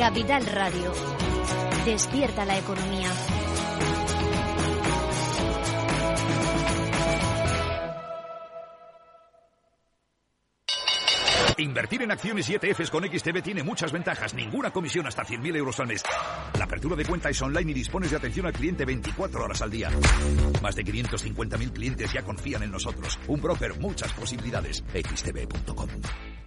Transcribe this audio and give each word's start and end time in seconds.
Capital 0.00 0.46
Radio. 0.46 0.94
Despierta 1.84 2.46
la 2.46 2.56
economía. 2.56 3.12
Invertir 11.58 12.00
en 12.00 12.12
acciones 12.12 12.48
y 12.48 12.54
ETFs 12.54 12.88
con 12.90 13.04
XTB 13.04 13.42
tiene 13.42 13.62
muchas 13.62 13.92
ventajas. 13.92 14.32
Ninguna 14.32 14.70
comisión 14.70 15.06
hasta 15.06 15.22
100.000 15.22 15.56
euros 15.56 15.78
al 15.80 15.88
mes. 15.88 16.02
La 16.58 16.64
apertura 16.64 16.96
de 16.96 17.04
cuenta 17.04 17.28
es 17.28 17.42
online 17.42 17.72
y 17.72 17.74
dispones 17.74 18.10
de 18.10 18.16
atención 18.16 18.46
al 18.46 18.54
cliente 18.54 18.86
24 18.86 19.44
horas 19.44 19.60
al 19.60 19.70
día. 19.70 19.90
Más 20.62 20.74
de 20.76 20.82
550.000 20.82 21.72
clientes 21.74 22.10
ya 22.10 22.22
confían 22.22 22.62
en 22.62 22.70
nosotros. 22.70 23.18
Un 23.28 23.42
broker, 23.42 23.78
muchas 23.78 24.10
posibilidades. 24.14 24.82
XTB.com. 24.94 25.90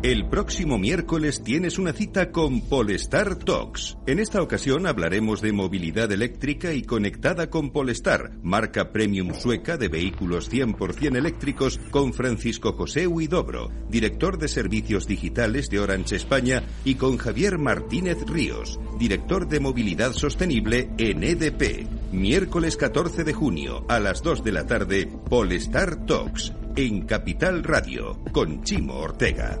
El 0.00 0.28
próximo 0.28 0.78
miércoles 0.78 1.42
tienes 1.42 1.76
una 1.76 1.92
cita 1.92 2.30
con 2.30 2.60
Polestar 2.60 3.34
Talks. 3.34 3.98
En 4.06 4.20
esta 4.20 4.40
ocasión 4.40 4.86
hablaremos 4.86 5.40
de 5.40 5.52
movilidad 5.52 6.12
eléctrica 6.12 6.72
y 6.72 6.82
conectada 6.82 7.50
con 7.50 7.72
Polestar, 7.72 8.30
marca 8.44 8.92
premium 8.92 9.34
sueca 9.34 9.76
de 9.76 9.88
vehículos 9.88 10.52
100% 10.52 11.16
eléctricos, 11.16 11.80
con 11.90 12.12
Francisco 12.12 12.74
José 12.74 13.08
Huidobro, 13.08 13.72
director 13.88 14.38
de 14.38 14.46
servicios 14.46 15.08
digitales 15.08 15.68
de 15.68 15.80
Orange 15.80 16.14
España, 16.14 16.62
y 16.84 16.94
con 16.94 17.16
Javier 17.16 17.58
Martínez 17.58 18.18
Ríos, 18.24 18.78
director 19.00 19.48
de 19.48 19.58
movilidad 19.58 20.12
sostenible 20.12 20.90
en 20.98 21.24
EDP. 21.24 21.88
Miércoles 22.12 22.76
14 22.76 23.24
de 23.24 23.32
junio 23.32 23.84
a 23.88 23.98
las 23.98 24.22
2 24.22 24.44
de 24.44 24.52
la 24.52 24.64
tarde, 24.64 25.08
Polestar 25.28 26.06
Talks, 26.06 26.52
en 26.76 27.04
Capital 27.04 27.64
Radio, 27.64 28.22
con 28.30 28.62
Chimo 28.62 28.94
Ortega. 28.94 29.60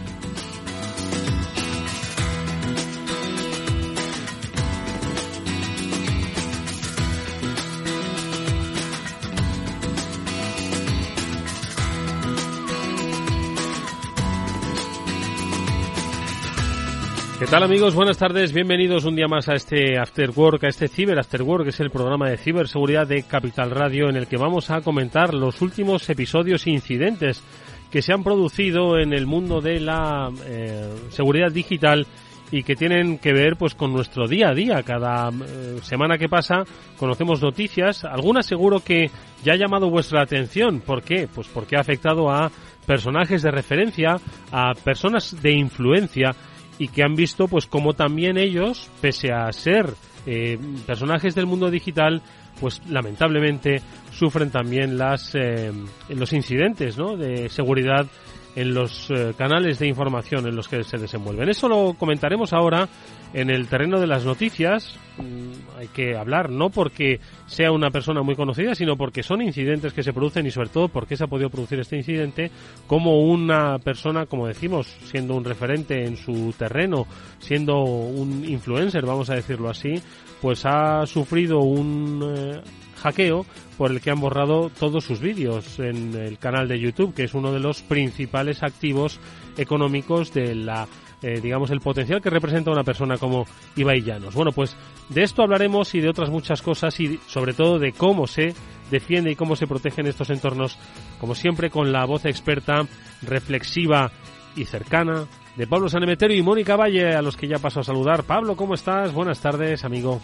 Tal 17.51 17.63
amigos? 17.63 17.95
Buenas 17.95 18.17
tardes, 18.17 18.53
bienvenidos 18.53 19.03
un 19.03 19.17
día 19.17 19.27
más 19.27 19.49
a 19.49 19.55
este 19.55 19.99
After 19.99 20.29
Work, 20.33 20.63
a 20.63 20.69
este 20.69 20.87
Ciber 20.87 21.19
After 21.19 21.41
Work, 21.41 21.65
que 21.65 21.69
es 21.71 21.81
el 21.81 21.91
programa 21.91 22.29
de 22.29 22.37
ciberseguridad 22.37 23.05
de 23.05 23.23
Capital 23.23 23.71
Radio 23.71 24.07
en 24.07 24.15
el 24.15 24.27
que 24.27 24.37
vamos 24.37 24.69
a 24.69 24.79
comentar 24.79 25.33
los 25.33 25.61
últimos 25.61 26.09
episodios 26.09 26.65
e 26.65 26.69
incidentes 26.69 27.43
que 27.91 28.01
se 28.01 28.13
han 28.13 28.23
producido 28.23 28.97
en 28.97 29.11
el 29.11 29.25
mundo 29.27 29.59
de 29.59 29.81
la 29.81 30.31
eh, 30.45 30.93
seguridad 31.09 31.51
digital 31.51 32.07
y 32.51 32.63
que 32.63 32.77
tienen 32.77 33.17
que 33.17 33.33
ver 33.33 33.57
pues 33.57 33.75
con 33.75 33.91
nuestro 33.91 34.29
día 34.29 34.51
a 34.51 34.53
día. 34.53 34.81
Cada 34.83 35.27
eh, 35.29 35.79
semana 35.81 36.17
que 36.17 36.29
pasa 36.29 36.63
conocemos 36.95 37.41
noticias, 37.41 38.05
algunas 38.05 38.45
seguro 38.45 38.79
que 38.79 39.11
ya 39.43 39.53
ha 39.53 39.57
llamado 39.57 39.89
vuestra 39.89 40.21
atención. 40.21 40.79
¿Por 40.79 41.03
qué? 41.03 41.27
Pues 41.27 41.49
porque 41.49 41.75
ha 41.75 41.81
afectado 41.81 42.31
a 42.31 42.49
personajes 42.85 43.41
de 43.41 43.51
referencia, 43.51 44.15
a 44.53 44.71
personas 44.73 45.35
de 45.41 45.51
influencia 45.51 46.33
y 46.81 46.87
que 46.87 47.03
han 47.03 47.13
visto 47.13 47.47
pues 47.47 47.67
como 47.67 47.93
también 47.93 48.39
ellos, 48.39 48.89
pese 49.01 49.31
a 49.31 49.51
ser 49.53 49.93
eh, 50.25 50.57
personajes 50.87 51.35
del 51.35 51.45
mundo 51.45 51.69
digital, 51.69 52.23
pues 52.59 52.81
lamentablemente 52.89 53.83
sufren 54.11 54.49
también 54.49 54.97
las 54.97 55.35
eh, 55.35 55.71
los 56.09 56.33
incidentes 56.33 56.97
¿no? 56.97 57.15
de 57.15 57.49
seguridad 57.49 58.07
en 58.55 58.73
los 58.73 59.09
eh, 59.09 59.33
canales 59.37 59.79
de 59.79 59.87
información 59.87 60.45
en 60.47 60.55
los 60.55 60.67
que 60.67 60.83
se 60.83 60.97
desenvuelven. 60.97 61.49
Eso 61.49 61.69
lo 61.69 61.93
comentaremos 61.93 62.53
ahora 62.53 62.87
en 63.33 63.49
el 63.49 63.67
terreno 63.67 63.99
de 63.99 64.07
las 64.07 64.25
noticias. 64.25 64.97
Mm, 65.17 65.79
hay 65.79 65.87
que 65.87 66.17
hablar 66.17 66.49
no 66.49 66.69
porque 66.69 67.19
sea 67.45 67.71
una 67.71 67.91
persona 67.91 68.21
muy 68.21 68.35
conocida, 68.35 68.75
sino 68.75 68.97
porque 68.97 69.23
son 69.23 69.41
incidentes 69.41 69.93
que 69.93 70.03
se 70.03 70.13
producen 70.13 70.45
y 70.45 70.51
sobre 70.51 70.69
todo 70.69 70.89
porque 70.89 71.15
se 71.15 71.23
ha 71.23 71.27
podido 71.27 71.49
producir 71.49 71.79
este 71.79 71.97
incidente 71.97 72.51
como 72.87 73.21
una 73.21 73.79
persona, 73.79 74.25
como 74.25 74.47
decimos, 74.47 74.87
siendo 75.05 75.35
un 75.35 75.45
referente 75.45 76.05
en 76.05 76.17
su 76.17 76.53
terreno, 76.57 77.07
siendo 77.39 77.81
un 77.83 78.43
influencer, 78.45 79.05
vamos 79.05 79.29
a 79.29 79.35
decirlo 79.35 79.69
así, 79.69 80.01
pues 80.41 80.65
ha 80.65 81.05
sufrido 81.05 81.59
un 81.59 82.33
eh, 82.35 82.61
hackeo 83.01 83.45
por 83.77 83.91
el 83.91 84.01
que 84.01 84.11
han 84.11 84.19
borrado 84.19 84.69
todos 84.69 85.03
sus 85.03 85.19
vídeos 85.19 85.79
en 85.79 86.15
el 86.15 86.37
canal 86.37 86.67
de 86.67 86.79
YouTube, 86.79 87.13
que 87.13 87.23
es 87.23 87.33
uno 87.33 87.51
de 87.51 87.59
los 87.59 87.81
principales 87.81 88.63
activos 88.63 89.19
económicos 89.57 90.33
de 90.33 90.55
la 90.55 90.87
eh, 91.23 91.39
digamos, 91.39 91.69
el 91.69 91.81
potencial 91.81 92.19
que 92.19 92.31
representa 92.31 92.71
una 92.71 92.83
persona 92.83 93.17
como 93.17 93.45
Ibai 93.75 94.01
Llanos. 94.01 94.33
Bueno, 94.33 94.51
pues 94.51 94.75
de 95.09 95.21
esto 95.21 95.43
hablaremos 95.43 95.93
y 95.93 96.01
de 96.01 96.09
otras 96.09 96.31
muchas 96.31 96.63
cosas 96.63 96.99
y 96.99 97.19
sobre 97.27 97.53
todo 97.53 97.77
de 97.77 97.91
cómo 97.91 98.25
se 98.25 98.55
defiende 98.89 99.31
y 99.31 99.35
cómo 99.35 99.55
se 99.55 99.67
protege 99.67 100.01
en 100.01 100.07
estos 100.07 100.31
entornos, 100.31 100.79
como 101.19 101.35
siempre, 101.35 101.69
con 101.69 101.91
la 101.91 102.05
voz 102.05 102.25
experta, 102.25 102.87
reflexiva 103.21 104.11
y 104.55 104.65
cercana 104.65 105.27
de 105.55 105.67
Pablo 105.67 105.89
Sanemeterio 105.89 106.37
y 106.37 106.41
Mónica 106.41 106.75
Valle, 106.75 107.13
a 107.13 107.21
los 107.21 107.37
que 107.37 107.47
ya 107.47 107.59
paso 107.59 107.81
a 107.81 107.83
saludar. 107.83 108.23
Pablo, 108.23 108.55
¿cómo 108.55 108.73
estás? 108.73 109.13
Buenas 109.13 109.39
tardes, 109.39 109.85
amigo. 109.85 110.21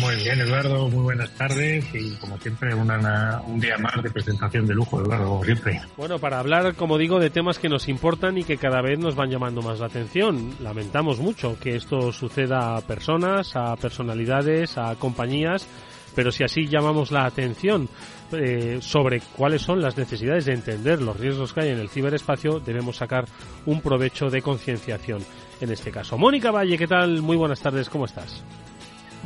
Muy 0.00 0.14
bien, 0.16 0.38
Eduardo, 0.40 0.88
muy 0.90 1.02
buenas 1.02 1.30
tardes 1.30 1.84
y 1.94 2.16
como 2.16 2.38
siempre 2.38 2.74
una, 2.74 3.40
un 3.46 3.58
día 3.58 3.78
más 3.78 4.02
de 4.02 4.10
presentación 4.10 4.66
de 4.66 4.74
lujo, 4.74 5.00
Eduardo, 5.00 5.28
como 5.28 5.44
siempre. 5.44 5.80
Bueno, 5.96 6.18
para 6.18 6.38
hablar, 6.38 6.74
como 6.74 6.98
digo, 6.98 7.18
de 7.18 7.30
temas 7.30 7.58
que 7.58 7.70
nos 7.70 7.88
importan 7.88 8.36
y 8.36 8.44
que 8.44 8.58
cada 8.58 8.82
vez 8.82 8.98
nos 8.98 9.14
van 9.14 9.30
llamando 9.30 9.62
más 9.62 9.80
la 9.80 9.86
atención. 9.86 10.54
Lamentamos 10.60 11.18
mucho 11.18 11.58
que 11.58 11.76
esto 11.76 12.12
suceda 12.12 12.76
a 12.76 12.82
personas, 12.82 13.56
a 13.56 13.74
personalidades, 13.76 14.76
a 14.76 14.94
compañías, 14.96 15.66
pero 16.14 16.30
si 16.30 16.44
así 16.44 16.66
llamamos 16.66 17.10
la 17.10 17.24
atención 17.24 17.88
eh, 18.32 18.78
sobre 18.82 19.20
cuáles 19.20 19.62
son 19.62 19.80
las 19.80 19.96
necesidades 19.96 20.44
de 20.44 20.52
entender 20.52 21.00
los 21.00 21.18
riesgos 21.18 21.54
que 21.54 21.60
hay 21.62 21.68
en 21.70 21.78
el 21.78 21.88
ciberespacio, 21.88 22.60
debemos 22.60 22.96
sacar 22.96 23.24
un 23.64 23.80
provecho 23.80 24.28
de 24.28 24.42
concienciación 24.42 25.24
en 25.60 25.72
este 25.72 25.90
caso. 25.90 26.18
Mónica 26.18 26.50
Valle, 26.50 26.76
¿qué 26.76 26.86
tal? 26.86 27.22
Muy 27.22 27.36
buenas 27.36 27.60
tardes, 27.60 27.88
¿cómo 27.88 28.04
estás? 28.04 28.44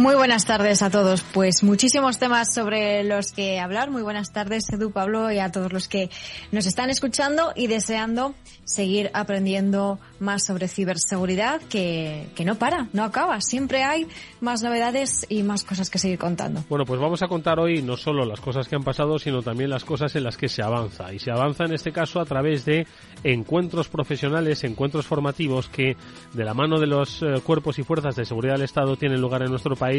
Muy 0.00 0.14
buenas 0.14 0.46
tardes 0.46 0.80
a 0.80 0.88
todos. 0.88 1.20
Pues 1.20 1.62
muchísimos 1.62 2.18
temas 2.18 2.54
sobre 2.54 3.04
los 3.04 3.32
que 3.32 3.60
hablar. 3.60 3.90
Muy 3.90 4.00
buenas 4.00 4.32
tardes, 4.32 4.64
Edu, 4.72 4.92
Pablo, 4.92 5.30
y 5.30 5.38
a 5.40 5.52
todos 5.52 5.74
los 5.74 5.88
que 5.88 6.08
nos 6.52 6.64
están 6.64 6.88
escuchando 6.88 7.52
y 7.54 7.66
deseando 7.66 8.34
seguir 8.64 9.10
aprendiendo 9.12 9.98
más 10.18 10.46
sobre 10.46 10.68
ciberseguridad 10.68 11.60
que, 11.60 12.28
que 12.34 12.46
no 12.46 12.54
para, 12.54 12.88
no 12.94 13.04
acaba. 13.04 13.42
Siempre 13.42 13.82
hay 13.82 14.06
más 14.40 14.62
novedades 14.62 15.26
y 15.28 15.42
más 15.42 15.64
cosas 15.64 15.90
que 15.90 15.98
seguir 15.98 16.18
contando. 16.18 16.64
Bueno, 16.70 16.86
pues 16.86 16.98
vamos 16.98 17.22
a 17.22 17.28
contar 17.28 17.58
hoy 17.60 17.82
no 17.82 17.98
solo 17.98 18.24
las 18.24 18.40
cosas 18.40 18.68
que 18.68 18.76
han 18.76 18.84
pasado, 18.84 19.18
sino 19.18 19.42
también 19.42 19.68
las 19.68 19.84
cosas 19.84 20.16
en 20.16 20.24
las 20.24 20.38
que 20.38 20.48
se 20.48 20.62
avanza. 20.62 21.12
Y 21.12 21.18
se 21.18 21.30
avanza 21.30 21.64
en 21.64 21.74
este 21.74 21.92
caso 21.92 22.20
a 22.20 22.24
través 22.24 22.64
de 22.64 22.86
encuentros 23.22 23.88
profesionales, 23.88 24.64
encuentros 24.64 25.04
formativos 25.04 25.68
que 25.68 25.94
de 26.32 26.44
la 26.44 26.54
mano 26.54 26.80
de 26.80 26.86
los 26.86 27.20
eh, 27.20 27.42
cuerpos 27.44 27.78
y 27.78 27.82
fuerzas 27.82 28.16
de 28.16 28.24
seguridad 28.24 28.54
del 28.54 28.62
Estado 28.62 28.96
tienen 28.96 29.20
lugar 29.20 29.42
en 29.42 29.50
nuestro 29.50 29.76
país 29.76 29.89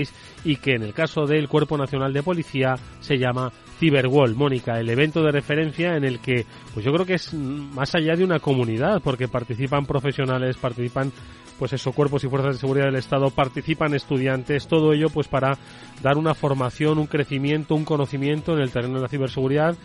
y 0.43 0.55
que 0.57 0.75
en 0.75 0.83
el 0.83 0.93
caso 0.93 1.25
del 1.25 1.47
Cuerpo 1.47 1.77
Nacional 1.77 2.13
de 2.13 2.23
Policía 2.23 2.75
se 2.99 3.17
llama 3.17 3.51
Cyberwall, 3.79 4.35
Mónica, 4.35 4.79
el 4.79 4.89
evento 4.89 5.23
de 5.23 5.31
referencia 5.31 5.95
en 5.95 6.03
el 6.03 6.19
que, 6.19 6.45
pues 6.73 6.85
yo 6.85 6.93
creo 6.93 7.05
que 7.05 7.15
es 7.15 7.33
más 7.33 7.95
allá 7.95 8.15
de 8.15 8.23
una 8.23 8.39
comunidad, 8.39 9.01
porque 9.03 9.27
participan 9.27 9.85
profesionales, 9.85 10.57
participan, 10.57 11.11
pues 11.57 11.73
eso, 11.73 11.91
cuerpos 11.91 12.23
y 12.23 12.27
fuerzas 12.27 12.55
de 12.55 12.59
seguridad 12.59 12.85
del 12.85 12.95
Estado, 12.95 13.31
participan 13.31 13.95
estudiantes, 13.95 14.67
todo 14.67 14.93
ello 14.93 15.09
pues 15.09 15.27
para 15.27 15.57
dar 16.03 16.17
una 16.17 16.35
formación, 16.35 16.99
un 16.99 17.07
crecimiento, 17.07 17.73
un 17.73 17.85
conocimiento 17.85 18.53
en 18.53 18.61
el 18.61 18.71
terreno 18.71 18.95
de 18.95 19.01
la 19.01 19.09
ciberseguridad 19.09 19.75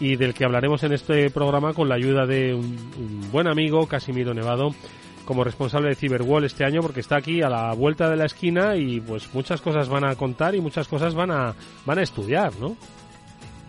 y 0.00 0.16
del 0.16 0.34
que 0.34 0.44
hablaremos 0.44 0.82
en 0.82 0.92
este 0.92 1.30
programa 1.30 1.72
con 1.72 1.88
la 1.88 1.94
ayuda 1.94 2.26
de 2.26 2.54
un, 2.54 2.76
un 2.98 3.32
buen 3.32 3.46
amigo, 3.46 3.86
Casimiro 3.86 4.34
Nevado, 4.34 4.74
como 5.26 5.44
responsable 5.44 5.88
de 5.90 5.96
Cyberwall 5.96 6.44
este 6.44 6.64
año 6.64 6.80
porque 6.80 7.00
está 7.00 7.16
aquí 7.16 7.42
a 7.42 7.50
la 7.50 7.74
vuelta 7.74 8.08
de 8.08 8.16
la 8.16 8.24
esquina 8.24 8.76
y 8.76 9.00
pues 9.00 9.28
muchas 9.34 9.60
cosas 9.60 9.88
van 9.88 10.04
a 10.04 10.14
contar 10.14 10.54
y 10.54 10.62
muchas 10.62 10.88
cosas 10.88 11.14
van 11.14 11.30
a, 11.30 11.54
van 11.84 11.98
a 11.98 12.02
estudiar, 12.02 12.56
¿no? 12.58 12.76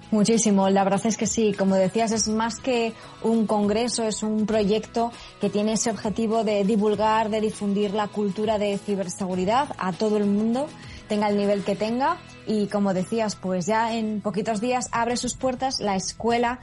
Muchísimo, 0.10 0.70
la 0.70 0.86
verdad 0.86 1.06
es 1.06 1.18
que 1.18 1.28
sí, 1.28 1.54
como 1.54 1.76
decías, 1.76 2.14
es 2.14 2.30
más 2.30 2.62
que 2.62 2.94
un 3.24 3.46
congreso, 3.46 4.04
es 4.04 4.24
un 4.24 4.46
proyecto 4.46 5.12
que 5.42 5.50
tiene 5.50 5.74
ese 5.74 5.90
objetivo 5.90 6.46
de 6.46 6.64
divulgar, 6.64 7.30
de 7.30 7.42
difundir 7.42 7.94
la 7.94 8.08
cultura 8.08 8.58
de 8.58 8.78
ciberseguridad 8.78 9.76
a 9.78 9.92
todo 9.92 10.16
el 10.16 10.26
mundo, 10.26 10.70
tenga 11.10 11.28
el 11.28 11.36
nivel 11.36 11.66
que 11.66 11.76
tenga. 11.76 12.18
Y 12.46 12.68
como 12.68 12.94
decías, 12.94 13.36
pues 13.36 13.66
ya 13.66 13.94
en 13.94 14.22
poquitos 14.22 14.62
días 14.62 14.88
abre 14.94 15.18
sus 15.18 15.36
puertas 15.36 15.82
la 15.82 15.98
Escuela 15.98 16.62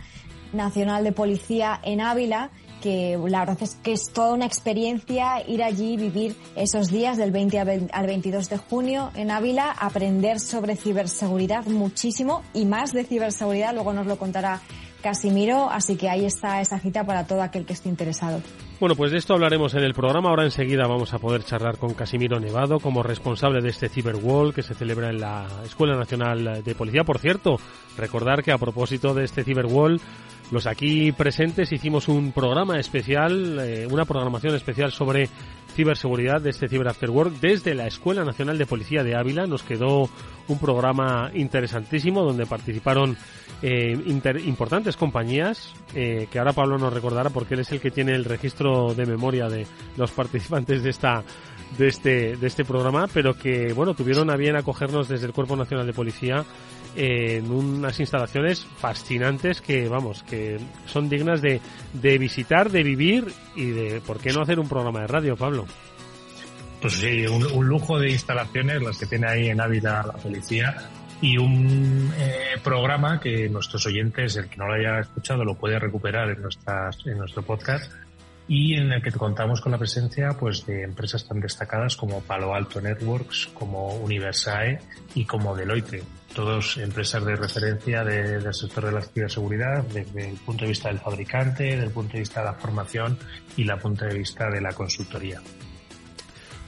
Nacional 0.54 1.04
de 1.04 1.12
Policía 1.12 1.78
en 1.82 2.00
Ávila 2.00 2.50
que 2.84 3.18
la 3.28 3.40
verdad 3.40 3.56
es 3.62 3.76
que 3.82 3.94
es 3.94 4.10
toda 4.12 4.34
una 4.34 4.44
experiencia 4.44 5.42
ir 5.48 5.62
allí, 5.62 5.96
vivir 5.96 6.36
esos 6.54 6.88
días 6.88 7.16
del 7.16 7.30
20 7.30 7.58
al 7.58 8.06
22 8.06 8.50
de 8.50 8.58
junio 8.58 9.10
en 9.14 9.30
Ávila, 9.30 9.70
aprender 9.70 10.38
sobre 10.38 10.76
ciberseguridad 10.76 11.64
muchísimo 11.64 12.42
y 12.52 12.66
más 12.66 12.92
de 12.92 13.04
ciberseguridad, 13.04 13.72
luego 13.72 13.94
nos 13.94 14.06
lo 14.06 14.18
contará 14.18 14.60
Casimiro, 15.04 15.68
así 15.70 15.96
que 15.96 16.08
ahí 16.08 16.24
está 16.24 16.62
esa 16.62 16.78
cita 16.78 17.04
para 17.04 17.26
todo 17.26 17.42
aquel 17.42 17.66
que 17.66 17.74
esté 17.74 17.90
interesado. 17.90 18.40
Bueno, 18.80 18.96
pues 18.96 19.12
de 19.12 19.18
esto 19.18 19.34
hablaremos 19.34 19.74
en 19.74 19.84
el 19.84 19.92
programa. 19.92 20.30
Ahora 20.30 20.44
enseguida 20.44 20.86
vamos 20.86 21.12
a 21.12 21.18
poder 21.18 21.44
charlar 21.44 21.76
con 21.76 21.92
Casimiro 21.92 22.40
Nevado 22.40 22.80
como 22.80 23.02
responsable 23.02 23.60
de 23.60 23.68
este 23.68 23.90
Cyberwall 23.90 24.54
que 24.54 24.62
se 24.62 24.72
celebra 24.72 25.10
en 25.10 25.20
la 25.20 25.46
Escuela 25.62 25.94
Nacional 25.94 26.64
de 26.64 26.74
Policía. 26.74 27.04
Por 27.04 27.18
cierto, 27.18 27.58
recordar 27.98 28.42
que 28.42 28.50
a 28.50 28.56
propósito 28.56 29.12
de 29.12 29.24
este 29.24 29.44
Cyberwall 29.44 30.00
los 30.50 30.66
aquí 30.66 31.12
presentes 31.12 31.72
hicimos 31.72 32.08
un 32.08 32.32
programa 32.32 32.78
especial, 32.78 33.58
eh, 33.60 33.86
una 33.90 34.06
programación 34.06 34.54
especial 34.54 34.90
sobre 34.90 35.28
ciberseguridad 35.74 36.40
de 36.40 36.50
este 36.50 36.68
Cyber 36.68 36.94
desde 37.40 37.74
la 37.74 37.86
Escuela 37.86 38.24
Nacional 38.24 38.56
de 38.56 38.64
Policía 38.64 39.02
de 39.02 39.16
Ávila. 39.16 39.46
Nos 39.46 39.62
quedó 39.62 40.08
un 40.48 40.58
programa 40.58 41.30
interesantísimo 41.34 42.22
donde 42.22 42.46
participaron 42.46 43.16
eh, 43.66 43.96
importantes 44.44 44.94
compañías 44.94 45.72
eh, 45.94 46.28
que 46.30 46.38
ahora 46.38 46.52
Pablo 46.52 46.76
nos 46.76 46.92
recordará 46.92 47.30
porque 47.30 47.54
él 47.54 47.60
es 47.60 47.72
el 47.72 47.80
que 47.80 47.90
tiene 47.90 48.12
el 48.12 48.26
registro 48.26 48.92
de 48.92 49.06
memoria 49.06 49.48
de 49.48 49.66
los 49.96 50.10
participantes 50.10 50.82
de 50.82 50.90
esta 50.90 51.22
de 51.78 51.88
este 51.88 52.36
de 52.36 52.46
este 52.46 52.66
programa, 52.66 53.08
pero 53.12 53.32
que 53.38 53.72
bueno 53.72 53.94
tuvieron 53.94 54.30
a 54.30 54.36
bien 54.36 54.54
acogernos 54.54 55.08
desde 55.08 55.24
el 55.24 55.32
Cuerpo 55.32 55.56
Nacional 55.56 55.86
de 55.86 55.94
Policía 55.94 56.44
en 56.94 57.50
unas 57.50 57.98
instalaciones 58.00 58.66
fascinantes 58.66 59.62
que, 59.62 59.88
vamos, 59.88 60.22
que 60.24 60.58
son 60.84 61.08
dignas 61.08 61.40
de, 61.40 61.62
de 61.94 62.18
visitar, 62.18 62.70
de 62.70 62.82
vivir 62.82 63.32
y 63.56 63.70
de, 63.70 64.02
¿por 64.02 64.18
qué 64.18 64.30
no 64.30 64.42
hacer 64.42 64.60
un 64.60 64.68
programa 64.68 65.00
de 65.00 65.06
radio, 65.06 65.36
Pablo? 65.36 65.64
Pues 66.82 66.98
sí, 66.98 67.26
un, 67.26 67.66
lujo 67.66 67.98
de 67.98 68.10
instalaciones 68.10 68.82
las 68.82 68.98
que 68.98 69.06
tiene 69.06 69.26
ahí 69.26 69.48
en 69.48 69.58
Ávila 69.58 70.04
la 70.06 70.12
policía 70.12 70.76
y 71.20 71.38
un 71.38 72.12
eh, 72.18 72.58
programa 72.62 73.20
que 73.20 73.48
nuestros 73.48 73.86
oyentes, 73.86 74.36
el 74.36 74.48
que 74.48 74.56
no 74.56 74.66
lo 74.66 74.74
haya 74.74 75.00
escuchado, 75.00 75.44
lo 75.44 75.54
puede 75.54 75.78
recuperar 75.78 76.30
en, 76.30 76.42
nuestras, 76.42 76.98
en 77.06 77.18
nuestro 77.18 77.42
podcast 77.42 77.90
y 78.46 78.74
en 78.74 78.92
el 78.92 79.02
que 79.02 79.10
contamos 79.10 79.60
con 79.60 79.72
la 79.72 79.78
presencia 79.78 80.30
pues 80.38 80.66
de 80.66 80.82
empresas 80.82 81.26
tan 81.26 81.40
destacadas 81.40 81.96
como 81.96 82.20
Palo 82.20 82.54
Alto 82.54 82.80
Networks, 82.80 83.48
como 83.54 83.94
Universae 83.96 84.78
y 85.14 85.24
como 85.24 85.56
Deloitte 85.56 86.02
todos 86.34 86.76
empresas 86.78 87.24
de 87.24 87.36
referencia 87.36 88.04
del 88.04 88.52
sector 88.52 88.86
de 88.86 88.92
la 88.92 89.00
ciberseguridad 89.00 89.84
desde 89.84 90.30
el 90.30 90.36
punto 90.36 90.64
de 90.64 90.70
vista 90.70 90.88
del 90.88 90.98
fabricante, 90.98 91.64
desde 91.64 91.84
el 91.84 91.90
punto 91.90 92.14
de 92.14 92.18
vista 92.18 92.40
de 92.40 92.46
la 92.46 92.54
formación 92.54 93.16
y 93.56 93.62
el 93.62 93.78
punto 93.78 94.04
de 94.04 94.18
vista 94.18 94.50
de 94.50 94.60
la 94.60 94.72
consultoría. 94.72 95.40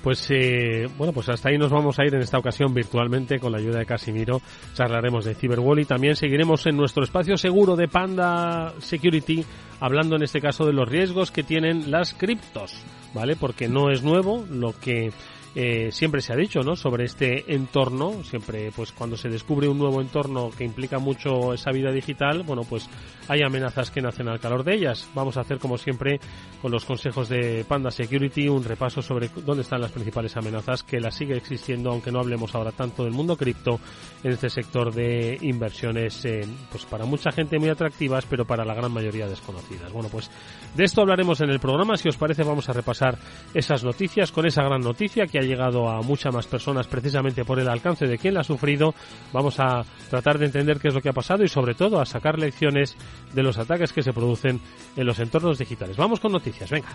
Pues 0.07 0.25
eh, 0.31 0.87
bueno, 0.97 1.13
pues 1.13 1.29
hasta 1.31 1.49
ahí 1.49 1.59
nos 1.59 1.73
vamos 1.73 1.99
a 1.99 2.05
ir 2.05 2.15
en 2.15 2.21
esta 2.21 2.39
ocasión 2.39 2.73
virtualmente 2.73 3.41
con 3.41 3.51
la 3.51 3.59
ayuda 3.59 3.81
de 3.81 3.87
Casimiro. 3.87 4.41
Charlaremos 4.73 5.25
de 5.25 5.35
Cyberwall 5.35 5.81
y 5.81 5.85
también 5.85 6.15
seguiremos 6.15 6.65
en 6.67 6.77
nuestro 6.77 7.03
espacio 7.03 7.37
seguro 7.37 7.75
de 7.75 7.89
Panda 7.89 8.73
Security, 8.79 9.45
hablando 9.81 10.15
en 10.15 10.23
este 10.23 10.41
caso 10.41 10.65
de 10.65 10.73
los 10.73 10.89
riesgos 10.89 11.33
que 11.33 11.43
tienen 11.43 11.91
las 11.91 12.15
criptos, 12.15 12.85
¿vale? 13.15 13.35
Porque 13.35 13.67
no 13.67 13.91
es 13.91 14.05
nuevo 14.05 14.47
lo 14.49 14.79
que 14.79 15.11
eh, 15.59 15.91
siempre 15.91 16.21
se 16.21 16.35
ha 16.35 16.37
dicho, 16.37 16.61
¿no? 16.61 16.77
Sobre 16.77 17.07
este 17.07 17.55
entorno, 17.55 18.23
siempre, 18.25 18.71
pues 18.77 18.93
cuando 18.93 19.17
se 19.17 19.31
descubre 19.31 19.67
un 19.67 19.79
nuevo 19.79 20.03
entorno 20.03 20.51
que 20.51 20.65
implica 20.65 20.99
mucho 20.99 21.55
esa 21.55 21.71
vida 21.71 21.91
digital, 21.91 22.43
bueno, 22.43 22.61
pues 22.69 22.91
hay 23.27 23.41
amenazas 23.41 23.91
que 23.91 24.03
nacen 24.03 24.29
al 24.29 24.39
calor 24.39 24.65
de 24.65 24.75
ellas. 24.75 25.09
Vamos 25.15 25.39
a 25.39 25.41
hacer, 25.41 25.59
como 25.59 25.79
siempre, 25.79 26.21
con 26.61 26.71
los 26.71 26.85
consejos 26.85 27.31
de 27.31 27.65
Panda 27.67 27.91
Security, 27.91 28.49
un 28.49 28.65
repaso 28.65 29.01
sobre 29.01 29.31
dónde 29.47 29.63
están 29.63 29.81
las 29.81 29.93
principales 29.93 30.37
amenazas 30.37 30.83
que 30.83 31.01
las 31.01 31.17
sigue 31.17 31.39
existiendo, 31.39 31.91
aunque 31.91 32.13
no 32.13 32.21
hablemos 32.21 32.55
ahora 32.55 32.73
tanto 32.73 33.05
del 33.05 33.15
mundo 33.15 33.35
cripto 33.35 33.81
en 34.23 34.33
este 34.33 34.51
sector 34.51 34.93
de 34.93 35.39
inversiones, 35.41 36.23
pues 36.71 36.85
para 36.85 37.07
mucha 37.07 37.33
gente 37.33 37.59
muy 37.59 37.71
atractivas, 37.71 38.27
pero 38.29 38.45
para 38.45 38.67
la 38.67 38.75
gran 38.75 38.93
mayoría 38.93 39.27
desconocidas. 39.27 39.91
Bueno, 39.91 40.11
pues 40.11 40.31
de 40.75 40.85
esto 40.85 41.01
hablaremos 41.01 41.41
en 41.41 41.49
el 41.49 41.61
programa. 41.61 41.97
Si 41.97 42.11
os 42.11 42.19
parece, 42.19 42.43
vamos 42.43 42.69
a 42.69 42.75
repasar 42.75 43.17
esas 43.55 43.83
noticias 43.85 44.31
con 44.33 44.45
esa 44.45 44.63
gran 44.63 44.83
noticia 44.83 45.27
que 45.27 45.39
hay 45.39 45.46
llegado 45.47 45.89
a 45.89 46.03
muchas 46.03 46.35
más 46.35 46.47
personas 46.47 46.87
precisamente 46.87 47.45
por 47.45 47.59
el 47.59 47.69
alcance 47.69 48.07
de 48.07 48.19
quien 48.19 48.35
la 48.35 48.41
ha 48.41 48.45
sufrido. 48.45 48.95
Vamos 49.33 49.59
a 49.61 49.85
tratar 50.11 50.39
de 50.39 50.47
entender 50.47 50.79
qué 50.79 50.89
es 50.89 50.95
lo 50.95 51.01
que 51.01 51.09
ha 51.09 51.15
pasado 51.15 51.45
y 51.45 51.49
sobre 51.49 51.75
todo 51.75 52.01
a 52.01 52.07
sacar 52.07 52.39
lecciones 52.39 52.97
de 53.33 53.43
los 53.43 53.59
ataques 53.59 53.93
que 53.93 54.03
se 54.03 54.13
producen 54.13 54.61
en 54.97 55.07
los 55.07 55.19
entornos 55.19 55.59
digitales. 55.59 55.97
Vamos 55.97 56.21
con 56.21 56.33
noticias, 56.33 56.71
venga. 56.71 56.89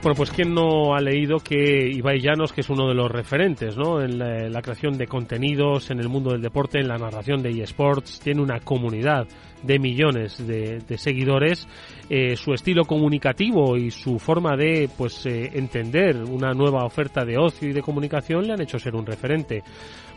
Bueno, 0.00 0.14
pues 0.14 0.30
quién 0.30 0.54
no 0.54 0.94
ha 0.94 1.00
leído 1.00 1.38
que 1.38 1.90
Ibai 1.90 2.20
Llanos, 2.20 2.52
que 2.52 2.60
es 2.60 2.70
uno 2.70 2.86
de 2.88 2.94
los 2.94 3.10
referentes 3.10 3.76
¿no? 3.76 4.00
en 4.00 4.18
la, 4.18 4.62
creación 4.62 4.96
de 4.96 5.08
contenidos, 5.08 5.90
en 5.90 5.98
el 5.98 6.08
mundo 6.08 6.30
del 6.30 6.40
deporte, 6.40 6.78
en 6.78 6.86
la 6.86 6.98
narración 6.98 7.42
de 7.42 7.50
eSports, 7.50 8.20
tiene 8.20 8.40
una 8.40 8.60
comunidad 8.60 9.26
de 9.62 9.78
millones 9.78 10.46
de, 10.46 10.98
seguidores, 10.98 11.66
eh, 12.08 12.36
su 12.36 12.52
estilo 12.52 12.84
comunicativo 12.84 13.76
y 13.76 13.90
su 13.90 14.18
forma 14.18 14.56
de 14.56 14.88
pues 14.96 15.26
eh, 15.26 15.50
entender 15.54 16.16
una 16.24 16.52
nueva 16.52 16.84
oferta 16.84 17.24
de 17.24 17.38
ocio 17.38 17.68
y 17.68 17.72
de 17.72 17.82
comunicación 17.82 18.46
le 18.46 18.52
han 18.54 18.60
hecho 18.60 18.78
ser 18.78 18.94
un 18.94 19.06
referente. 19.06 19.62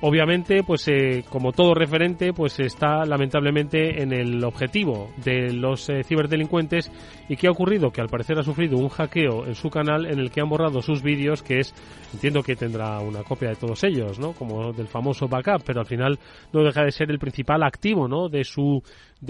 Obviamente, 0.03 0.63
pues 0.63 0.88
eh, 0.88 1.23
como 1.29 1.51
todo 1.51 1.75
referente, 1.75 2.33
pues 2.33 2.59
está 2.59 3.05
lamentablemente 3.05 4.01
en 4.01 4.11
el 4.11 4.43
objetivo 4.43 5.11
de 5.23 5.53
los 5.53 5.91
ciberdelincuentes. 6.05 6.91
¿Y 7.29 7.35
qué 7.35 7.47
ha 7.47 7.51
ocurrido? 7.51 7.91
Que 7.91 8.01
al 8.01 8.09
parecer 8.09 8.39
ha 8.39 8.43
sufrido 8.43 8.77
un 8.77 8.89
hackeo 8.89 9.45
en 9.45 9.53
su 9.53 9.69
canal 9.69 10.07
en 10.07 10.19
el 10.19 10.31
que 10.31 10.41
han 10.41 10.50
borrado 10.50 10.81
sus 10.81 11.03
vídeos, 11.03 11.43
que 11.43 11.60
es, 11.60 11.75
entiendo 12.13 12.41
que 12.41 12.55
tendrá 12.55 13.00
una 13.00 13.21
copia 13.21 13.50
de 13.50 13.55
todos 13.55 13.83
ellos, 13.83 14.17
¿no? 14.17 14.33
Como 14.33 14.74
del 14.74 14.88
famoso 14.88 15.27
backup, 15.27 15.63
pero 15.63 15.81
al 15.81 15.86
final 15.86 16.17
no 16.51 16.63
deja 16.63 16.83
de 16.83 16.91
ser 16.91 17.12
el 17.12 17.19
principal 17.19 17.62
activo, 17.62 18.07
¿no? 18.07 18.27
De 18.27 18.43
su 18.43 18.81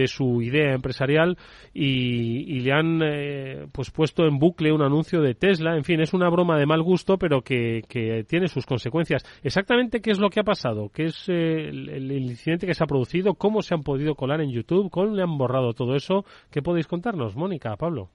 su 0.07 0.41
idea 0.41 0.73
empresarial 0.73 1.37
y, 1.73 2.59
le 2.61 2.71
han 2.71 3.01
eh, 3.03 3.67
pues 3.71 3.91
puesto 3.91 4.25
en 4.25 4.37
bucle 4.37 4.71
un 4.71 4.81
anuncio 4.81 5.21
de 5.21 5.35
Tesla. 5.35 5.75
En 5.75 5.83
fin, 5.83 5.99
es 6.01 6.13
una 6.13 6.29
broma 6.29 6.57
de 6.57 6.65
mal 6.65 6.81
gusto, 6.83 7.17
pero 7.17 7.41
que, 7.41 7.81
tiene 8.27 8.47
sus 8.47 8.65
consecuencias. 8.65 9.23
Exactamente 9.43 10.01
qué 10.01 10.11
es 10.11 10.19
lo 10.19 10.29
que 10.29 10.39
ha 10.39 10.43
pasado, 10.43 10.89
qué 10.93 11.05
es 11.05 11.25
eh, 11.27 11.69
el, 11.69 12.11
incidente 12.11 12.67
que 12.67 12.73
se 12.73 12.83
ha 12.83 12.87
producido, 12.87 13.33
cómo 13.33 13.61
se 13.61 13.73
han 13.73 13.83
podido 13.83 14.15
colar 14.15 14.41
en 14.41 14.51
YouTube, 14.51 14.89
cómo 14.89 15.15
le 15.15 15.23
han 15.23 15.37
borrado 15.37 15.73
todo 15.73 15.95
eso. 15.95 16.25
¿Qué 16.51 16.61
podéis 16.61 16.87
contarnos, 16.87 17.35
Mónica, 17.35 17.75
Pablo? 17.75 18.09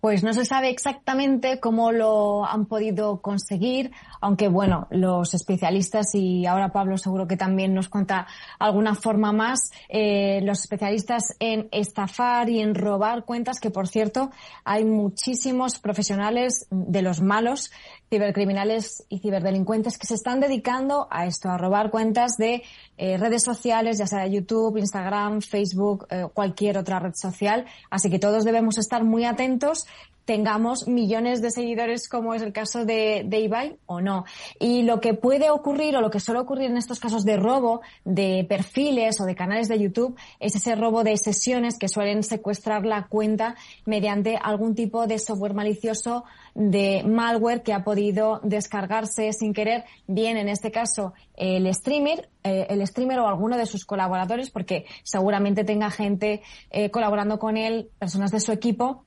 Pues 0.00 0.22
no 0.22 0.32
se 0.32 0.44
sabe 0.44 0.70
exactamente 0.70 1.58
cómo 1.58 1.90
lo 1.90 2.46
han 2.46 2.66
podido 2.66 3.20
conseguir, 3.20 3.90
aunque 4.20 4.46
bueno, 4.46 4.86
los 4.90 5.34
especialistas, 5.34 6.14
y 6.14 6.46
ahora 6.46 6.72
Pablo 6.72 6.98
seguro 6.98 7.26
que 7.26 7.36
también 7.36 7.74
nos 7.74 7.88
cuenta 7.88 8.28
alguna 8.60 8.94
forma 8.94 9.32
más, 9.32 9.72
eh, 9.88 10.40
los 10.42 10.60
especialistas 10.60 11.34
en 11.40 11.68
estafar 11.72 12.48
y 12.48 12.60
en 12.60 12.76
robar 12.76 13.24
cuentas, 13.24 13.58
que 13.58 13.70
por 13.70 13.88
cierto 13.88 14.30
hay 14.64 14.84
muchísimos 14.84 15.80
profesionales 15.80 16.66
de 16.70 17.02
los 17.02 17.20
malos 17.20 17.72
cibercriminales 18.10 19.04
y 19.08 19.18
ciberdelincuentes 19.18 19.98
que 19.98 20.06
se 20.06 20.14
están 20.14 20.40
dedicando 20.40 21.08
a 21.10 21.26
esto, 21.26 21.50
a 21.50 21.58
robar 21.58 21.90
cuentas 21.90 22.36
de 22.36 22.62
eh, 22.96 23.16
redes 23.18 23.42
sociales, 23.42 23.98
ya 23.98 24.06
sea 24.06 24.26
YouTube, 24.26 24.78
Instagram, 24.78 25.40
Facebook, 25.42 26.06
eh, 26.10 26.26
cualquier 26.32 26.78
otra 26.78 26.98
red 26.98 27.14
social. 27.14 27.66
Así 27.90 28.10
que 28.10 28.18
todos 28.18 28.44
debemos 28.44 28.78
estar 28.78 29.04
muy 29.04 29.24
atentos 29.24 29.86
tengamos 30.28 30.86
millones 30.86 31.40
de 31.40 31.50
seguidores 31.50 32.06
como 32.06 32.34
es 32.34 32.42
el 32.42 32.52
caso 32.52 32.84
de, 32.84 33.22
de 33.24 33.78
o 33.86 34.02
no. 34.02 34.26
Y 34.60 34.82
lo 34.82 35.00
que 35.00 35.14
puede 35.14 35.48
ocurrir 35.48 35.96
o 35.96 36.02
lo 36.02 36.10
que 36.10 36.20
suele 36.20 36.40
ocurrir 36.40 36.70
en 36.70 36.76
estos 36.76 37.00
casos 37.00 37.24
de 37.24 37.38
robo 37.38 37.80
de 38.04 38.44
perfiles 38.46 39.22
o 39.22 39.24
de 39.24 39.34
canales 39.34 39.68
de 39.68 39.78
YouTube 39.78 40.18
es 40.38 40.54
ese 40.54 40.74
robo 40.74 41.02
de 41.02 41.16
sesiones 41.16 41.78
que 41.78 41.88
suelen 41.88 42.22
secuestrar 42.22 42.84
la 42.84 43.06
cuenta 43.06 43.54
mediante 43.86 44.36
algún 44.36 44.74
tipo 44.74 45.06
de 45.06 45.18
software 45.18 45.54
malicioso 45.54 46.24
de 46.54 47.04
malware 47.04 47.62
que 47.62 47.72
ha 47.72 47.82
podido 47.82 48.40
descargarse 48.42 49.32
sin 49.32 49.54
querer, 49.54 49.84
bien 50.06 50.36
en 50.36 50.50
este 50.50 50.70
caso 50.70 51.14
el 51.36 51.72
streamer, 51.72 52.28
eh, 52.44 52.66
el 52.68 52.86
streamer 52.86 53.20
o 53.20 53.28
alguno 53.28 53.56
de 53.56 53.64
sus 53.64 53.86
colaboradores, 53.86 54.50
porque 54.50 54.84
seguramente 55.04 55.64
tenga 55.64 55.90
gente 55.90 56.42
eh, 56.70 56.90
colaborando 56.90 57.38
con 57.38 57.56
él, 57.56 57.88
personas 57.98 58.30
de 58.30 58.40
su 58.40 58.52
equipo 58.52 59.04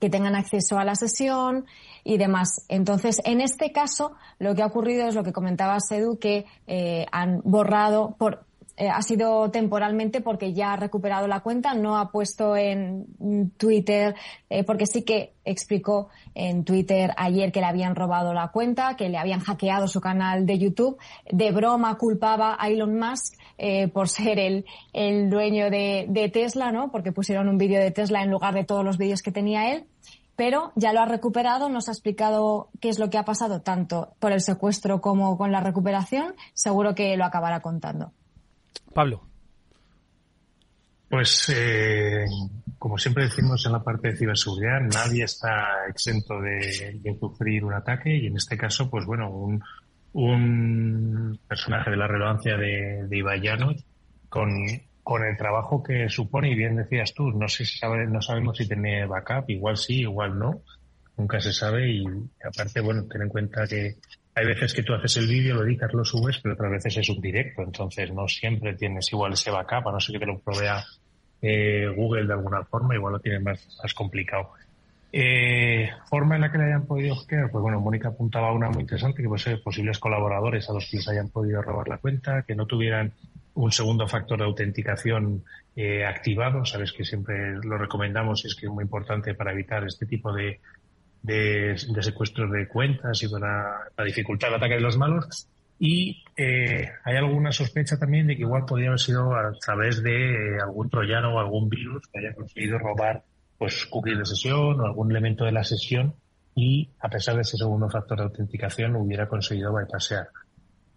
que 0.00 0.10
tengan 0.10 0.34
acceso 0.34 0.78
a 0.78 0.84
la 0.84 0.94
sesión 0.94 1.66
y 2.04 2.18
demás. 2.18 2.64
Entonces, 2.68 3.20
en 3.24 3.40
este 3.40 3.72
caso, 3.72 4.12
lo 4.38 4.54
que 4.54 4.62
ha 4.62 4.66
ocurrido 4.66 5.06
es 5.06 5.14
lo 5.14 5.24
que 5.24 5.32
comentaba 5.32 5.78
Sedu, 5.80 6.18
que 6.18 6.46
eh, 6.66 7.06
han 7.12 7.40
borrado 7.44 8.14
por 8.18 8.47
eh, 8.78 8.88
ha 8.88 9.02
sido 9.02 9.50
temporalmente 9.50 10.20
porque 10.20 10.52
ya 10.52 10.72
ha 10.72 10.76
recuperado 10.76 11.26
la 11.26 11.40
cuenta, 11.40 11.74
no 11.74 11.98
ha 11.98 12.12
puesto 12.12 12.56
en 12.56 13.06
Twitter, 13.56 14.14
eh, 14.48 14.62
porque 14.62 14.86
sí 14.86 15.02
que 15.02 15.34
explicó 15.44 16.10
en 16.32 16.64
Twitter 16.64 17.12
ayer 17.16 17.50
que 17.50 17.58
le 17.58 17.66
habían 17.66 17.96
robado 17.96 18.32
la 18.32 18.48
cuenta, 18.48 18.94
que 18.94 19.08
le 19.08 19.18
habían 19.18 19.40
hackeado 19.40 19.88
su 19.88 20.00
canal 20.00 20.46
de 20.46 20.58
YouTube. 20.58 20.96
De 21.28 21.50
broma 21.50 21.98
culpaba 21.98 22.56
a 22.56 22.68
Elon 22.68 22.96
Musk 22.96 23.34
eh, 23.58 23.88
por 23.88 24.08
ser 24.08 24.38
el, 24.38 24.64
el 24.92 25.28
dueño 25.28 25.70
de, 25.70 26.06
de 26.08 26.28
Tesla, 26.28 26.70
¿no? 26.70 26.92
Porque 26.92 27.10
pusieron 27.10 27.48
un 27.48 27.58
vídeo 27.58 27.80
de 27.80 27.90
Tesla 27.90 28.22
en 28.22 28.30
lugar 28.30 28.54
de 28.54 28.62
todos 28.62 28.84
los 28.84 28.96
vídeos 28.96 29.22
que 29.22 29.32
tenía 29.32 29.72
él 29.72 29.86
pero 30.36 30.70
ya 30.76 30.92
lo 30.92 31.00
ha 31.00 31.04
recuperado, 31.04 31.68
nos 31.68 31.88
ha 31.88 31.90
explicado 31.90 32.68
qué 32.80 32.90
es 32.90 33.00
lo 33.00 33.10
que 33.10 33.18
ha 33.18 33.24
pasado 33.24 33.60
tanto 33.62 34.14
por 34.20 34.30
el 34.30 34.40
secuestro 34.40 35.00
como 35.00 35.36
con 35.36 35.50
la 35.50 35.58
recuperación, 35.58 36.36
seguro 36.54 36.94
que 36.94 37.16
lo 37.16 37.24
acabará 37.24 37.58
contando. 37.58 38.12
Pablo. 38.92 39.28
Pues, 41.08 41.48
eh, 41.54 42.26
como 42.78 42.98
siempre 42.98 43.24
decimos 43.24 43.64
en 43.64 43.72
la 43.72 43.82
parte 43.82 44.08
de 44.08 44.16
ciberseguridad, 44.16 44.80
nadie 44.80 45.24
está 45.24 45.86
exento 45.88 46.40
de, 46.40 47.00
sufrir 47.18 47.64
un 47.64 47.72
ataque 47.72 48.14
y 48.14 48.26
en 48.26 48.36
este 48.36 48.58
caso, 48.58 48.90
pues 48.90 49.06
bueno, 49.06 49.30
un, 49.30 49.62
un 50.12 51.38
personaje 51.48 51.90
de 51.90 51.96
la 51.96 52.06
relevancia 52.06 52.56
de, 52.56 53.06
de 53.08 53.82
con, 54.28 55.24
el 55.24 55.36
trabajo 55.38 55.82
que 55.82 56.10
supone, 56.10 56.50
y 56.50 56.54
bien 56.54 56.76
decías 56.76 57.14
tú, 57.14 57.30
no 57.30 57.48
sé 57.48 57.64
si 57.64 57.80
no 58.08 58.20
sabemos 58.20 58.58
si 58.58 58.68
tiene 58.68 59.06
backup, 59.06 59.48
igual 59.48 59.78
sí, 59.78 60.00
igual 60.00 60.38
no, 60.38 60.60
nunca 61.16 61.40
se 61.40 61.54
sabe 61.54 61.90
y 61.90 62.04
aparte, 62.44 62.82
bueno, 62.82 63.04
ten 63.08 63.22
en 63.22 63.28
cuenta 63.30 63.66
que 63.66 63.96
hay 64.38 64.46
veces 64.46 64.72
que 64.72 64.84
tú 64.84 64.94
haces 64.94 65.16
el 65.16 65.26
vídeo, 65.26 65.56
lo 65.56 65.64
editas, 65.64 65.92
lo 65.92 66.04
subes, 66.04 66.38
pero 66.38 66.54
otras 66.54 66.70
veces 66.70 66.98
es 66.98 67.08
un 67.08 67.20
directo, 67.20 67.62
entonces 67.62 68.12
no 68.12 68.28
siempre 68.28 68.74
tienes 68.74 69.12
igual 69.12 69.32
ese 69.32 69.50
backup, 69.50 69.88
a 69.88 69.92
no 69.92 70.00
ser 70.00 70.14
que 70.14 70.20
te 70.20 70.26
lo 70.26 70.38
provea 70.38 70.84
eh, 71.42 71.86
Google 71.96 72.26
de 72.26 72.34
alguna 72.34 72.64
forma, 72.64 72.94
igual 72.94 73.14
lo 73.14 73.18
tienes 73.18 73.42
más, 73.42 73.94
complicado. 73.94 74.50
Eh, 75.10 75.90
forma 76.08 76.36
en 76.36 76.42
la 76.42 76.52
que 76.52 76.58
le 76.58 76.64
hayan 76.64 76.86
podido 76.86 77.16
hackear, 77.16 77.50
pues 77.50 77.62
bueno, 77.62 77.80
Mónica 77.80 78.08
apuntaba 78.08 78.52
una 78.52 78.70
muy 78.70 78.82
interesante, 78.82 79.22
que 79.22 79.28
puede 79.28 79.42
ser 79.42 79.60
posibles 79.60 79.98
colaboradores 79.98 80.70
a 80.70 80.72
los 80.72 80.88
que 80.88 80.98
les 80.98 81.08
hayan 81.08 81.30
podido 81.30 81.60
robar 81.60 81.88
la 81.88 81.98
cuenta, 81.98 82.42
que 82.42 82.54
no 82.54 82.66
tuvieran 82.66 83.12
un 83.54 83.72
segundo 83.72 84.06
factor 84.06 84.38
de 84.38 84.44
autenticación 84.44 85.42
eh, 85.74 86.04
activado, 86.06 86.64
sabes 86.64 86.92
que 86.92 87.04
siempre 87.04 87.56
lo 87.64 87.76
recomendamos 87.76 88.44
y 88.44 88.48
es 88.48 88.54
que 88.54 88.66
es 88.66 88.72
muy 88.72 88.84
importante 88.84 89.34
para 89.34 89.52
evitar 89.52 89.84
este 89.84 90.06
tipo 90.06 90.32
de, 90.32 90.60
de, 91.22 91.76
de 91.88 92.02
secuestros 92.02 92.50
de 92.50 92.68
cuentas 92.68 93.22
y 93.22 93.28
para, 93.28 93.90
la 93.96 94.04
dificultad 94.04 94.50
el 94.50 94.56
ataque 94.56 94.74
de 94.74 94.80
los 94.80 94.96
malos. 94.96 95.48
Y 95.80 96.24
eh, 96.36 96.88
hay 97.04 97.16
alguna 97.16 97.52
sospecha 97.52 97.98
también 97.98 98.26
de 98.26 98.36
que 98.36 98.42
igual 98.42 98.64
podría 98.66 98.88
haber 98.88 99.00
sido 99.00 99.34
a 99.34 99.52
través 99.60 100.02
de 100.02 100.56
eh, 100.56 100.60
algún 100.60 100.90
troyano 100.90 101.34
o 101.34 101.38
algún 101.38 101.68
virus 101.68 102.08
que 102.08 102.18
haya 102.18 102.34
conseguido 102.34 102.78
robar 102.78 103.22
pues 103.56 103.86
cookies 103.86 104.18
de 104.18 104.26
sesión 104.26 104.80
o 104.80 104.86
algún 104.86 105.10
elemento 105.10 105.44
de 105.44 105.52
la 105.52 105.64
sesión 105.64 106.14
y 106.54 106.90
a 107.00 107.08
pesar 107.08 107.36
de 107.36 107.42
ese 107.42 107.56
segundo 107.56 107.88
factor 107.88 108.18
de 108.18 108.24
autenticación 108.24 108.96
hubiera 108.96 109.28
conseguido 109.28 109.72
bypassear. 109.72 110.28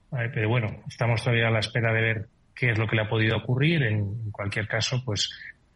pero 0.10 0.50
bueno, 0.50 0.84
estamos 0.88 1.24
todavía 1.24 1.48
a 1.48 1.52
la 1.52 1.60
espera 1.60 1.94
de 1.94 2.02
ver 2.02 2.28
qué 2.56 2.72
es 2.72 2.78
lo 2.78 2.88
que 2.88 2.96
le 2.96 3.04
ha 3.04 3.10
podido 3.10 3.38
ocurrir. 3.38 3.84
En 3.84 4.32
cualquier 4.32 4.68
caso, 4.68 5.02
pues 5.06 5.30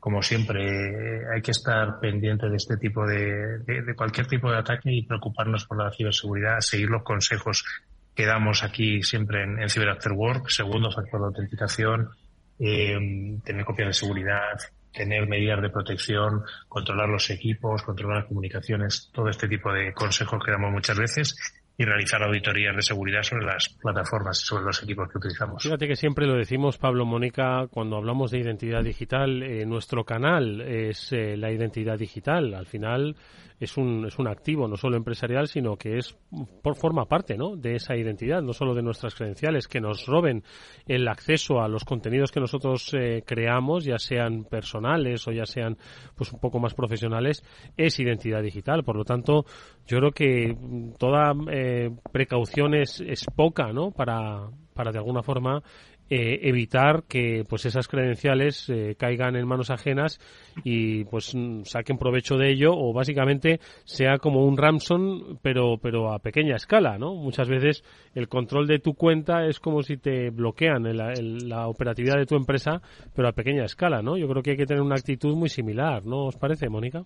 como 0.06 0.22
siempre, 0.22 1.28
hay 1.34 1.42
que 1.42 1.50
estar 1.50 2.00
pendiente 2.00 2.48
de 2.48 2.58
este 2.58 2.78
tipo 2.78 3.08
de, 3.08 3.58
de, 3.66 3.96
cualquier 3.96 4.28
tipo 4.28 4.52
de 4.52 4.60
ataque 4.60 4.92
y 4.92 5.02
preocuparnos 5.02 5.66
por 5.66 5.84
la 5.84 5.92
ciberseguridad, 5.92 6.60
seguir 6.60 6.92
los 6.92 7.02
consejos 7.02 7.66
que 8.14 8.28
damos 8.28 8.62
aquí 8.62 9.02
siempre 9.02 9.42
en, 9.42 9.60
en 9.60 9.68
Cyber 9.68 9.90
After 9.90 10.12
Work, 10.12 10.52
segundo 10.52 10.92
factor 10.92 11.22
de 11.22 11.26
autenticación, 11.26 12.12
eh, 12.60 13.40
tener 13.44 13.66
copias 13.66 13.88
de 13.88 13.94
seguridad, 13.94 14.60
tener 14.94 15.28
medidas 15.28 15.60
de 15.64 15.72
protección, 15.72 16.44
controlar 16.68 17.10
los 17.10 17.28
equipos, 17.32 17.82
controlar 17.82 18.18
las 18.18 18.28
comunicaciones, 18.28 19.10
todo 19.12 19.30
este 19.30 19.48
tipo 19.48 19.74
de 19.74 19.92
consejos 19.92 20.40
que 20.46 20.52
damos 20.52 20.72
muchas 20.72 21.00
veces 21.00 21.36
y 21.78 21.84
realizar 21.84 22.24
auditorías 22.24 22.76
de 22.76 22.82
seguridad 22.82 23.22
sobre 23.22 23.46
las 23.46 23.70
plataformas 23.82 24.42
y 24.42 24.46
sobre 24.46 24.64
los 24.64 24.82
equipos 24.82 25.12
que 25.12 25.18
utilizamos. 25.18 25.62
Fíjate 25.62 25.88
que 25.88 25.96
siempre 25.96 26.26
lo 26.26 26.36
decimos, 26.36 26.78
Pablo 26.78 27.06
Mónica, 27.06 27.68
cuando 27.70 27.98
hablamos 27.98 28.32
de 28.32 28.40
identidad 28.40 28.84
digital, 28.84 29.44
eh, 29.44 29.66
nuestro 29.66 30.06
canal 30.06 30.62
es 30.62 31.12
eh, 31.12 31.36
la 31.36 31.52
identidad 31.52 31.98
digital. 31.98 32.54
Al 32.54 32.66
final, 32.66 33.16
es 33.60 33.78
un, 33.78 34.06
es 34.06 34.20
un 34.20 34.28
activo 34.28 34.68
no 34.68 34.76
solo 34.76 34.98
empresarial, 34.98 35.48
sino 35.48 35.78
que 35.78 35.98
es 35.98 36.18
por 36.62 36.76
forma 36.76 37.06
parte 37.06 37.38
¿no? 37.38 37.56
de 37.56 37.76
esa 37.76 37.96
identidad, 37.96 38.42
no 38.42 38.54
solo 38.54 38.74
de 38.74 38.82
nuestras 38.82 39.16
credenciales, 39.16 39.68
que 39.68 39.80
nos 39.80 40.06
roben 40.06 40.44
el 40.86 41.08
acceso 41.08 41.62
a 41.62 41.68
los 41.68 41.86
contenidos 41.86 42.32
que 42.32 42.40
nosotros 42.40 42.94
eh, 42.94 43.24
creamos, 43.26 43.86
ya 43.86 43.98
sean 43.98 44.46
personales 44.46 45.28
o 45.28 45.32
ya 45.32 45.46
sean 45.46 45.78
pues 46.16 46.32
un 46.34 46.40
poco 46.40 46.60
más 46.60 46.74
profesionales, 46.74 47.44
es 47.78 48.00
identidad 48.00 48.42
digital. 48.42 48.84
Por 48.84 48.98
lo 48.98 49.06
tanto, 49.06 49.46
yo 49.86 50.00
creo 50.00 50.12
que 50.12 50.58
toda 50.98 51.34
eh, 51.52 51.92
precaución 52.12 52.74
es, 52.74 53.02
es 53.02 53.26
poca 53.36 53.72
¿no? 53.72 53.92
para, 53.92 54.50
para 54.74 54.92
de 54.92 54.98
alguna 54.98 55.24
forma 55.24 55.64
eh, 56.10 56.40
evitar 56.44 57.04
que 57.08 57.44
pues 57.50 57.66
esas 57.66 57.88
credenciales 57.88 58.70
eh, 58.70 58.96
caigan 58.98 59.36
en 59.36 59.48
manos 59.48 59.72
ajenas 59.72 60.20
y 60.64 61.04
pues 61.06 61.34
mm, 61.34 61.64
saquen 61.64 61.98
provecho 61.98 62.38
de 62.38 62.52
ello 62.52 62.74
o 62.74 62.94
básicamente 62.94 63.60
sea 63.86 64.20
como 64.20 64.46
un 64.46 64.56
ransom 64.56 65.38
pero 65.42 65.78
pero 65.82 66.14
a 66.14 66.20
pequeña 66.20 66.58
escala 66.58 67.00
no 67.00 67.16
muchas 67.16 67.50
veces 67.50 67.84
el 68.14 68.28
control 68.28 68.68
de 68.68 68.80
tu 68.80 68.94
cuenta 68.94 69.48
es 69.48 69.60
como 69.60 69.82
si 69.82 69.98
te 69.98 70.30
bloquean 70.30 70.86
la 70.96 71.68
operatividad 71.68 72.18
de 72.18 72.28
tu 72.28 72.36
empresa 72.36 72.82
pero 73.16 73.28
a 73.28 73.34
pequeña 73.34 73.66
escala 73.66 74.02
no 74.02 74.16
yo 74.18 74.28
creo 74.28 74.44
que 74.44 74.52
hay 74.52 74.58
que 74.58 74.68
tener 74.68 74.84
una 74.84 74.96
actitud 74.96 75.36
muy 75.36 75.50
similar 75.50 76.06
no 76.06 76.26
os 76.26 76.36
parece 76.38 76.70
Mónica 76.70 77.04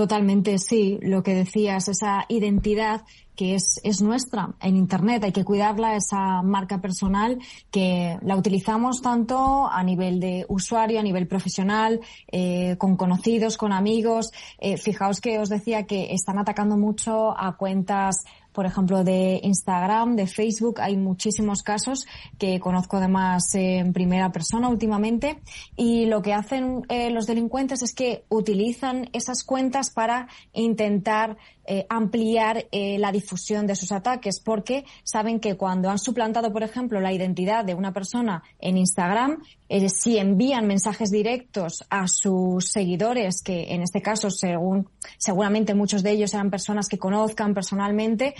Totalmente, 0.00 0.56
sí. 0.56 0.98
Lo 1.02 1.22
que 1.22 1.34
decías, 1.34 1.86
esa 1.88 2.24
identidad 2.30 3.02
que 3.36 3.54
es, 3.54 3.78
es 3.84 4.00
nuestra 4.00 4.54
en 4.62 4.76
Internet, 4.76 5.24
hay 5.24 5.32
que 5.32 5.44
cuidarla, 5.44 5.94
esa 5.94 6.40
marca 6.40 6.80
personal 6.80 7.38
que 7.70 8.16
la 8.22 8.34
utilizamos 8.34 9.02
tanto 9.02 9.68
a 9.70 9.82
nivel 9.82 10.18
de 10.18 10.46
usuario, 10.48 11.00
a 11.00 11.02
nivel 11.02 11.28
profesional, 11.28 12.00
eh, 12.32 12.76
con 12.78 12.96
conocidos, 12.96 13.58
con 13.58 13.74
amigos. 13.74 14.30
Eh, 14.58 14.78
fijaos 14.78 15.20
que 15.20 15.38
os 15.38 15.50
decía 15.50 15.84
que 15.84 16.14
están 16.14 16.38
atacando 16.38 16.78
mucho 16.78 17.38
a 17.38 17.58
cuentas 17.58 18.24
por 18.60 18.66
ejemplo, 18.66 19.04
de 19.04 19.40
Instagram, 19.42 20.16
de 20.16 20.26
Facebook. 20.26 20.82
Hay 20.82 20.94
muchísimos 20.94 21.62
casos 21.62 22.06
que 22.38 22.60
conozco 22.60 22.98
además 22.98 23.54
en 23.54 23.94
primera 23.94 24.30
persona 24.32 24.68
últimamente. 24.68 25.38
Y 25.78 26.04
lo 26.04 26.20
que 26.20 26.34
hacen 26.34 26.82
eh, 26.90 27.08
los 27.08 27.26
delincuentes 27.26 27.80
es 27.80 27.94
que 27.94 28.26
utilizan 28.28 29.08
esas 29.14 29.44
cuentas 29.44 29.88
para 29.88 30.28
intentar 30.52 31.38
eh, 31.64 31.86
ampliar 31.88 32.66
eh, 32.72 32.98
la 32.98 33.12
difusión 33.12 33.66
de 33.66 33.76
sus 33.76 33.92
ataques, 33.92 34.40
porque 34.40 34.84
saben 35.04 35.40
que 35.40 35.56
cuando 35.56 35.88
han 35.88 35.98
suplantado, 35.98 36.52
por 36.52 36.62
ejemplo, 36.62 37.00
la 37.00 37.12
identidad 37.12 37.64
de 37.64 37.74
una 37.74 37.92
persona 37.92 38.42
en 38.58 38.76
Instagram, 38.76 39.42
si 39.88 40.18
envían 40.18 40.66
mensajes 40.66 41.12
directos 41.12 41.84
a 41.88 42.08
sus 42.08 42.66
seguidores, 42.66 43.40
que 43.40 43.72
en 43.72 43.82
este 43.82 44.02
caso, 44.02 44.28
según 44.28 44.88
seguramente 45.16 45.74
muchos 45.74 46.02
de 46.02 46.10
ellos 46.10 46.34
eran 46.34 46.50
personas 46.50 46.88
que 46.88 46.98
conozcan 46.98 47.54
personalmente, 47.54 48.34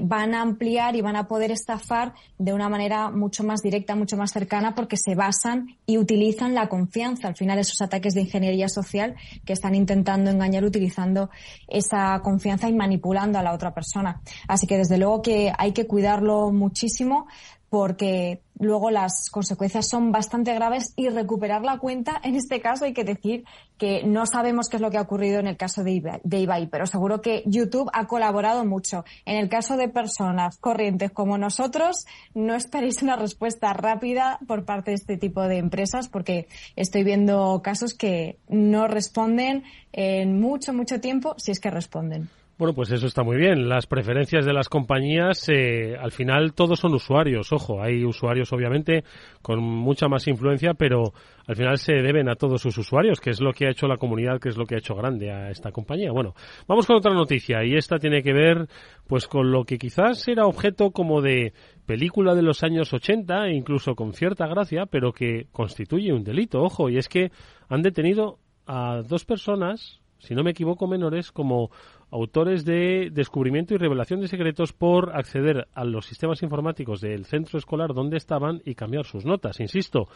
van 0.00 0.34
a 0.34 0.42
ampliar 0.42 0.96
y 0.96 1.00
van 1.00 1.16
a 1.16 1.28
poder 1.28 1.50
estafar 1.50 2.14
de 2.38 2.52
una 2.52 2.68
manera 2.68 3.10
mucho 3.10 3.44
más 3.44 3.62
directa, 3.62 3.94
mucho 3.94 4.16
más 4.16 4.32
cercana, 4.32 4.74
porque 4.74 4.96
se 4.96 5.14
basan 5.14 5.76
y 5.86 5.98
utilizan 5.98 6.54
la 6.54 6.68
confianza. 6.68 7.28
Al 7.28 7.36
final, 7.36 7.58
esos 7.58 7.80
ataques 7.80 8.14
de 8.14 8.22
ingeniería 8.22 8.68
social 8.68 9.14
que 9.44 9.52
están 9.52 9.74
intentando 9.74 10.30
engañar 10.30 10.64
utilizando 10.64 11.30
esa 11.68 12.20
confianza 12.22 12.68
manipulando 12.74 13.38
a 13.38 13.42
la 13.42 13.52
otra 13.52 13.72
persona. 13.72 14.20
Así 14.48 14.66
que 14.66 14.76
desde 14.76 14.98
luego 14.98 15.22
que 15.22 15.52
hay 15.56 15.72
que 15.72 15.86
cuidarlo 15.86 16.50
muchísimo 16.50 17.26
porque 17.72 18.42
luego 18.58 18.90
las 18.90 19.30
consecuencias 19.30 19.88
son 19.88 20.12
bastante 20.12 20.52
graves 20.52 20.92
y 20.94 21.08
recuperar 21.08 21.62
la 21.62 21.78
cuenta, 21.78 22.20
en 22.22 22.34
este 22.34 22.60
caso 22.60 22.84
hay 22.84 22.92
que 22.92 23.02
decir 23.02 23.44
que 23.78 24.02
no 24.04 24.26
sabemos 24.26 24.68
qué 24.68 24.76
es 24.76 24.82
lo 24.82 24.90
que 24.90 24.98
ha 24.98 25.00
ocurrido 25.00 25.40
en 25.40 25.46
el 25.46 25.56
caso 25.56 25.82
de 25.82 26.38
Ibai, 26.38 26.66
pero 26.66 26.86
seguro 26.86 27.22
que 27.22 27.42
YouTube 27.46 27.88
ha 27.94 28.06
colaborado 28.06 28.66
mucho. 28.66 29.06
En 29.24 29.38
el 29.38 29.48
caso 29.48 29.78
de 29.78 29.88
personas 29.88 30.58
corrientes 30.58 31.12
como 31.12 31.38
nosotros, 31.38 32.04
no 32.34 32.54
esperéis 32.54 33.02
una 33.02 33.16
respuesta 33.16 33.72
rápida 33.72 34.38
por 34.46 34.66
parte 34.66 34.90
de 34.90 34.96
este 34.96 35.16
tipo 35.16 35.40
de 35.40 35.56
empresas 35.56 36.10
porque 36.10 36.48
estoy 36.76 37.04
viendo 37.04 37.62
casos 37.64 37.94
que 37.94 38.36
no 38.48 38.86
responden 38.86 39.64
en 39.92 40.38
mucho, 40.42 40.74
mucho 40.74 41.00
tiempo 41.00 41.36
si 41.38 41.52
es 41.52 41.58
que 41.58 41.70
responden. 41.70 42.28
Bueno, 42.58 42.74
pues 42.74 42.92
eso 42.92 43.06
está 43.06 43.22
muy 43.22 43.36
bien. 43.36 43.68
Las 43.68 43.86
preferencias 43.86 44.44
de 44.44 44.52
las 44.52 44.68
compañías, 44.68 45.48
eh, 45.48 45.96
al 45.98 46.12
final 46.12 46.52
todos 46.52 46.78
son 46.78 46.94
usuarios. 46.94 47.52
Ojo, 47.52 47.82
hay 47.82 48.04
usuarios 48.04 48.52
obviamente 48.52 49.04
con 49.40 49.60
mucha 49.60 50.06
más 50.06 50.28
influencia, 50.28 50.74
pero 50.74 51.12
al 51.46 51.56
final 51.56 51.78
se 51.78 51.94
deben 51.94 52.28
a 52.28 52.36
todos 52.36 52.60
sus 52.60 52.76
usuarios, 52.76 53.20
que 53.20 53.30
es 53.30 53.40
lo 53.40 53.52
que 53.52 53.66
ha 53.66 53.70
hecho 53.70 53.88
la 53.88 53.96
comunidad, 53.96 54.38
que 54.38 54.50
es 54.50 54.56
lo 54.56 54.66
que 54.66 54.74
ha 54.74 54.78
hecho 54.78 54.94
grande 54.94 55.32
a 55.32 55.50
esta 55.50 55.72
compañía. 55.72 56.12
Bueno, 56.12 56.34
vamos 56.68 56.86
con 56.86 56.96
otra 56.96 57.14
noticia 57.14 57.64
y 57.64 57.74
esta 57.74 57.98
tiene 57.98 58.22
que 58.22 58.32
ver 58.32 58.68
pues 59.06 59.26
con 59.26 59.50
lo 59.50 59.64
que 59.64 59.78
quizás 59.78 60.28
era 60.28 60.44
objeto 60.44 60.90
como 60.90 61.22
de 61.22 61.54
película 61.86 62.34
de 62.34 62.42
los 62.42 62.62
años 62.62 62.92
80 62.92 63.46
e 63.46 63.54
incluso 63.54 63.94
con 63.94 64.12
cierta 64.12 64.46
gracia, 64.46 64.86
pero 64.86 65.12
que 65.12 65.46
constituye 65.52 66.12
un 66.12 66.22
delito. 66.22 66.62
Ojo, 66.62 66.90
y 66.90 66.98
es 66.98 67.08
que 67.08 67.32
han 67.68 67.82
detenido 67.82 68.38
a 68.66 69.02
dos 69.02 69.24
personas, 69.24 70.00
si 70.18 70.34
no 70.34 70.44
me 70.44 70.52
equivoco, 70.52 70.86
menores, 70.86 71.32
como 71.32 71.70
autores 72.12 72.64
de 72.64 73.08
descubrimiento 73.10 73.74
y 73.74 73.78
revelación 73.78 74.20
de 74.20 74.28
secretos 74.28 74.72
por 74.72 75.16
acceder 75.16 75.66
a 75.74 75.84
los 75.84 76.06
sistemas 76.06 76.42
informáticos 76.42 77.00
del 77.00 77.24
centro 77.24 77.58
escolar 77.58 77.94
donde 77.94 78.18
estaban 78.18 78.60
y 78.64 78.74
cambiar 78.74 79.06
sus 79.06 79.24
notas. 79.24 79.58
Insisto, 79.60 80.08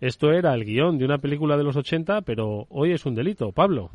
esto 0.00 0.32
era 0.32 0.54
el 0.54 0.64
guion 0.64 0.98
de 0.98 1.04
una 1.04 1.18
película 1.18 1.56
de 1.56 1.64
los 1.64 1.76
80, 1.76 2.22
pero 2.22 2.66
hoy 2.70 2.92
es 2.92 3.04
un 3.04 3.14
delito. 3.14 3.52
Pablo. 3.52 3.90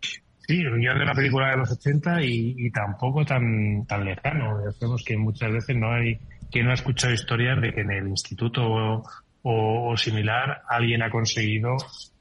Sí, 0.00 0.60
el 0.60 0.76
guion 0.76 0.98
de 0.98 1.04
una 1.04 1.14
película 1.14 1.50
de 1.52 1.56
los 1.58 1.70
80 1.70 2.22
y, 2.24 2.70
tampoco 2.70 3.24
tan, 3.24 3.86
tan 3.86 4.04
lejano. 4.04 4.58
Sabemos 4.72 5.04
que 5.04 5.16
muchas 5.16 5.52
veces 5.52 5.76
no 5.76 5.92
hay 5.92 6.18
quien 6.50 6.66
no 6.66 6.72
ha 6.72 6.74
escuchado 6.74 7.14
historias 7.14 7.60
de 7.60 7.72
que 7.72 7.80
en 7.80 7.92
el 7.92 8.08
instituto 8.08 9.04
o, 9.44 9.96
similar 9.96 10.62
alguien 10.68 11.02
ha 11.02 11.10
conseguido 11.10 11.76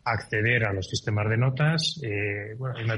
acceder 0.05 0.65
a 0.65 0.73
los 0.73 0.87
sistemas 0.87 1.29
de 1.29 1.37
notas. 1.37 1.99
Eh, 2.03 2.55
bueno, 2.57 2.77
hay 2.77 2.85
una, 2.85 2.95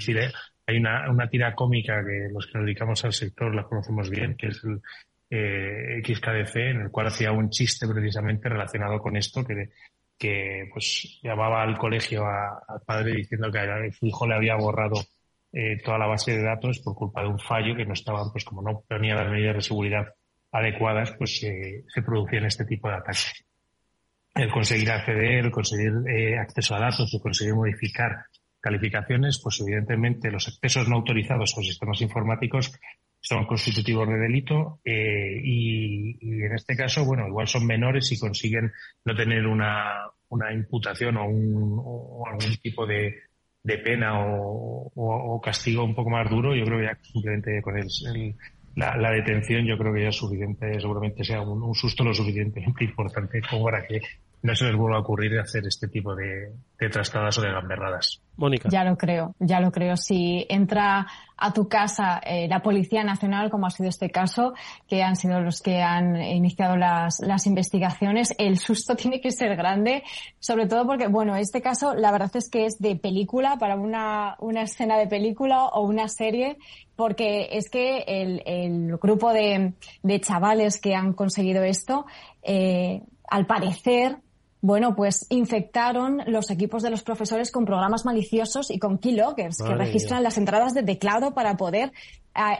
hay 0.65 0.77
una, 0.77 1.09
una 1.09 1.29
tira 1.29 1.53
cómica 1.53 2.03
que 2.03 2.29
los 2.31 2.47
que 2.47 2.57
nos 2.57 2.65
dedicamos 2.65 3.03
al 3.05 3.13
sector 3.13 3.53
la 3.53 3.63
conocemos 3.63 4.09
bien, 4.09 4.35
que 4.35 4.47
es 4.47 4.61
el 4.63 4.81
eh, 5.29 6.01
XKDC, 6.05 6.55
en 6.55 6.81
el 6.81 6.91
cual 6.91 7.07
hacía 7.07 7.31
un 7.31 7.49
chiste 7.49 7.87
precisamente 7.87 8.49
relacionado 8.49 8.99
con 8.99 9.17
esto, 9.17 9.43
que, 9.43 9.69
que 10.17 10.69
pues 10.71 11.19
llamaba 11.21 11.63
al 11.63 11.77
colegio 11.77 12.25
al 12.25 12.81
padre 12.85 13.13
diciendo 13.13 13.51
que 13.51 13.91
su 13.91 14.05
hijo 14.05 14.27
le 14.27 14.35
había 14.35 14.55
borrado 14.55 15.01
eh, 15.51 15.81
toda 15.83 15.97
la 15.97 16.07
base 16.07 16.37
de 16.37 16.43
datos 16.43 16.79
por 16.79 16.95
culpa 16.95 17.21
de 17.21 17.27
un 17.27 17.39
fallo 17.39 17.75
que 17.75 17.85
no 17.85 17.93
estaban, 17.93 18.31
pues 18.31 18.45
como 18.45 18.61
no 18.61 18.83
ponía 18.87 19.15
las 19.15 19.29
medidas 19.29 19.55
de 19.55 19.61
seguridad 19.61 20.07
adecuadas, 20.51 21.13
pues 21.17 21.43
eh, 21.43 21.83
se 21.87 22.01
producían 22.01 22.45
este 22.45 22.65
tipo 22.65 22.87
de 22.87 22.95
ataques. 22.95 23.45
El 24.33 24.51
conseguir 24.51 24.89
acceder, 24.91 25.45
el 25.45 25.51
conseguir 25.51 25.91
eh, 26.07 26.39
acceso 26.39 26.75
a 26.75 26.79
datos, 26.79 27.13
el 27.13 27.21
conseguir 27.21 27.53
modificar 27.53 28.25
calificaciones, 28.63 29.39
pues 29.43 29.59
evidentemente 29.59 30.31
los 30.31 30.47
accesos 30.47 30.87
no 30.87 30.95
autorizados 30.95 31.53
a 31.57 31.61
sistemas 31.61 31.99
informáticos 32.01 32.71
son 33.19 33.45
constitutivos 33.45 34.07
de 34.07 34.17
delito 34.17 34.79
eh, 34.85 35.41
y, 35.43 36.17
en 36.45 36.53
este 36.55 36.75
caso, 36.75 37.03
bueno, 37.03 37.27
igual 37.27 37.45
son 37.47 37.67
menores 37.67 38.09
y 38.13 38.19
consiguen 38.19 38.71
no 39.03 39.13
tener 39.15 39.45
una, 39.47 40.07
una 40.29 40.53
imputación 40.53 41.17
o, 41.17 41.25
un, 41.25 42.23
algún 42.25 42.55
tipo 42.61 42.85
de, 42.85 43.15
pena 43.83 44.13
o, 44.25 45.41
castigo 45.43 45.83
un 45.83 45.93
poco 45.93 46.09
más 46.09 46.29
duro. 46.29 46.55
Yo 46.55 46.63
creo 46.63 46.79
que 46.79 47.03
simplemente 47.03 47.61
con 47.61 47.77
el, 47.77 48.35
la, 48.75 49.11
detención 49.11 49.65
yo 49.65 49.77
creo 49.77 49.93
que 49.93 50.03
ya 50.03 50.09
es 50.09 50.15
suficiente, 50.15 50.79
seguramente 50.79 51.25
sea 51.25 51.41
un, 51.41 51.61
un 51.63 51.75
susto 51.75 52.05
lo 52.05 52.13
suficientemente 52.13 52.83
importante 52.85 53.41
como 53.41 53.65
para 53.65 53.85
que 53.85 53.99
no 54.43 54.53
se 54.55 54.65
les 54.65 54.75
vuelva 54.75 54.97
a 54.97 54.99
ocurrir 54.99 55.39
hacer 55.39 55.65
este 55.65 55.87
tipo 55.87 56.13
de, 56.13 56.51
de 56.77 56.89
trastadas 56.89 57.37
o 57.37 57.41
de 57.41 57.49
gamberradas. 57.49 58.21
Mónica. 58.35 58.67
Ya 58.69 58.83
lo 58.83 58.97
creo, 58.97 59.33
ya 59.39 59.61
lo 59.61 59.71
creo. 59.71 59.95
Si 59.95 60.45
entra 60.49 61.07
a 61.37 61.53
tu 61.53 61.69
casa 61.69 62.19
eh, 62.25 62.49
la 62.49 62.61
Policía 62.61 63.05
Nacional, 63.05 63.49
como 63.49 63.67
ha 63.67 63.69
sido 63.69 63.87
este 63.87 64.09
caso, 64.09 64.53
que 64.85 65.01
han 65.01 65.15
sido 65.15 65.39
los 65.39 65.61
que 65.61 65.81
han 65.81 66.21
iniciado 66.21 66.75
las, 66.75 67.21
las 67.21 67.47
investigaciones, 67.47 68.35
el 68.37 68.57
susto 68.57 68.95
tiene 68.97 69.21
que 69.21 69.31
ser 69.31 69.55
grande, 69.55 70.03
sobre 70.39 70.67
todo 70.67 70.85
porque, 70.85 71.07
bueno, 71.07 71.37
este 71.37 71.61
caso 71.61 71.95
la 71.95 72.11
verdad 72.11 72.31
es 72.35 72.49
que 72.49 72.65
es 72.65 72.79
de 72.79 72.97
película, 72.97 73.55
para 73.57 73.77
una, 73.77 74.35
una 74.39 74.63
escena 74.63 74.97
de 74.97 75.07
película 75.07 75.67
o 75.67 75.87
una 75.87 76.09
serie, 76.09 76.57
porque 76.97 77.47
es 77.53 77.69
que 77.69 78.03
el, 78.05 78.43
el 78.45 78.97
grupo 78.97 79.31
de, 79.31 79.73
de 80.01 80.19
chavales 80.19 80.81
que 80.81 80.95
han 80.95 81.13
conseguido 81.13 81.63
esto, 81.63 82.05
eh, 82.41 83.03
al 83.29 83.45
parecer, 83.45 84.17
bueno, 84.63 84.95
pues 84.95 85.25
infectaron 85.27 86.21
los 86.25 86.49
equipos 86.49 86.83
de 86.83 86.89
los 86.89 87.03
profesores 87.03 87.51
con 87.51 87.65
programas 87.65 88.05
maliciosos 88.05 88.71
y 88.71 88.79
con 88.79 88.97
keyloggers 88.97 89.57
que 89.57 89.75
registran 89.75 90.23
las 90.23 90.37
entradas 90.37 90.73
de 90.73 90.83
teclado 90.83 91.33
para 91.33 91.57
poder, 91.57 91.91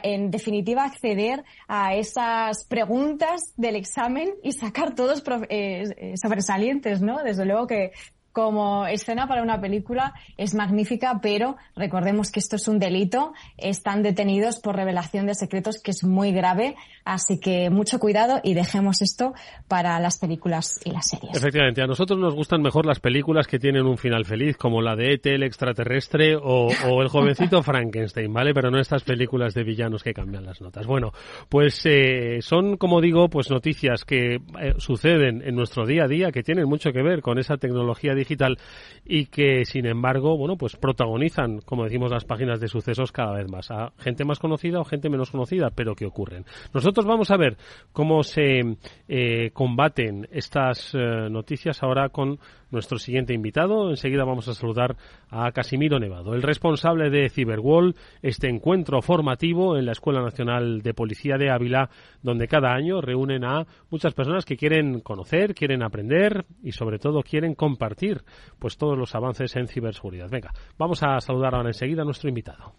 en 0.02 0.30
definitiva, 0.30 0.84
acceder 0.84 1.44
a 1.66 1.94
esas 1.94 2.64
preguntas 2.64 3.54
del 3.56 3.76
examen 3.76 4.34
y 4.42 4.52
sacar 4.52 4.94
todos 4.94 5.24
eh, 5.48 5.84
eh, 5.96 6.14
sobresalientes, 6.22 7.00
¿no? 7.00 7.22
Desde 7.22 7.46
luego 7.46 7.66
que 7.66 7.92
como 8.34 8.84
escena 8.86 9.28
para 9.28 9.42
una 9.42 9.60
película 9.60 10.12
es 10.36 10.54
magnífica, 10.54 11.20
pero 11.22 11.56
recordemos 11.76 12.32
que 12.32 12.40
esto 12.40 12.56
es 12.56 12.66
un 12.66 12.80
delito, 12.80 13.32
están 13.56 14.02
detenidos 14.02 14.58
por 14.58 14.74
revelación 14.74 15.26
de 15.26 15.36
secretos 15.36 15.80
que 15.80 15.92
es 15.92 16.02
muy 16.02 16.32
grave, 16.32 16.74
así 17.04 17.38
que 17.38 17.70
mucho 17.70 18.00
cuidado 18.00 18.40
y 18.42 18.54
dejemos 18.54 19.02
esto 19.02 19.34
para 19.68 20.00
las 20.00 20.18
películas 20.18 20.80
y 20.84 20.90
las 20.90 21.06
series. 21.06 21.36
Efectivamente, 21.36 21.80
a 21.80 21.86
nosotros 21.86 22.18
nos 22.18 22.34
gustan 22.34 22.60
mejor 22.60 22.86
las 22.86 22.98
películas 22.98 23.46
que 23.46 23.60
tienen 23.60 23.86
un 23.86 23.96
final 23.96 24.24
feliz, 24.24 24.56
como 24.56 24.82
la 24.82 24.96
de 24.96 25.14
E.T. 25.14 25.32
el 25.32 25.44
extraterrestre 25.44 26.34
o, 26.36 26.70
el 27.00 27.08
jovencito 27.08 27.62
Frankenstein, 27.62 28.32
¿vale? 28.32 28.52
Pero 28.52 28.72
no 28.72 28.80
estas 28.80 29.04
películas 29.04 29.54
de 29.54 29.62
villanos 29.62 30.02
que 30.02 30.12
cambian 30.12 30.44
las 30.44 30.60
notas. 30.60 30.88
Bueno, 30.88 31.12
pues 31.48 31.80
eh, 31.84 32.38
son, 32.40 32.78
como 32.78 33.00
digo, 33.00 33.28
pues 33.28 33.48
noticias 33.48 34.04
que 34.04 34.40
eh, 34.60 34.74
suceden 34.78 35.40
en 35.46 35.54
nuestro 35.54 35.86
día 35.86 36.04
a 36.04 36.08
día, 36.08 36.32
que 36.32 36.42
tienen 36.42 36.68
mucho 36.68 36.92
que 36.92 37.02
ver 37.02 37.22
con 37.22 37.38
esa 37.38 37.58
tecnología 37.58 38.16
digital 38.24 38.58
y 39.04 39.26
que, 39.26 39.64
sin 39.64 39.86
embargo, 39.86 40.36
bueno, 40.36 40.56
pues 40.56 40.76
protagonizan, 40.76 41.60
como 41.60 41.84
decimos, 41.84 42.10
las 42.10 42.24
páginas 42.24 42.60
de 42.60 42.68
sucesos 42.68 43.12
cada 43.12 43.34
vez 43.34 43.50
más. 43.50 43.70
A 43.70 43.92
gente 43.98 44.24
más 44.24 44.38
conocida 44.38 44.80
o 44.80 44.84
gente 44.84 45.10
menos 45.10 45.30
conocida, 45.30 45.70
pero 45.70 45.94
que 45.94 46.06
ocurren. 46.06 46.44
Nosotros 46.72 47.04
vamos 47.06 47.30
a 47.30 47.36
ver 47.36 47.56
cómo 47.92 48.22
se 48.22 48.60
eh, 49.08 49.50
combaten 49.52 50.26
estas 50.32 50.94
eh, 50.94 51.28
noticias 51.30 51.82
ahora 51.82 52.08
con 52.08 52.38
nuestro 52.70 52.98
siguiente 52.98 53.34
invitado. 53.34 53.90
Enseguida 53.90 54.24
vamos 54.24 54.48
a 54.48 54.54
saludar 54.54 54.96
a 55.30 55.50
Casimiro 55.52 55.98
Nevado, 55.98 56.34
el 56.34 56.42
responsable 56.42 57.10
de 57.10 57.28
Cyberwall, 57.28 57.94
este 58.22 58.48
encuentro 58.48 59.00
formativo 59.00 59.76
en 59.76 59.86
la 59.86 59.92
Escuela 59.92 60.22
Nacional 60.22 60.82
de 60.82 60.94
Policía 60.94 61.36
de 61.36 61.50
Ávila, 61.50 61.88
donde 62.24 62.48
cada 62.48 62.72
año 62.72 63.00
reúnen 63.00 63.44
a 63.44 63.66
muchas 63.90 64.14
personas 64.14 64.44
que 64.44 64.56
quieren 64.56 65.00
conocer, 65.00 65.54
quieren 65.54 65.82
aprender 65.82 66.46
y 66.62 66.72
sobre 66.72 66.98
todo 66.98 67.22
quieren 67.22 67.54
compartir 67.54 68.24
pues 68.58 68.76
todos 68.76 68.98
los 68.98 69.14
avances 69.14 69.54
en 69.54 69.68
ciberseguridad. 69.68 70.28
Venga, 70.30 70.50
vamos 70.76 71.02
a 71.02 71.20
saludar 71.20 71.54
ahora 71.54 71.68
enseguida 71.68 72.02
a 72.02 72.04
nuestro 72.04 72.28
invitado. 72.28 72.72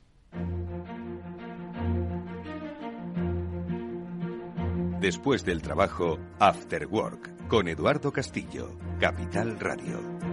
Después 4.99 5.45
del 5.45 5.61
trabajo, 5.61 6.17
After 6.39 6.87
Work, 6.87 7.47
con 7.47 7.67
Eduardo 7.67 8.11
Castillo, 8.11 8.79
Capital 8.99 9.59
Radio. 9.59 10.24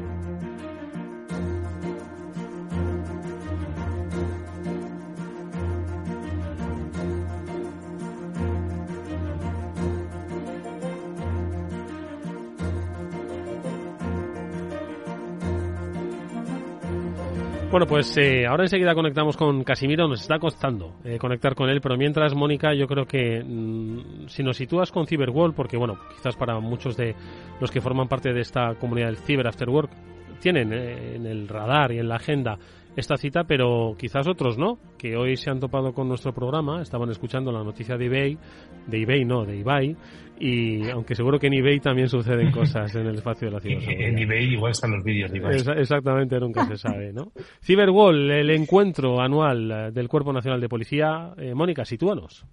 Bueno, 17.73 17.87
pues 17.87 18.15
eh, 18.19 18.47
ahora 18.47 18.65
enseguida 18.65 18.95
conectamos 18.95 19.35
con 19.35 19.65
Casimiro, 19.65 20.07
nos 20.07 20.21
está 20.21 20.39
costando 20.39 20.97
eh, 21.05 21.17
conectar 21.17 21.55
con 21.55 21.71
él, 21.71 21.81
pero 21.81 21.97
mientras, 21.97 22.35
Mónica, 22.35 22.75
yo 22.75 22.87
creo 22.87 23.07
que 23.07 23.43
mm, 23.43 24.29
si 24.29 24.43
nos 24.43 24.59
sitúas 24.59 24.93
con 24.93 25.07
Cyberwall, 25.07 25.55
porque 25.55 25.79
bueno, 25.79 25.99
quizás 26.15 26.37
para 26.37 26.61
muchos 26.61 26.99
de 26.99 27.15
los 27.63 27.71
que 27.71 27.81
forman 27.81 28.09
parte 28.09 28.31
de 28.35 28.43
esta 28.43 28.75
comunidad 28.75 29.07
del 29.07 29.17
Cyber 29.17 29.49
After 29.49 29.71
Work, 29.71 29.91
tienen 30.39 30.71
eh, 30.71 31.17
en 31.17 31.25
el 31.25 31.49
radar 31.49 31.93
y 31.93 31.99
en 31.99 32.11
la 32.11 32.17
agenda 32.17 32.59
esta 32.95 33.17
cita, 33.17 33.45
pero 33.45 33.95
quizás 33.99 34.29
otros 34.29 34.59
no, 34.59 34.79
que 34.99 35.17
hoy 35.17 35.39
se 35.39 35.49
han 35.49 35.59
topado 35.59 35.95
con 35.95 36.09
nuestro 36.09 36.35
programa, 36.35 36.83
estaban 36.83 37.09
escuchando 37.09 37.51
la 37.53 37.65
noticia 37.65 37.97
de 37.97 38.05
eBay, 38.05 38.39
de 38.87 39.03
eBay 39.03 39.25
no, 39.25 39.47
de 39.47 39.61
eBay, 39.61 39.97
y 40.45 40.91
aunque 40.91 41.15
seguro 41.15 41.39
que 41.39 41.47
en 41.47 41.53
eBay 41.53 41.79
también 41.79 42.09
suceden 42.09 42.51
cosas 42.51 42.93
en 42.97 43.07
el 43.07 43.15
espacio 43.15 43.47
de 43.47 43.55
la 43.55 43.61
ciberseguridad. 43.61 44.09
En 44.09 44.19
eBay 44.19 44.55
igual 44.55 44.73
están 44.73 44.91
los 44.91 45.05
vídeos 45.05 45.31
exactamente, 45.77 46.41
nunca 46.41 46.67
se 46.67 46.77
sabe, 46.77 47.13
¿no? 47.13 47.31
Cyberwall, 47.65 48.29
el 48.29 48.51
encuentro 48.51 49.21
anual 49.21 49.95
del 49.95 50.09
Cuerpo 50.09 50.33
Nacional 50.33 50.61
de 50.61 50.69
Policía. 50.69 51.33
Eh, 51.37 51.55
Mónica, 51.55 51.85
sitúanos. 51.85 52.45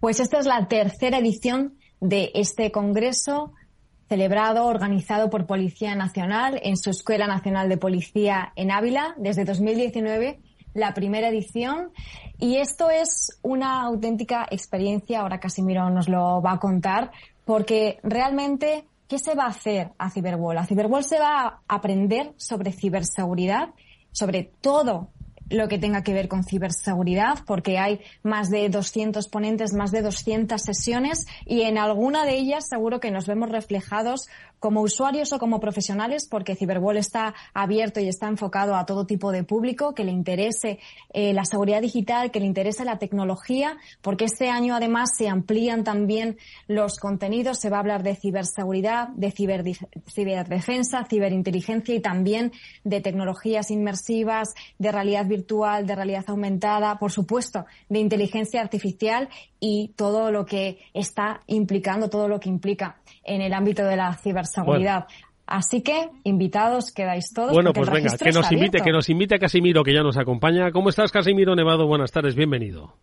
Pues 0.00 0.18
esta 0.18 0.40
es 0.40 0.46
la 0.46 0.66
tercera 0.66 1.18
edición 1.18 1.74
de 2.00 2.32
este 2.34 2.72
congreso 2.72 3.52
celebrado, 4.08 4.66
organizado 4.66 5.30
por 5.30 5.46
Policía 5.46 5.94
Nacional 5.94 6.58
en 6.60 6.76
su 6.76 6.90
Escuela 6.90 7.28
Nacional 7.28 7.68
de 7.68 7.76
Policía 7.76 8.52
en 8.56 8.72
Ávila. 8.72 9.14
Desde 9.16 9.44
2019 9.44 10.40
la 10.74 10.94
primera 10.94 11.28
edición. 11.28 11.92
Y 12.40 12.56
esto 12.56 12.88
es 12.88 13.38
una 13.42 13.82
auténtica 13.82 14.46
experiencia, 14.50 15.20
ahora 15.20 15.38
Casimiro 15.38 15.90
nos 15.90 16.08
lo 16.08 16.40
va 16.40 16.52
a 16.52 16.58
contar, 16.58 17.10
porque 17.44 18.00
realmente, 18.02 18.86
¿qué 19.08 19.18
se 19.18 19.34
va 19.34 19.44
a 19.44 19.48
hacer 19.48 19.90
a 19.98 20.08
Cyberwall? 20.10 20.56
A 20.56 20.64
Cyberwall 20.64 21.04
se 21.04 21.18
va 21.18 21.46
a 21.46 21.60
aprender 21.68 22.32
sobre 22.38 22.72
ciberseguridad, 22.72 23.68
sobre 24.12 24.44
todo 24.62 25.10
lo 25.50 25.68
que 25.68 25.78
tenga 25.78 26.02
que 26.02 26.14
ver 26.14 26.28
con 26.28 26.44
ciberseguridad, 26.44 27.40
porque 27.44 27.78
hay 27.78 28.00
más 28.22 28.50
de 28.50 28.68
200 28.68 29.28
ponentes, 29.28 29.74
más 29.74 29.90
de 29.90 30.00
200 30.00 30.62
sesiones 30.62 31.26
y 31.44 31.62
en 31.62 31.76
alguna 31.76 32.24
de 32.24 32.36
ellas 32.36 32.68
seguro 32.68 33.00
que 33.00 33.10
nos 33.10 33.26
vemos 33.26 33.50
reflejados 33.50 34.28
como 34.60 34.82
usuarios 34.82 35.32
o 35.32 35.38
como 35.38 35.58
profesionales, 35.58 36.28
porque 36.30 36.54
Cyberwall 36.54 36.98
está 36.98 37.34
abierto 37.54 37.98
y 37.98 38.08
está 38.08 38.28
enfocado 38.28 38.76
a 38.76 38.86
todo 38.86 39.06
tipo 39.06 39.32
de 39.32 39.42
público, 39.42 39.94
que 39.94 40.04
le 40.04 40.12
interese 40.12 40.78
eh, 41.12 41.32
la 41.32 41.44
seguridad 41.44 41.80
digital, 41.80 42.30
que 42.30 42.40
le 42.40 42.46
interese 42.46 42.84
la 42.84 42.98
tecnología, 42.98 43.78
porque 44.02 44.26
este 44.26 44.50
año 44.50 44.76
además 44.76 45.10
se 45.16 45.28
amplían 45.28 45.82
también 45.82 46.36
los 46.68 46.98
contenidos, 46.98 47.58
se 47.58 47.70
va 47.70 47.78
a 47.78 47.80
hablar 47.80 48.02
de 48.02 48.14
ciberseguridad, 48.14 49.08
de 49.08 49.32
ciberdefensa, 49.32 51.06
ciberinteligencia 51.08 51.94
y 51.94 52.00
también 52.00 52.52
de 52.84 53.00
tecnologías 53.00 53.70
inmersivas, 53.70 54.54
de 54.78 54.92
realidad 54.92 55.26
virtual, 55.26 55.86
de 55.86 55.96
realidad 55.96 56.24
aumentada, 56.28 56.98
por 56.98 57.10
supuesto, 57.10 57.64
de 57.88 57.98
inteligencia 57.98 58.60
artificial 58.60 59.30
y 59.58 59.92
todo 59.96 60.30
lo 60.30 60.44
que 60.44 60.78
está 60.92 61.40
implicando, 61.46 62.10
todo 62.10 62.28
lo 62.28 62.40
que 62.40 62.50
implica 62.50 63.00
en 63.24 63.40
el 63.40 63.54
ámbito 63.54 63.84
de 63.84 63.96
la 63.96 64.14
ciberseguridad. 64.14 64.49
Así 65.46 65.82
que, 65.82 66.08
invitados, 66.22 66.92
quedáis 66.92 67.32
todos. 67.34 67.52
Bueno, 67.52 67.72
pues 67.72 67.90
venga, 67.90 68.16
que 68.16 68.30
nos 68.30 68.52
invite, 68.52 68.80
que 68.82 68.92
nos 68.92 69.08
invite 69.08 69.34
a 69.34 69.38
Casimiro, 69.40 69.82
que 69.82 69.92
ya 69.92 70.02
nos 70.02 70.16
acompaña. 70.16 70.70
¿Cómo 70.70 70.90
estás, 70.90 71.10
Casimiro 71.10 71.56
Nevado? 71.56 71.88
Buenas 71.88 72.12
tardes, 72.12 72.36
bienvenido. 72.36 72.94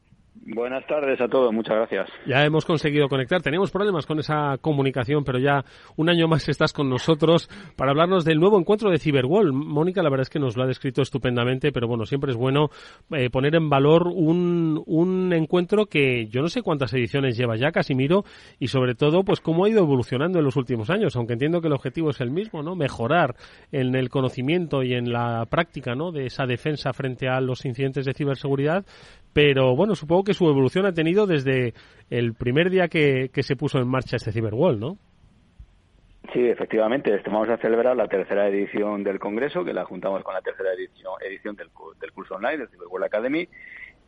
Buenas 0.49 0.87
tardes 0.87 1.19
a 1.19 1.27
todos, 1.27 1.53
muchas 1.53 1.75
gracias. 1.75 2.09
Ya 2.25 2.45
hemos 2.45 2.63
conseguido 2.63 3.09
conectar. 3.09 3.41
Teníamos 3.41 3.69
problemas 3.69 4.05
con 4.05 4.19
esa 4.19 4.57
comunicación, 4.61 5.25
pero 5.25 5.39
ya 5.39 5.65
un 5.97 6.07
año 6.07 6.29
más 6.29 6.47
estás 6.47 6.71
con 6.71 6.89
nosotros 6.89 7.49
para 7.75 7.91
hablarnos 7.91 8.23
del 8.23 8.39
nuevo 8.39 8.57
encuentro 8.57 8.89
de 8.89 8.97
Cyberwall. 8.97 9.51
Mónica, 9.51 10.01
la 10.01 10.09
verdad 10.09 10.21
es 10.21 10.29
que 10.29 10.39
nos 10.39 10.55
lo 10.55 10.63
ha 10.63 10.65
descrito 10.65 11.01
estupendamente, 11.01 11.73
pero 11.73 11.89
bueno, 11.89 12.05
siempre 12.05 12.31
es 12.31 12.37
bueno 12.37 12.69
eh, 13.11 13.29
poner 13.29 13.55
en 13.55 13.69
valor 13.69 14.07
un, 14.07 14.81
un 14.85 15.33
encuentro 15.33 15.87
que 15.87 16.27
yo 16.27 16.41
no 16.41 16.47
sé 16.47 16.61
cuántas 16.61 16.93
ediciones 16.93 17.35
lleva 17.35 17.57
ya, 17.57 17.73
Casimiro, 17.73 18.23
y 18.57 18.67
sobre 18.67 18.95
todo, 18.95 19.25
pues 19.25 19.41
cómo 19.41 19.65
ha 19.65 19.69
ido 19.69 19.81
evolucionando 19.81 20.39
en 20.39 20.45
los 20.45 20.55
últimos 20.55 20.89
años, 20.89 21.17
aunque 21.17 21.33
entiendo 21.33 21.59
que 21.59 21.67
el 21.67 21.73
objetivo 21.73 22.11
es 22.11 22.21
el 22.21 22.31
mismo, 22.31 22.63
¿no? 22.63 22.73
Mejorar 22.77 23.35
en 23.73 23.93
el 23.95 24.07
conocimiento 24.07 24.81
y 24.81 24.93
en 24.93 25.11
la 25.11 25.45
práctica, 25.49 25.93
¿no? 25.93 26.13
De 26.13 26.25
esa 26.25 26.45
defensa 26.45 26.93
frente 26.93 27.27
a 27.27 27.41
los 27.41 27.65
incidentes 27.65 28.05
de 28.05 28.13
ciberseguridad, 28.13 28.85
pero 29.33 29.75
bueno, 29.75 29.95
supongo 29.95 30.23
que 30.23 30.33
su 30.33 30.49
evolución 30.49 30.85
ha 30.85 30.93
tenido 30.93 31.27
desde 31.27 31.73
el 32.09 32.33
primer 32.33 32.69
día 32.69 32.87
que, 32.87 33.29
se 33.33 33.55
puso 33.55 33.79
en 33.79 33.87
marcha 33.87 34.15
este 34.15 34.31
Cyberwall, 34.31 34.79
¿no? 34.79 34.97
Sí, 36.33 36.45
efectivamente. 36.45 37.13
Este, 37.13 37.29
vamos 37.29 37.49
a 37.49 37.57
celebrar 37.57 37.95
la 37.95 38.07
tercera 38.07 38.47
edición 38.47 39.03
del 39.03 39.19
Congreso, 39.19 39.63
que 39.63 39.73
la 39.73 39.85
juntamos 39.85 40.23
con 40.23 40.33
la 40.33 40.41
tercera 40.41 40.73
edición, 40.73 41.13
edición 41.21 41.55
del, 41.55 41.69
curso 41.69 42.35
online, 42.35 42.57
del 42.57 42.69
Cyberwall 42.69 43.03
Academy, 43.03 43.47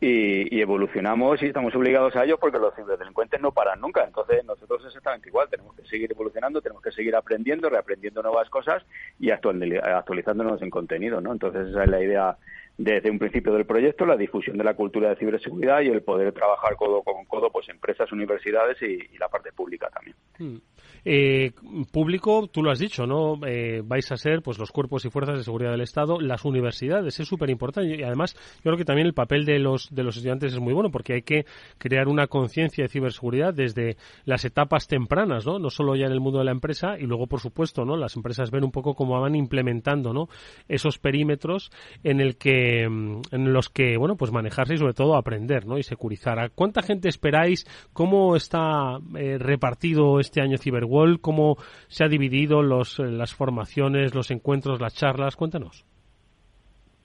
y, 0.00 0.60
evolucionamos 0.60 1.42
y 1.42 1.46
estamos 1.46 1.74
obligados 1.74 2.16
a 2.16 2.24
ello 2.24 2.38
porque 2.38 2.58
los 2.58 2.74
ciberdelincuentes 2.74 3.40
no 3.40 3.52
paran 3.52 3.80
nunca. 3.80 4.04
Entonces, 4.04 4.44
nosotros 4.44 4.84
exactamente 4.86 5.28
igual. 5.28 5.48
Tenemos 5.48 5.74
que 5.76 5.84
seguir 5.86 6.10
evolucionando, 6.10 6.60
tenemos 6.60 6.82
que 6.82 6.92
seguir 6.92 7.14
aprendiendo, 7.14 7.68
reaprendiendo 7.68 8.22
nuevas 8.22 8.48
cosas 8.50 8.84
y 9.18 9.30
actualizándonos 9.30 10.60
en 10.62 10.70
contenido, 10.70 11.20
¿no? 11.20 11.32
Entonces, 11.32 11.68
esa 11.68 11.84
es 11.84 11.90
la 11.90 12.02
idea 12.02 12.36
desde 12.80 13.10
un 13.10 13.18
principio 13.18 13.52
del 13.52 13.66
proyecto 13.66 14.06
la 14.06 14.16
difusión 14.16 14.56
de 14.56 14.64
la 14.64 14.72
cultura 14.72 15.10
de 15.10 15.16
ciberseguridad 15.16 15.82
y 15.82 15.88
el 15.88 16.02
poder 16.02 16.32
trabajar 16.32 16.76
codo 16.76 17.02
con 17.02 17.26
codo 17.26 17.50
pues 17.50 17.68
empresas, 17.68 18.10
universidades 18.10 18.78
y, 18.80 19.18
la 19.18 19.28
parte 19.28 19.52
pública 19.52 19.90
también. 19.92 20.16
Hmm. 20.38 20.56
Eh, 21.04 21.52
público, 21.92 22.48
tú 22.50 22.62
lo 22.62 22.70
has 22.70 22.78
dicho, 22.78 23.06
¿no? 23.06 23.38
Eh, 23.46 23.82
vais 23.84 24.10
a 24.12 24.16
ser 24.16 24.40
pues 24.40 24.58
los 24.58 24.70
cuerpos 24.70 25.04
y 25.04 25.10
fuerzas 25.10 25.36
de 25.36 25.44
seguridad 25.44 25.72
del 25.72 25.82
Estado, 25.82 26.20
las 26.20 26.46
universidades, 26.46 27.20
es 27.20 27.28
súper 27.28 27.50
importante 27.50 27.96
y 27.96 28.02
además 28.02 28.34
yo 28.56 28.62
creo 28.70 28.76
que 28.78 28.86
también 28.86 29.06
el 29.06 29.12
papel 29.12 29.44
de 29.44 29.58
los 29.58 29.94
de 29.94 30.02
los 30.02 30.16
estudiantes 30.16 30.54
es 30.54 30.58
muy 30.58 30.72
bueno 30.72 30.90
porque 30.90 31.12
hay 31.12 31.22
que 31.22 31.44
crear 31.76 32.08
una 32.08 32.28
conciencia 32.28 32.84
de 32.84 32.88
ciberseguridad 32.88 33.52
desde 33.52 33.96
las 34.24 34.46
etapas 34.46 34.88
tempranas, 34.88 35.46
¿no? 35.46 35.58
No 35.58 35.68
solo 35.68 35.96
ya 35.96 36.06
en 36.06 36.12
el 36.12 36.20
mundo 36.20 36.38
de 36.38 36.46
la 36.46 36.52
empresa 36.52 36.98
y 36.98 37.02
luego 37.02 37.26
por 37.26 37.40
supuesto, 37.40 37.84
¿no? 37.84 37.96
Las 37.96 38.16
empresas 38.16 38.50
ven 38.50 38.64
un 38.64 38.72
poco 38.72 38.94
cómo 38.94 39.20
van 39.20 39.34
implementando, 39.34 40.14
¿no? 40.14 40.28
Esos 40.66 40.98
perímetros 40.98 41.70
en 42.04 42.20
el 42.20 42.38
que 42.38 42.69
en 42.82 43.52
los 43.52 43.68
que 43.68 43.96
bueno 43.96 44.16
pues 44.16 44.32
manejarse 44.32 44.74
y 44.74 44.78
sobre 44.78 44.94
todo 44.94 45.16
aprender, 45.16 45.66
¿no? 45.66 45.78
Y 45.78 45.82
securizar. 45.82 46.38
¿A 46.38 46.48
cuánta 46.48 46.82
gente 46.82 47.08
esperáis? 47.08 47.64
¿Cómo 47.92 48.36
está 48.36 48.98
eh, 49.16 49.38
repartido 49.38 50.20
este 50.20 50.40
año 50.40 50.58
Ciber 50.58 50.86
cómo 51.20 51.56
se 51.88 52.04
ha 52.04 52.08
dividido 52.08 52.62
los, 52.62 52.98
eh, 52.98 53.04
las 53.04 53.34
formaciones, 53.34 54.14
los 54.14 54.30
encuentros, 54.30 54.80
las 54.80 54.94
charlas. 54.94 55.36
Cuéntanos. 55.36 55.84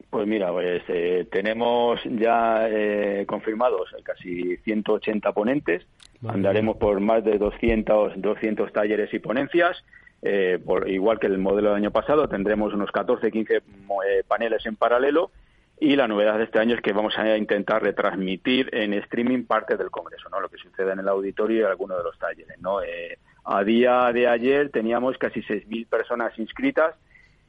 Pues 0.10 0.28
mira, 0.28 0.52
pues 0.52 0.84
eh, 0.88 1.28
tenemos 1.32 2.00
ya 2.06 2.68
eh, 2.70 3.26
confirmados 3.28 3.90
casi 4.04 4.58
180 4.58 5.32
ponentes. 5.34 5.86
Andaremos 6.26 6.78
por 6.78 7.00
más 7.02 7.24
de 7.24 7.38
200, 7.38 8.22
200 8.22 8.72
talleres 8.72 9.14
y 9.14 9.20
ponencias. 9.20 9.84
por, 10.66 10.90
igual 10.90 11.20
que 11.20 11.28
el 11.28 11.38
modelo 11.38 11.70
del 11.70 11.78
año 11.78 11.92
pasado, 11.92 12.28
tendremos 12.28 12.74
unos 12.74 12.92
14, 12.92 13.30
15 13.30 13.62
paneles 14.28 14.66
en 14.66 14.76
paralelo. 14.76 15.32
Y 15.80 15.96
la 15.96 16.08
novedad 16.08 16.38
de 16.38 16.46
este 16.46 16.60
año 16.60 16.76
es 16.76 16.82
que 16.82 16.94
vamos 16.94 17.18
a 17.18 17.38
intentar 17.38 17.84
retransmitir 17.84 18.70
en 18.74 18.94
streaming 18.94 19.44
parte 19.44 19.76
del 19.76 19.92
Congreso, 19.92 20.30
¿no? 20.30 20.40
Lo 20.40 20.50
que 20.50 20.58
sucede 20.58 20.94
en 20.94 21.00
el 21.00 21.08
auditorio 21.08 21.62
y 21.62 21.64
algunos 21.64 21.98
de 21.98 22.04
los 22.04 22.18
talleres, 22.18 22.60
¿no? 22.62 22.80
A 23.44 23.64
día 23.64 24.12
de 24.14 24.28
ayer 24.28 24.70
teníamos 24.70 25.18
casi 25.18 25.42
6.000 25.42 25.88
personas 25.88 26.38
inscritas 26.40 26.96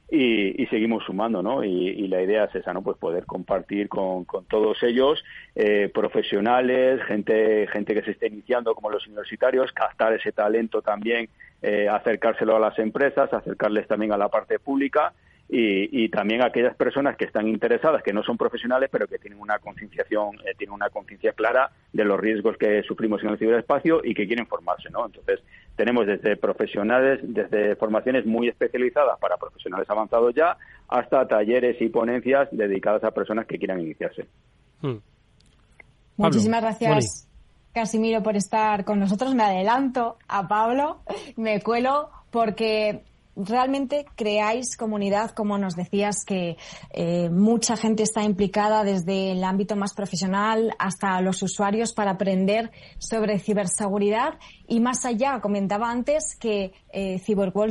y, 0.09 0.65
seguimos 0.67 1.03
sumando, 1.03 1.43
¿no? 1.43 1.63
Y, 1.63 2.07
la 2.07 2.21
idea 2.21 2.45
es 2.45 2.55
esa, 2.55 2.73
¿no? 2.73 2.81
Pues 2.81 2.97
poder 2.97 3.25
compartir 3.25 3.89
con, 3.89 4.25
todos 4.49 4.81
ellos, 4.83 5.23
eh, 5.55 5.89
profesionales, 5.93 7.03
gente, 7.03 7.67
gente 7.67 7.93
que 7.93 8.03
se 8.03 8.11
esté 8.11 8.27
iniciando 8.27 8.73
como 8.73 8.89
los 8.89 9.05
universitarios, 9.07 9.71
captar 9.73 10.13
ese 10.13 10.31
talento 10.31 10.81
también, 10.81 11.29
eh, 11.61 11.89
acercárselo 11.89 12.55
a 12.55 12.59
las 12.59 12.79
empresas, 12.79 13.33
acercarles 13.33 13.87
también 13.87 14.13
a 14.13 14.17
la 14.17 14.29
parte 14.29 14.59
pública 14.59 15.13
y, 15.49 16.09
también 16.09 16.41
aquellas 16.41 16.75
personas 16.75 17.15
que 17.15 17.25
están 17.25 17.47
interesadas, 17.47 18.03
que 18.03 18.11
no 18.11 18.21
son 18.21 18.37
profesionales, 18.37 18.89
pero 18.91 19.07
que 19.07 19.17
tienen 19.17 19.39
una 19.39 19.59
concienciación, 19.59 20.35
eh, 20.45 20.53
tienen 20.57 20.73
una 20.73 20.89
conciencia 20.89 21.31
clara 21.31 21.71
de 21.93 22.03
los 22.03 22.19
riesgos 22.19 22.57
que 22.57 22.83
sufrimos 22.83 23.23
en 23.23 23.29
el 23.29 23.37
ciberespacio 23.37 24.01
y 24.03 24.13
que 24.13 24.27
quieren 24.27 24.45
formarse, 24.47 24.89
¿no? 24.89 25.05
Entonces, 25.05 25.39
tenemos 25.77 26.05
desde 26.05 26.35
profesionales, 26.35 27.19
desde 27.23 27.77
formaciones 27.77 28.25
muy 28.25 28.49
especializadas 28.49 29.17
para 29.19 29.37
profesionales 29.37 29.89
avanzados 29.89 30.35
ya, 30.35 30.57
hasta 30.89 31.27
talleres 31.27 31.81
y 31.81 31.87
ponencias 31.87 32.49
dedicadas 32.51 33.03
a 33.05 33.11
personas 33.11 33.45
que 33.45 33.57
quieran 33.57 33.79
iniciarse. 33.79 34.25
Hmm. 34.81 34.97
Muchísimas 36.17 36.61
gracias. 36.61 37.27
Casimiro, 37.73 38.23
por 38.23 38.35
estar 38.35 38.83
con 38.83 38.99
nosotros. 38.99 39.35
Me 39.35 39.43
adelanto 39.43 40.17
a 40.27 40.47
Pablo, 40.47 41.01
me 41.37 41.61
cuelo 41.61 42.09
porque 42.31 43.03
realmente 43.37 44.05
creáis 44.15 44.75
comunidad, 44.75 45.31
como 45.31 45.57
nos 45.57 45.75
decías, 45.75 46.25
que 46.25 46.57
eh, 46.91 47.29
mucha 47.29 47.77
gente 47.77 48.03
está 48.03 48.23
implicada 48.23 48.83
desde 48.83 49.31
el 49.31 49.43
ámbito 49.43 49.75
más 49.75 49.93
profesional 49.93 50.73
hasta 50.79 51.21
los 51.21 51.41
usuarios 51.43 51.93
para 51.93 52.11
aprender 52.11 52.71
sobre 52.97 53.39
ciberseguridad 53.39 54.39
y 54.67 54.79
más 54.79 55.05
allá, 55.05 55.39
comentaba 55.39 55.89
antes 55.89 56.35
que 56.39 56.73
eh, 56.91 57.21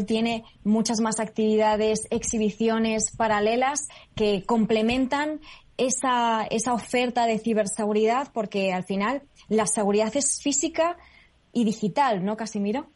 tiene 0.07 0.45
muchas 0.65 1.01
más 1.01 1.21
actividades, 1.21 2.07
exhibiciones 2.11 3.15
paralelas 3.17 3.89
que 4.15 4.45
complementan 4.45 5.41
esa, 5.77 6.45
esa 6.45 6.73
oferta 6.73 7.27
de 7.27 7.39
ciberseguridad 7.39 8.29
porque 8.33 8.73
al 8.73 8.85
final 8.85 9.23
la 9.49 9.67
seguridad 9.67 10.17
es 10.17 10.41
física 10.41 10.97
y 11.53 11.65
digital, 11.65 12.25
¿no, 12.25 12.37
Casimiro? 12.37 12.87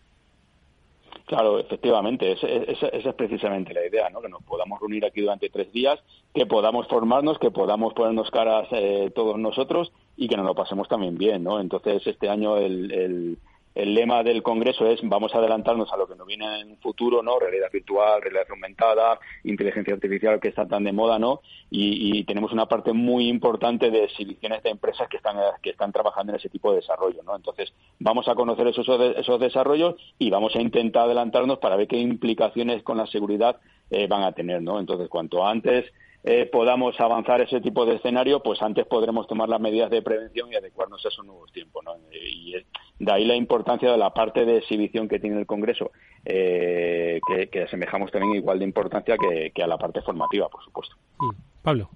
Claro, 1.26 1.58
efectivamente, 1.58 2.32
esa, 2.32 2.88
es 2.88 3.14
precisamente 3.14 3.72
la 3.72 3.86
idea, 3.86 4.10
¿no? 4.10 4.20
que 4.20 4.28
nos 4.28 4.42
podamos 4.42 4.80
reunir 4.80 5.04
aquí 5.04 5.20
durante 5.20 5.48
tres 5.48 5.72
días, 5.72 5.98
que 6.34 6.46
podamos 6.46 6.88
formarnos, 6.88 7.38
que 7.38 7.50
podamos 7.50 7.94
ponernos 7.94 8.30
caras 8.30 8.68
eh, 8.72 9.12
todos 9.14 9.38
nosotros 9.38 9.92
y 10.16 10.28
que 10.28 10.36
nos 10.36 10.46
lo 10.46 10.54
pasemos 10.54 10.88
también 10.88 11.16
bien. 11.16 11.44
¿no? 11.44 11.60
Entonces, 11.60 12.04
este 12.06 12.28
año 12.28 12.56
el, 12.56 12.90
el 12.92 13.38
lema 13.74 14.22
del 14.22 14.42
Congreso 14.42 14.86
es 14.86 15.00
vamos 15.02 15.34
a 15.34 15.38
adelantarnos 15.38 15.92
a 15.92 15.96
lo 15.96 16.06
que 16.06 16.16
nos 16.16 16.26
viene 16.26 16.60
en 16.60 16.70
un 16.70 16.76
futuro, 16.78 17.22
¿no? 17.22 17.38
Realidad 17.38 17.70
virtual, 17.72 18.20
realidad 18.20 18.46
aumentada, 18.50 19.18
inteligencia 19.44 19.94
artificial 19.94 20.40
que 20.40 20.48
está 20.48 20.66
tan 20.66 20.84
de 20.84 20.92
moda, 20.92 21.18
¿no? 21.18 21.40
Y, 21.70 22.24
tenemos 22.24 22.52
una 22.52 22.66
parte 22.66 22.92
muy 22.92 23.28
importante 23.28 23.90
de 23.90 24.04
exhibiciones 24.04 24.62
de 24.62 24.70
empresas 24.70 25.08
que 25.08 25.16
están, 25.16 25.36
que 25.62 25.70
están 25.70 25.92
trabajando 25.92 26.32
en 26.32 26.38
ese 26.38 26.48
tipo 26.48 26.70
de 26.70 26.76
desarrollo, 26.76 27.22
¿no? 27.22 27.34
Entonces, 27.34 27.72
vamos 27.98 28.28
a 28.28 28.34
conocer 28.34 28.66
esos, 28.66 28.88
esos 28.88 29.40
desarrollos 29.40 29.94
y 30.18 30.30
vamos 30.30 30.54
a 30.54 30.60
intentar 30.60 31.04
adelantarnos 31.04 31.58
para 31.58 31.76
ver 31.76 31.88
qué 31.88 31.96
implicaciones 31.96 32.82
con 32.82 32.98
la 32.98 33.06
seguridad 33.06 33.56
eh, 33.90 34.06
van 34.06 34.22
a 34.22 34.32
tener, 34.32 34.62
¿no? 34.62 34.78
Entonces, 34.78 35.08
cuanto 35.08 35.44
antes 35.46 35.86
eh, 36.22 36.48
podamos 36.52 37.00
avanzar 37.00 37.40
ese 37.40 37.60
tipo 37.60 37.86
de 37.86 37.96
escenario, 37.96 38.42
pues 38.42 38.60
antes 38.60 38.86
podremos 38.86 39.26
tomar 39.26 39.48
las 39.48 39.60
medidas 39.60 39.90
de 39.90 40.02
prevención 40.02 40.52
y 40.52 40.56
adecuarnos 40.56 41.04
a 41.04 41.08
esos 41.08 41.24
nuevos 41.24 41.50
tiempos. 41.52 41.82
¿no? 41.84 41.92
Y 42.12 42.54
de 42.98 43.12
ahí 43.12 43.24
la 43.24 43.36
importancia 43.36 43.90
de 43.90 43.96
la 43.96 44.12
parte 44.12 44.44
de 44.44 44.58
exhibición 44.58 45.08
que 45.08 45.18
tiene 45.18 45.38
el 45.38 45.46
Congreso, 45.46 45.92
eh, 46.24 47.20
que, 47.50 47.62
asemejamos 47.62 48.10
también 48.10 48.34
igual 48.34 48.58
de 48.58 48.66
importancia 48.66 49.16
que, 49.16 49.62
a 49.62 49.66
la 49.66 49.78
parte 49.78 50.02
formativa, 50.02 50.48
por 50.48 50.62
supuesto. 50.62 50.96
Mm. 51.18 51.30
Pablo. 51.62 51.90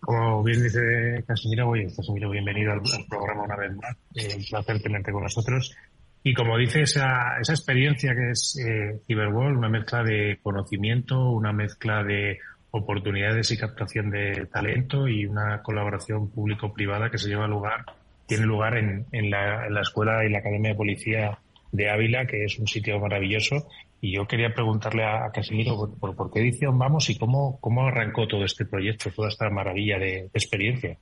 Como 0.00 0.44
bien 0.44 0.62
dice 0.62 1.24
Casimiro, 1.26 1.72
Casimiro, 1.96 2.30
bienvenido 2.30 2.72
al, 2.72 2.80
programa 3.08 3.42
una 3.42 3.56
vez 3.56 3.74
más. 3.74 3.96
Eh, 4.14 4.36
un 4.36 4.44
placer 4.44 4.80
tenerte 4.80 5.10
con 5.10 5.24
nosotros. 5.24 5.76
Y 6.22 6.34
como 6.34 6.56
dice 6.58 6.82
esa, 6.82 7.38
esa 7.40 7.52
experiencia 7.52 8.14
que 8.14 8.30
es 8.30 8.56
eh, 8.64 9.00
Cyberworld, 9.06 9.58
una 9.58 9.68
mezcla 9.68 10.04
de 10.04 10.38
conocimiento, 10.42 11.30
una 11.30 11.52
mezcla 11.52 12.04
de 12.04 12.38
oportunidades 12.70 13.50
y 13.50 13.58
captación 13.58 14.10
de 14.10 14.46
talento 14.46 15.08
y 15.08 15.26
una 15.26 15.62
colaboración 15.62 16.30
público-privada 16.30 17.10
que 17.10 17.18
se 17.18 17.28
lleva 17.28 17.46
lugar, 17.46 17.84
tiene 18.26 18.44
lugar 18.44 18.76
en, 18.76 19.06
en, 19.12 19.30
la, 19.30 19.80
escuela 19.80 20.24
y 20.24 20.30
la 20.30 20.38
Academia 20.38 20.70
de 20.70 20.76
Policía 20.76 21.38
de 21.72 21.90
Ávila, 21.90 22.26
que 22.26 22.44
es 22.44 22.58
un 22.58 22.66
sitio 22.66 22.98
maravilloso. 22.98 23.68
Y 24.00 24.14
yo 24.16 24.26
quería 24.26 24.52
preguntarle 24.52 25.04
a, 25.04 25.30
Casimiro 25.32 25.90
por, 25.98 26.14
por, 26.14 26.32
qué 26.32 26.40
edición 26.40 26.78
vamos 26.78 27.08
y 27.08 27.18
cómo, 27.18 27.58
cómo 27.60 27.86
arrancó 27.86 28.26
todo 28.26 28.44
este 28.44 28.66
proyecto, 28.66 29.10
toda 29.10 29.28
esta 29.28 29.48
maravilla 29.48 29.98
de, 29.98 30.28
experiencia. 30.34 30.98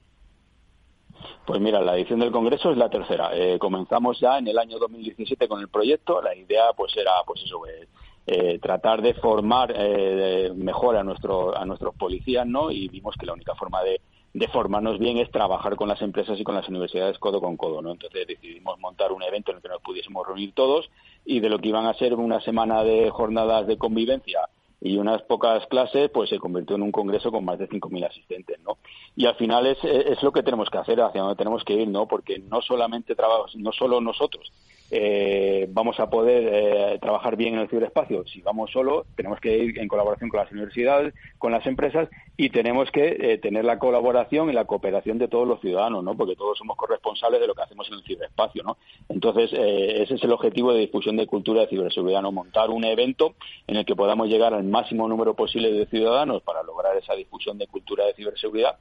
Pues 1.46 1.60
mira, 1.60 1.80
la 1.80 1.96
edición 1.96 2.20
del 2.20 2.30
Congreso 2.30 2.70
es 2.70 2.76
la 2.76 2.88
tercera. 2.88 3.30
Eh, 3.34 3.58
comenzamos 3.58 4.20
ya 4.20 4.38
en 4.38 4.48
el 4.48 4.58
año 4.58 4.78
2017 4.78 5.48
con 5.48 5.60
el 5.60 5.68
proyecto. 5.68 6.22
La 6.22 6.34
idea, 6.34 6.72
pues, 6.76 6.96
era, 6.96 7.12
pues 7.26 7.42
eso, 7.42 7.66
eh, 7.66 7.86
eh, 8.26 8.58
tratar 8.58 9.02
de 9.02 9.14
formar 9.14 9.72
eh, 9.76 10.50
mejor 10.54 10.96
a 10.96 11.04
nuestro 11.04 11.56
a 11.56 11.64
nuestros 11.66 11.94
policías, 11.94 12.46
¿no? 12.46 12.70
Y 12.70 12.88
vimos 12.88 13.14
que 13.18 13.26
la 13.26 13.34
única 13.34 13.54
forma 13.54 13.82
de, 13.82 14.00
de 14.32 14.48
formarnos 14.48 14.98
bien 14.98 15.18
es 15.18 15.30
trabajar 15.30 15.76
con 15.76 15.88
las 15.88 16.00
empresas 16.00 16.40
y 16.40 16.44
con 16.44 16.54
las 16.54 16.68
universidades 16.68 17.18
codo 17.18 17.40
con 17.40 17.56
codo, 17.56 17.82
¿no? 17.82 17.92
Entonces 17.92 18.26
decidimos 18.26 18.78
montar 18.80 19.12
un 19.12 19.22
evento 19.22 19.50
en 19.50 19.58
el 19.58 19.62
que 19.62 19.68
nos 19.68 19.82
pudiésemos 19.82 20.26
reunir 20.26 20.52
todos 20.54 20.90
y 21.24 21.40
de 21.40 21.50
lo 21.50 21.58
que 21.58 21.68
iban 21.68 21.86
a 21.86 21.94
ser 21.94 22.14
una 22.14 22.40
semana 22.40 22.82
de 22.82 23.10
jornadas 23.10 23.66
de 23.66 23.76
convivencia 23.76 24.40
y 24.80 24.96
unas 24.96 25.22
pocas 25.22 25.66
clases, 25.66 26.10
pues 26.10 26.28
se 26.28 26.38
convirtió 26.38 26.76
en 26.76 26.82
un 26.82 26.92
congreso 26.92 27.30
con 27.30 27.44
más 27.44 27.58
de 27.58 27.68
5.000 27.68 28.06
asistentes, 28.06 28.58
¿no? 28.60 28.78
Y 29.16 29.24
al 29.26 29.34
final 29.36 29.66
es, 29.66 29.78
es 29.82 30.22
lo 30.22 30.32
que 30.32 30.42
tenemos 30.42 30.68
que 30.68 30.78
hacer, 30.78 31.00
hacia 31.00 31.22
donde 31.22 31.36
tenemos 31.36 31.64
que 31.64 31.72
ir, 31.72 31.88
¿no? 31.88 32.06
Porque 32.06 32.38
no 32.38 32.60
solamente 32.60 33.14
trabajamos, 33.14 33.56
no 33.56 33.72
solo 33.72 34.00
nosotros, 34.00 34.52
eh, 34.90 35.66
vamos 35.70 35.98
a 35.98 36.10
poder 36.10 36.48
eh, 36.52 36.98
trabajar 37.00 37.36
bien 37.36 37.54
en 37.54 37.60
el 37.60 37.68
ciberespacio. 37.68 38.26
Si 38.26 38.40
vamos 38.42 38.70
solo, 38.70 39.06
tenemos 39.16 39.40
que 39.40 39.56
ir 39.56 39.78
en 39.78 39.88
colaboración 39.88 40.28
con 40.30 40.40
las 40.40 40.52
universidades, 40.52 41.14
con 41.38 41.52
las 41.52 41.66
empresas 41.66 42.08
y 42.36 42.50
tenemos 42.50 42.90
que 42.90 43.16
eh, 43.18 43.38
tener 43.38 43.64
la 43.64 43.78
colaboración 43.78 44.50
y 44.50 44.52
la 44.52 44.66
cooperación 44.66 45.18
de 45.18 45.28
todos 45.28 45.48
los 45.48 45.60
ciudadanos, 45.60 46.04
¿no? 46.04 46.16
Porque 46.16 46.36
todos 46.36 46.58
somos 46.58 46.76
corresponsables 46.76 47.40
de 47.40 47.46
lo 47.46 47.54
que 47.54 47.62
hacemos 47.62 47.88
en 47.88 47.94
el 47.94 48.04
ciberespacio, 48.04 48.62
¿no? 48.62 48.76
Entonces, 49.08 49.52
ese 49.52 50.14
es 50.14 50.22
el 50.22 50.32
objetivo 50.32 50.72
de 50.72 50.80
difusión 50.80 51.16
de 51.16 51.26
cultura 51.26 51.62
de 51.62 51.68
ciberseguridad, 51.68 52.22
¿no? 52.22 52.32
Montar 52.32 52.70
un 52.70 52.84
evento 52.84 53.34
en 53.66 53.76
el 53.76 53.84
que 53.84 53.96
podamos 53.96 54.28
llegar 54.28 54.52
al 54.54 54.64
máximo 54.64 55.08
número 55.08 55.34
posible 55.34 55.72
de 55.72 55.86
ciudadanos 55.86 56.42
para 56.42 56.62
lograr 56.62 56.96
esa 56.96 57.14
difusión 57.14 57.58
de 57.58 57.66
cultura 57.66 58.04
de 58.04 58.14
ciberseguridad 58.14 58.76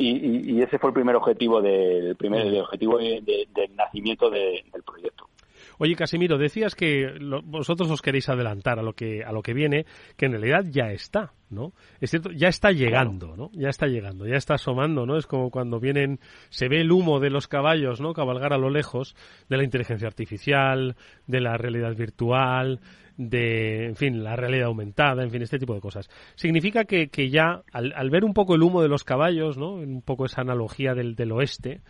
y, 0.00 0.62
ese 0.62 0.78
fue 0.78 0.90
el 0.90 0.94
primer 0.94 1.16
objetivo 1.16 1.60
del 1.60 2.14
primer 2.16 2.60
objetivo 2.60 2.98
del 2.98 3.76
nacimiento 3.76 4.30
del 4.30 4.82
proyecto. 4.84 5.28
Oye, 5.78 5.94
Casimiro, 5.94 6.38
decías 6.38 6.74
que 6.74 7.18
vosotros 7.44 7.90
os 7.90 8.02
queréis 8.02 8.28
adelantar 8.28 8.78
a 8.78 8.82
lo 8.82 8.94
que 8.94 9.22
a 9.24 9.32
lo 9.32 9.42
que 9.42 9.54
viene, 9.54 9.86
que 10.16 10.26
en 10.26 10.32
realidad 10.32 10.64
ya 10.68 10.90
está, 10.90 11.32
¿no? 11.50 11.72
Es 12.00 12.10
cierto, 12.10 12.30
ya 12.32 12.48
está 12.48 12.72
llegando, 12.72 13.36
¿no? 13.36 13.50
Ya 13.52 13.68
está 13.68 13.86
llegando, 13.86 14.26
ya 14.26 14.36
está 14.36 14.54
asomando, 14.54 15.06
¿no? 15.06 15.16
Es 15.16 15.26
como 15.26 15.50
cuando 15.50 15.78
vienen, 15.78 16.18
se 16.50 16.68
ve 16.68 16.80
el 16.80 16.90
humo 16.90 17.20
de 17.20 17.30
los 17.30 17.46
caballos, 17.46 18.00
¿no? 18.00 18.12
Cabalgar 18.12 18.52
a 18.52 18.58
lo 18.58 18.70
lejos 18.70 19.14
de 19.48 19.56
la 19.56 19.64
inteligencia 19.64 20.08
artificial, 20.08 20.96
de 21.26 21.40
la 21.40 21.56
realidad 21.56 21.94
virtual, 21.94 22.80
de, 23.18 23.86
en 23.86 23.96
fin, 23.96 24.22
la 24.22 24.36
realidad 24.36 24.68
aumentada, 24.68 25.24
en 25.24 25.30
fin, 25.30 25.42
este 25.42 25.58
tipo 25.58 25.74
de 25.74 25.80
cosas. 25.80 26.08
Significa 26.36 26.84
que, 26.84 27.08
que 27.08 27.28
ya, 27.28 27.62
al, 27.72 28.10
ver 28.10 28.24
un 28.24 28.32
poco 28.32 28.54
el 28.54 28.62
humo 28.62 28.80
de 28.80 28.88
los 28.88 29.02
caballos, 29.04 29.58
¿no? 29.58 29.72
Un 29.72 30.02
poco 30.02 30.24
esa 30.24 30.40
analogía 30.40 30.94
del, 30.94 31.16
del 31.16 31.32
oeste, 31.32 31.80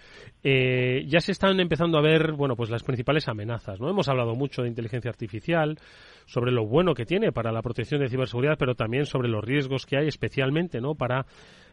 eh, 0.43 1.05
ya 1.07 1.21
se 1.21 1.33
están 1.33 1.61
empezando 1.61 1.99
a 1.99 2.03
ver, 2.03 2.33
bueno, 2.33 2.57
pues 2.57 2.71
las 2.71 2.83
principales 2.83 3.29
amenazas, 3.29 3.79
¿no? 3.79 3.91
Hemos 3.91 4.09
hablado 4.09 4.35
mucho 4.35 4.63
de 4.63 4.69
inteligencia 4.69 5.11
artificial, 5.11 5.79
sobre 6.25 6.51
lo 6.51 6.67
bueno 6.67 6.95
que 6.95 7.07
tiene 7.07 7.31
para 7.31 7.53
la 7.53 7.63
protección 7.63 8.01
de 8.01 8.09
ciberseguridad, 8.09 8.57
pero 8.59 8.75
también 8.75 9.07
sobre 9.07 9.29
los 9.29 9.45
riesgos 9.45 9.87
que 9.87 9.97
hay, 9.97 10.09
especialmente, 10.09 10.81
¿no? 10.81 10.95
Para 10.95 11.27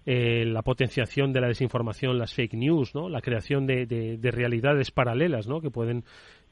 eh, 0.06 0.46
la 0.46 0.62
potenciación 0.62 1.34
de 1.34 1.42
la 1.42 1.48
desinformación, 1.48 2.18
las 2.18 2.34
fake 2.34 2.54
news, 2.54 2.94
¿no? 2.94 3.10
La 3.10 3.22
creación 3.22 3.66
de, 3.66 3.86
de, 3.86 4.18
de 4.18 4.32
realidades 4.32 4.92
paralelas, 4.92 5.48
¿no? 5.48 5.62
Que 5.62 5.72
pueden 5.72 6.06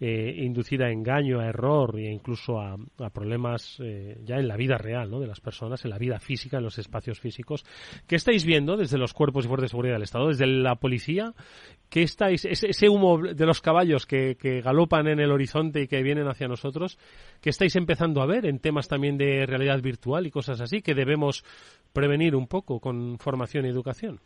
eh, 0.06 0.44
inducir 0.44 0.84
a 0.84 0.92
engaño, 0.92 1.40
a 1.40 1.46
error 1.46 1.98
e 1.98 2.12
incluso 2.12 2.60
a, 2.60 2.76
problemas 3.14 3.78
eh, 3.82 4.20
ya 4.26 4.36
en 4.36 4.50
la 4.50 4.58
vida 4.58 4.78
real 4.78 5.10
¿no? 5.10 5.22
de 5.22 5.28
las 5.28 5.40
personas, 5.40 5.86
en 5.86 5.92
la 5.92 5.98
vida 5.98 6.20
física, 6.20 6.58
en 6.58 6.64
los 6.64 6.78
espacios 6.78 7.22
físicos. 7.22 7.64
¿Qué 8.06 8.18
estáis 8.18 8.44
viendo 8.44 8.76
desde 8.76 8.98
los 8.98 9.14
cuerpos 9.14 9.46
y 9.46 9.48
fuerzas 9.48 9.68
de 9.68 9.70
seguridad 9.70 9.94
del 9.94 10.04
Estado, 10.04 10.28
desde 10.28 10.46
la 10.46 10.76
policía? 10.76 11.34
¿Qué 11.88 12.02
estáis, 12.02 12.44
ese, 12.44 12.90
humo 12.90 13.18
de 13.18 13.46
los 13.46 13.62
caballos 13.62 14.06
que, 14.06 14.36
que, 14.36 14.60
galopan 14.60 15.08
en 15.08 15.22
el 15.22 15.32
horizonte 15.32 15.84
y 15.84 15.88
que 15.88 16.04
vienen 16.04 16.28
hacia 16.28 16.50
nosotros, 16.50 17.00
¿qué 17.40 17.50
estáis 17.50 17.78
empezando 17.78 18.22
a 18.22 18.26
ver 18.26 18.46
en 18.46 18.60
temas 18.60 18.90
también 18.90 19.18
de 19.18 19.46
realidad 19.46 19.82
virtual 19.82 20.28
y 20.28 20.32
cosas 20.32 20.60
así 20.60 20.82
que 20.82 20.96
debemos 20.96 21.46
prevenir 21.94 22.36
un 22.36 22.48
poco 22.48 22.82
con 22.82 23.18
formación 23.20 23.66
y 23.66 23.70
educación? 23.70 24.20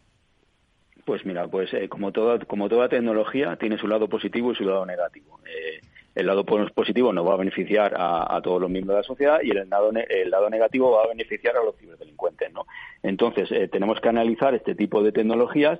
Pues 1.07 1.25
mira, 1.25 1.47
pues 1.47 1.73
eh, 1.73 1.87
como 1.87 2.11
toda 2.11 2.37
como 2.39 2.67
toda 2.67 2.89
tecnología 2.89 3.55
tiene 3.55 3.77
su 3.77 3.87
lado 3.87 4.09
positivo 4.09 4.51
y 4.51 4.55
su 4.55 4.65
lado 4.65 4.85
negativo. 4.85 5.39
Eh, 5.45 5.79
el 6.15 6.27
lado 6.27 6.43
positivo 6.43 7.13
nos 7.13 7.25
va 7.25 7.35
a 7.35 7.37
beneficiar 7.37 7.93
a, 7.97 8.41
todos 8.43 8.59
los 8.59 8.69
miembros 8.69 8.95
de 8.95 9.01
la 9.03 9.07
sociedad 9.07 9.39
y 9.41 9.51
el 9.51 9.69
lado, 9.69 9.89
el 9.89 10.29
lado 10.29 10.49
negativo 10.49 10.91
va 10.91 11.03
a 11.03 11.07
beneficiar 11.07 11.55
a 11.55 11.63
los 11.63 11.77
ciberdelincuentes, 11.77 12.51
¿no? 12.51 12.65
Entonces 13.03 13.49
eh, 13.53 13.69
tenemos 13.69 14.01
que 14.01 14.09
analizar 14.09 14.53
este 14.53 14.75
tipo 14.75 15.01
de 15.01 15.13
tecnologías, 15.13 15.79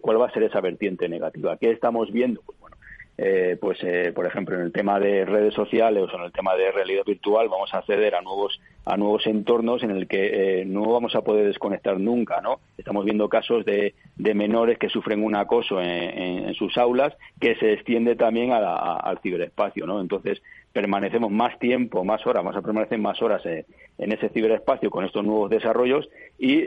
cuál 0.00 0.20
va 0.20 0.26
a 0.26 0.32
ser 0.32 0.42
esa 0.42 0.60
vertiente 0.60 1.08
negativa. 1.08 1.56
¿Qué 1.58 1.70
estamos 1.70 2.10
viendo? 2.10 2.42
Pues 2.44 2.58
bueno, 2.58 2.75
eh, 3.18 3.56
pues 3.58 3.78
eh, 3.82 4.12
por 4.14 4.26
ejemplo 4.26 4.56
en 4.56 4.62
el 4.62 4.72
tema 4.72 5.00
de 5.00 5.24
redes 5.24 5.54
sociales 5.54 6.04
o 6.12 6.16
en 6.18 6.24
el 6.24 6.32
tema 6.32 6.54
de 6.54 6.70
realidad 6.70 7.02
virtual 7.06 7.48
vamos 7.48 7.72
a 7.72 7.78
acceder 7.78 8.14
a 8.14 8.20
nuevos 8.20 8.60
a 8.84 8.98
nuevos 8.98 9.26
entornos 9.26 9.82
en 9.82 9.90
el 9.90 10.06
que 10.06 10.60
eh, 10.60 10.64
no 10.66 10.90
vamos 10.90 11.14
a 11.14 11.22
poder 11.22 11.46
desconectar 11.46 11.98
nunca 11.98 12.42
no 12.42 12.60
estamos 12.76 13.06
viendo 13.06 13.30
casos 13.30 13.64
de, 13.64 13.94
de 14.16 14.34
menores 14.34 14.78
que 14.78 14.90
sufren 14.90 15.24
un 15.24 15.34
acoso 15.34 15.80
en, 15.80 16.52
sus 16.54 16.76
aulas 16.76 17.16
que 17.40 17.54
se 17.56 17.72
extiende 17.72 18.16
también 18.16 18.52
al 18.52 19.18
ciberespacio 19.22 19.86
no 19.86 20.00
entonces 20.00 20.42
permanecemos 20.76 21.30
más 21.30 21.58
tiempo 21.58 22.04
más 22.04 22.26
horas 22.26 22.44
vamos 22.44 22.58
a 22.58 22.60
permanecer 22.60 22.98
más 22.98 23.22
horas 23.22 23.42
en 23.46 24.12
ese 24.12 24.28
ciberespacio 24.28 24.90
con 24.90 25.06
estos 25.06 25.24
nuevos 25.24 25.48
desarrollos 25.48 26.06
y 26.38 26.66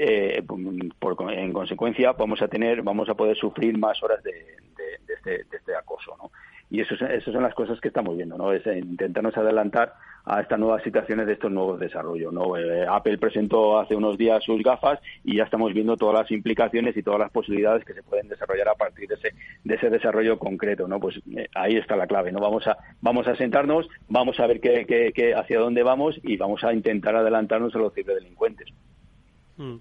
por, 0.99 1.15
en 1.31 1.53
consecuencia 1.53 2.13
vamos 2.13 2.41
a 2.41 2.47
tener 2.47 2.81
vamos 2.81 3.07
a 3.07 3.13
poder 3.13 3.37
sufrir 3.37 3.77
más 3.77 4.01
horas 4.01 4.23
de, 4.23 4.31
de, 4.31 5.13
este, 5.13 5.29
de 5.43 5.57
este 5.57 5.75
acoso 5.75 6.17
no 6.17 6.31
y 6.71 6.81
eso, 6.81 6.93
esas 6.93 7.33
son 7.33 7.43
las 7.43 7.55
cosas 7.55 7.79
que 7.81 7.87
estamos 7.87 8.15
viendo, 8.15 8.37
¿no? 8.37 8.53
Es 8.53 8.65
intentarnos 8.67 9.35
adelantar 9.37 9.93
a 10.25 10.41
estas 10.41 10.59
nuevas 10.59 10.83
situaciones 10.83 11.27
de 11.27 11.33
estos 11.33 11.51
nuevos 11.51 11.79
desarrollos, 11.79 12.31
¿no? 12.33 12.55
Eh, 12.57 12.85
Apple 12.87 13.17
presentó 13.17 13.79
hace 13.79 13.95
unos 13.95 14.17
días 14.17 14.43
sus 14.43 14.61
gafas 14.61 14.99
y 15.23 15.37
ya 15.37 15.43
estamos 15.43 15.73
viendo 15.73 15.95
todas 15.95 16.21
las 16.21 16.31
implicaciones 16.31 16.95
y 16.95 17.03
todas 17.03 17.19
las 17.19 17.31
posibilidades 17.31 17.83
que 17.85 17.93
se 17.93 18.03
pueden 18.03 18.27
desarrollar 18.27 18.69
a 18.69 18.75
partir 18.75 19.07
de 19.07 19.15
ese, 19.15 19.29
de 19.63 19.75
ese 19.75 19.89
desarrollo 19.89 20.37
concreto, 20.37 20.87
¿no? 20.87 20.99
Pues 20.99 21.17
eh, 21.35 21.47
ahí 21.55 21.75
está 21.75 21.95
la 21.95 22.07
clave, 22.07 22.31
¿no? 22.31 22.39
Vamos 22.39 22.67
a, 22.67 22.77
vamos 23.01 23.27
a 23.27 23.35
sentarnos, 23.35 23.87
vamos 24.07 24.39
a 24.39 24.47
ver 24.47 24.59
qué, 24.59 25.33
hacia 25.35 25.59
dónde 25.59 25.83
vamos 25.83 26.19
y 26.23 26.37
vamos 26.37 26.63
a 26.63 26.73
intentar 26.73 27.15
adelantarnos 27.15 27.75
a 27.75 27.79
los 27.79 27.93
ciberdelincuentes. 27.93 28.67
Mm. 29.57 29.77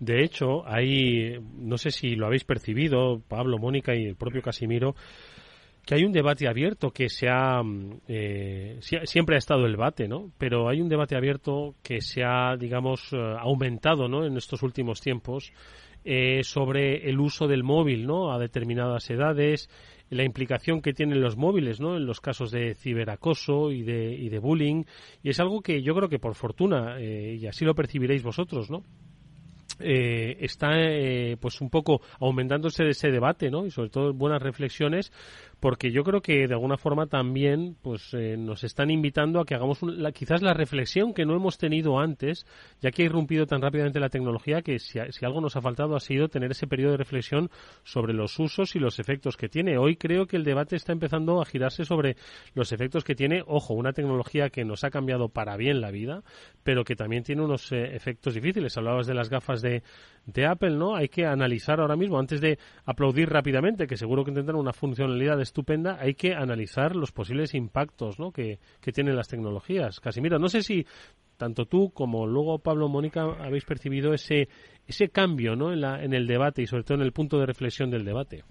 De 0.00 0.22
hecho, 0.22 0.66
hay, 0.66 1.40
no 1.56 1.76
sé 1.76 1.90
si 1.90 2.14
lo 2.14 2.26
habéis 2.26 2.44
percibido, 2.44 3.20
Pablo, 3.26 3.58
Mónica 3.58 3.96
y 3.96 4.06
el 4.06 4.16
propio 4.16 4.42
Casimiro, 4.42 4.94
que 5.88 5.94
hay 5.94 6.04
un 6.04 6.12
debate 6.12 6.46
abierto 6.46 6.90
que 6.90 7.08
se 7.08 7.30
ha 7.30 7.62
mm, 7.62 8.00
eh, 8.08 8.78
siempre 9.04 9.36
ha 9.36 9.38
estado 9.38 9.64
el 9.64 9.72
debate, 9.72 10.06
¿no? 10.06 10.30
Pero 10.36 10.68
hay 10.68 10.82
un 10.82 10.88
debate 10.90 11.16
abierto 11.16 11.76
que 11.82 12.02
se 12.02 12.22
ha, 12.22 12.58
digamos, 12.58 13.10
eh, 13.14 13.16
aumentado, 13.40 14.06
¿no? 14.06 14.26
En 14.26 14.36
estos 14.36 14.62
últimos 14.62 15.00
tiempos 15.00 15.50
eh, 16.04 16.44
sobre 16.44 17.08
el 17.08 17.18
uso 17.18 17.48
del 17.48 17.64
móvil, 17.64 18.06
¿no? 18.06 18.30
A 18.30 18.38
determinadas 18.38 19.08
edades, 19.08 19.70
la 20.10 20.24
implicación 20.24 20.82
que 20.82 20.92
tienen 20.92 21.22
los 21.22 21.38
móviles, 21.38 21.80
¿no? 21.80 21.96
En 21.96 22.04
los 22.04 22.20
casos 22.20 22.50
de 22.50 22.74
ciberacoso 22.74 23.72
y 23.72 23.80
de, 23.80 24.12
y 24.12 24.28
de 24.28 24.38
bullying 24.40 24.84
y 25.22 25.30
es 25.30 25.40
algo 25.40 25.62
que 25.62 25.80
yo 25.80 25.94
creo 25.94 26.10
que 26.10 26.18
por 26.18 26.34
fortuna 26.34 27.00
y 27.00 27.46
así 27.46 27.64
lo 27.64 27.74
percibiréis 27.74 28.22
vosotros, 28.22 28.70
¿no? 28.70 28.82
eh, 29.80 30.36
está 30.40 30.70
eh, 30.74 31.36
pues 31.40 31.60
un 31.60 31.70
poco 31.70 32.00
aumentándose 32.20 32.88
ese 32.88 33.10
debate 33.10 33.50
¿no? 33.50 33.66
y 33.66 33.70
sobre 33.70 33.90
todo 33.90 34.12
buenas 34.12 34.42
reflexiones 34.42 35.12
porque 35.60 35.90
yo 35.90 36.04
creo 36.04 36.20
que 36.20 36.46
de 36.46 36.54
alguna 36.54 36.76
forma 36.76 37.06
también 37.06 37.76
pues 37.82 38.14
eh, 38.14 38.36
nos 38.36 38.64
están 38.64 38.90
invitando 38.90 39.40
a 39.40 39.44
que 39.44 39.54
hagamos 39.54 39.80
quizás 40.14 40.42
la 40.42 40.54
reflexión 40.54 41.12
que 41.12 41.26
no 41.26 41.34
hemos 41.34 41.58
tenido 41.58 41.98
antes, 41.98 42.46
ya 42.80 42.90
que 42.90 43.02
ha 43.02 43.06
irrumpido 43.06 43.46
tan 43.46 43.60
rápidamente 43.60 44.00
la 44.00 44.08
tecnología 44.08 44.62
que 44.62 44.78
si, 44.78 44.98
si 45.10 45.24
algo 45.24 45.40
nos 45.40 45.56
ha 45.56 45.60
faltado 45.60 45.96
ha 45.96 46.00
sido 46.00 46.28
tener 46.28 46.52
ese 46.52 46.66
periodo 46.66 46.92
de 46.92 46.98
reflexión 46.98 47.50
sobre 47.82 48.12
los 48.12 48.38
usos 48.38 48.76
y 48.76 48.78
los 48.78 48.98
efectos 48.98 49.36
que 49.36 49.48
tiene. 49.48 49.78
Hoy 49.78 49.96
creo 49.96 50.26
que 50.26 50.36
el 50.36 50.44
debate 50.44 50.76
está 50.76 50.92
empezando 50.92 51.40
a 51.40 51.44
girarse 51.44 51.84
sobre 51.84 52.16
los 52.54 52.72
efectos 52.72 53.04
que 53.04 53.14
tiene, 53.14 53.42
ojo, 53.46 53.74
una 53.74 53.92
tecnología 53.92 54.50
que 54.50 54.64
nos 54.64 54.84
ha 54.84 54.90
cambiado 54.90 55.28
para 55.28 55.56
bien 55.56 55.80
la 55.80 55.90
vida, 55.90 56.22
pero 56.62 56.84
que 56.84 56.96
también 56.96 57.24
tiene 57.24 57.42
unos 57.42 57.72
eh, 57.72 57.96
efectos 57.96 58.34
difíciles. 58.34 58.76
Hablabas 58.76 59.06
de 59.06 59.14
las 59.14 59.28
gafas 59.28 59.62
de, 59.62 59.82
de 60.32 60.46
Apple, 60.46 60.76
¿no? 60.76 60.94
Hay 60.94 61.08
que 61.08 61.24
analizar 61.24 61.80
ahora 61.80 61.96
mismo, 61.96 62.18
antes 62.18 62.40
de 62.40 62.58
aplaudir 62.84 63.30
rápidamente, 63.30 63.86
que 63.86 63.96
seguro 63.96 64.24
que 64.24 64.32
tendrán 64.32 64.58
una 64.58 64.72
funcionalidad 64.72 65.40
estupenda, 65.40 65.98
hay 65.98 66.14
que 66.14 66.34
analizar 66.34 66.94
los 66.94 67.12
posibles 67.12 67.54
impactos 67.54 68.18
¿no? 68.18 68.30
que, 68.30 68.58
que 68.80 68.92
tienen 68.92 69.16
las 69.16 69.28
tecnologías. 69.28 70.00
Casimiro, 70.00 70.38
no 70.38 70.48
sé 70.48 70.62
si 70.62 70.86
tanto 71.38 71.64
tú 71.64 71.90
como 71.92 72.26
luego 72.26 72.58
Pablo 72.58 72.88
Mónica 72.88 73.22
habéis 73.40 73.64
percibido 73.64 74.12
ese, 74.12 74.48
ese 74.86 75.08
cambio 75.08 75.56
¿no? 75.56 75.72
en, 75.72 75.80
la, 75.80 76.02
en 76.02 76.12
el 76.12 76.26
debate 76.26 76.62
y 76.62 76.66
sobre 76.66 76.82
todo 76.84 76.98
en 76.98 77.04
el 77.04 77.12
punto 77.12 77.38
de 77.38 77.46
reflexión 77.46 77.90
del 77.90 78.04
debate. 78.04 78.44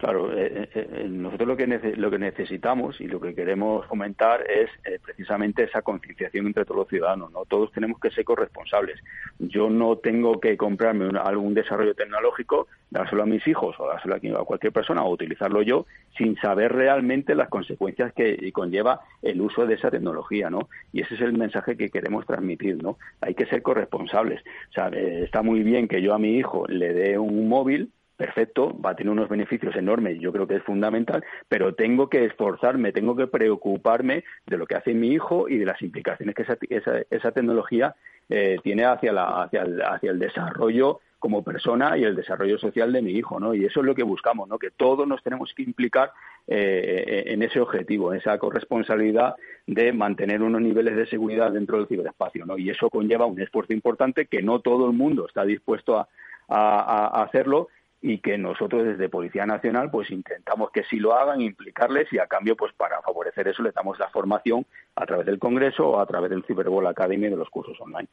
Claro, 0.00 0.32
eh, 0.32 0.66
eh, 0.74 0.88
eh, 0.92 1.08
nosotros 1.10 1.46
lo 1.46 1.56
que, 1.58 1.66
lo 1.66 2.10
que 2.10 2.18
necesitamos 2.18 2.98
y 3.02 3.06
lo 3.06 3.20
que 3.20 3.34
queremos 3.34 3.86
fomentar 3.86 4.46
es 4.50 4.70
precisamente 5.02 5.64
esa 5.64 5.82
concienciación 5.82 6.46
entre 6.46 6.64
todos 6.64 6.78
los 6.78 6.88
ciudadanos. 6.88 7.30
¿no? 7.32 7.44
Todos 7.44 7.70
tenemos 7.70 8.00
que 8.00 8.10
ser 8.10 8.24
corresponsables. 8.24 8.98
Yo 9.38 9.68
no 9.68 9.98
tengo 9.98 10.40
que 10.40 10.56
comprarme 10.56 11.10
algún 11.22 11.52
desarrollo 11.52 11.94
tecnológico, 11.94 12.66
dárselo 12.88 13.24
a 13.24 13.26
mis 13.26 13.46
hijos 13.46 13.78
o 13.78 13.88
dárselo 13.88 14.14
a, 14.14 14.44
cualquier 14.46 14.72
persona 14.72 15.04
o 15.04 15.10
utilizarlo 15.10 15.60
yo 15.60 15.84
sin 16.16 16.34
saber 16.36 16.72
realmente 16.72 17.34
las 17.34 17.50
consecuencias 17.50 18.14
que 18.14 18.50
conlleva 18.52 19.00
el 19.20 19.38
uso 19.42 19.66
de 19.66 19.74
esa 19.74 19.90
tecnología. 19.90 20.48
¿no? 20.48 20.70
Y 20.94 21.02
ese 21.02 21.14
es 21.16 21.20
el 21.20 21.34
mensaje 21.34 21.76
que 21.76 21.90
queremos 21.90 22.24
transmitir. 22.24 22.82
¿no? 22.82 22.96
Hay 23.20 23.34
que 23.34 23.44
ser 23.44 23.60
corresponsables. 23.60 24.40
O 24.70 24.72
sea, 24.72 24.88
está 24.88 25.42
muy 25.42 25.62
bien 25.62 25.88
que 25.88 26.00
yo 26.00 26.14
a 26.14 26.18
mi 26.18 26.38
hijo 26.38 26.66
le 26.68 26.94
dé 26.94 27.18
un 27.18 27.50
móvil 27.50 27.92
perfecto, 28.20 28.78
va 28.78 28.90
a 28.90 28.94
tener 28.94 29.10
unos 29.10 29.30
beneficios 29.30 29.74
enormes, 29.76 30.20
yo 30.20 30.30
creo 30.30 30.46
que 30.46 30.56
es 30.56 30.62
fundamental, 30.62 31.24
pero 31.48 31.74
tengo 31.74 32.10
que 32.10 32.26
esforzarme, 32.26 32.92
tengo 32.92 33.16
que 33.16 33.26
preocuparme 33.26 34.24
de 34.46 34.58
lo 34.58 34.66
que 34.66 34.74
hace 34.74 34.92
mi 34.92 35.08
hijo 35.08 35.48
y 35.48 35.56
de 35.56 35.64
las 35.64 35.80
implicaciones 35.80 36.34
que 36.34 36.42
esa, 36.42 36.98
esa, 37.08 37.32
tecnología 37.32 37.94
eh, 38.28 38.58
tiene 38.62 38.84
hacia, 38.84 39.14
la, 39.14 39.44
hacia, 39.44 39.62
el, 39.62 39.80
hacia 39.80 40.10
el 40.10 40.18
desarrollo 40.18 41.00
como 41.18 41.42
persona 41.42 41.96
y 41.96 42.04
el 42.04 42.14
desarrollo 42.14 42.58
social 42.58 42.92
de 42.92 43.00
mi 43.00 43.12
hijo, 43.12 43.40
¿no? 43.40 43.54
Y 43.54 43.64
eso 43.64 43.80
es 43.80 43.86
lo 43.86 43.94
que 43.94 44.02
buscamos, 44.02 44.46
¿no? 44.50 44.58
Que 44.58 44.70
todos 44.70 45.08
nos 45.08 45.22
tenemos 45.22 45.54
que 45.54 45.62
implicar 45.62 46.12
eh, 46.46 47.22
en 47.26 47.42
ese 47.42 47.58
objetivo, 47.58 48.12
en 48.12 48.20
esa 48.20 48.36
corresponsabilidad 48.36 49.34
de 49.66 49.94
mantener 49.94 50.42
unos 50.42 50.60
niveles 50.60 50.94
de 50.94 51.06
seguridad 51.06 51.52
dentro 51.52 51.78
del 51.78 51.88
ciberespacio, 51.88 52.44
¿no? 52.44 52.58
Y 52.58 52.68
eso 52.68 52.90
conlleva 52.90 53.24
un 53.24 53.40
esfuerzo 53.40 53.72
importante 53.72 54.26
que 54.26 54.42
no 54.42 54.60
todo 54.60 54.86
el 54.90 54.92
mundo 54.92 55.26
está 55.26 55.42
dispuesto 55.46 56.06
a 56.52 57.22
hacerlo 57.22 57.68
y 58.02 58.18
que 58.18 58.38
nosotros 58.38 58.84
desde 58.84 59.08
Policía 59.08 59.44
Nacional 59.44 59.90
pues 59.90 60.10
intentamos 60.10 60.70
que 60.70 60.84
sí 60.84 60.96
lo 60.96 61.14
hagan, 61.14 61.40
implicarles 61.40 62.10
y 62.12 62.18
a 62.18 62.26
cambio 62.26 62.56
pues 62.56 62.72
para 62.74 63.02
favorecer 63.02 63.48
eso 63.48 63.62
le 63.62 63.72
damos 63.72 63.98
la 63.98 64.08
formación 64.08 64.66
a 64.96 65.04
través 65.04 65.26
del 65.26 65.38
Congreso 65.38 65.88
o 65.88 66.00
a 66.00 66.06
través 66.06 66.30
del 66.30 66.44
Cyberball 66.44 66.86
Academy 66.86 67.28
de 67.28 67.36
los 67.36 67.50
cursos 67.50 67.78
online. 67.80 68.08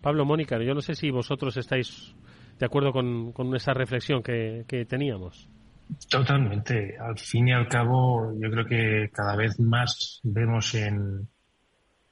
Pablo, 0.00 0.24
Mónica, 0.24 0.58
yo 0.58 0.74
no 0.74 0.80
sé 0.80 0.94
si 0.94 1.10
vosotros 1.10 1.56
estáis 1.56 2.14
de 2.58 2.66
acuerdo 2.66 2.92
con, 2.92 3.32
con 3.32 3.54
esa 3.54 3.72
reflexión 3.72 4.22
que, 4.22 4.64
que 4.66 4.84
teníamos. 4.86 5.48
Totalmente. 6.08 6.96
Al 6.98 7.18
fin 7.18 7.48
y 7.48 7.52
al 7.52 7.68
cabo, 7.68 8.32
yo 8.38 8.50
creo 8.50 8.64
que 8.64 9.10
cada 9.12 9.36
vez 9.36 9.58
más 9.60 10.20
vemos 10.22 10.74
en, 10.74 11.28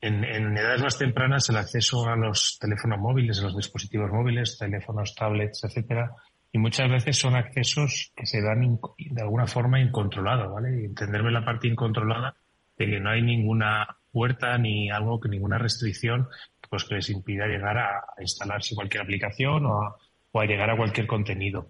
en, 0.00 0.24
en, 0.24 0.56
edades 0.56 0.82
más 0.82 0.98
tempranas 0.98 1.48
el 1.50 1.56
acceso 1.56 2.08
a 2.08 2.16
los 2.16 2.58
teléfonos 2.60 2.98
móviles, 2.98 3.40
a 3.40 3.44
los 3.44 3.56
dispositivos 3.56 4.10
móviles, 4.10 4.58
teléfonos, 4.58 5.14
tablets, 5.14 5.64
etcétera, 5.64 6.12
y 6.52 6.58
muchas 6.58 6.90
veces 6.90 7.18
son 7.18 7.36
accesos 7.36 8.12
que 8.16 8.26
se 8.26 8.40
dan 8.40 8.78
de 8.96 9.22
alguna 9.22 9.46
forma 9.46 9.80
incontrolados, 9.80 10.52
¿vale? 10.52 10.84
Entenderme 10.84 11.30
la 11.30 11.44
parte 11.44 11.68
incontrolada 11.68 12.34
de 12.78 12.86
que 12.86 13.00
no 13.00 13.10
hay 13.10 13.22
ninguna 13.22 13.86
puerta 14.12 14.56
ni 14.56 14.90
algo 14.90 15.20
que 15.20 15.28
ninguna 15.28 15.58
restricción 15.58 16.28
pues 16.70 16.84
que 16.84 16.96
les 16.96 17.10
impida 17.10 17.46
llegar 17.46 17.78
a, 17.78 18.04
instalarse 18.20 18.74
cualquier 18.74 19.02
aplicación 19.02 19.64
o 19.66 19.82
a, 19.82 19.96
o 20.32 20.42
llegar 20.44 20.70
a 20.70 20.76
cualquier 20.76 21.06
contenido. 21.06 21.68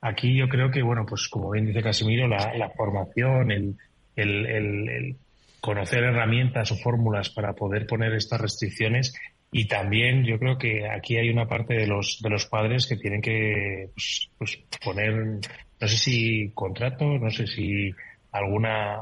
Aquí 0.00 0.36
yo 0.36 0.48
creo 0.48 0.70
que, 0.70 0.82
bueno, 0.82 1.04
pues 1.06 1.28
como 1.28 1.50
bien 1.50 1.66
dice 1.66 1.82
Casimiro, 1.82 2.26
la, 2.26 2.70
formación, 2.76 3.50
el, 3.50 3.76
el, 4.16 4.46
el 4.46 5.16
conocer 5.60 6.02
herramientas 6.04 6.72
o 6.72 6.76
fórmulas 6.76 7.30
para 7.30 7.54
poder 7.54 7.86
poner 7.86 8.14
estas 8.14 8.40
restricciones. 8.40 9.14
Y 9.52 9.66
también 9.66 10.24
yo 10.24 10.38
creo 10.38 10.58
que 10.58 10.88
aquí 10.88 11.16
hay 11.16 11.28
una 11.28 11.48
parte 11.48 11.74
de 11.74 11.86
los 11.86 12.20
de 12.22 12.30
los 12.30 12.46
padres 12.46 12.86
que 12.86 12.96
tienen 12.96 13.20
que 13.20 13.90
pues, 13.94 14.30
pues 14.38 14.58
poner 14.84 15.40
no 15.80 15.88
sé 15.88 15.96
si 15.96 16.52
contrato 16.54 17.04
no 17.18 17.30
sé 17.30 17.48
si 17.48 17.90
alguna 18.30 18.96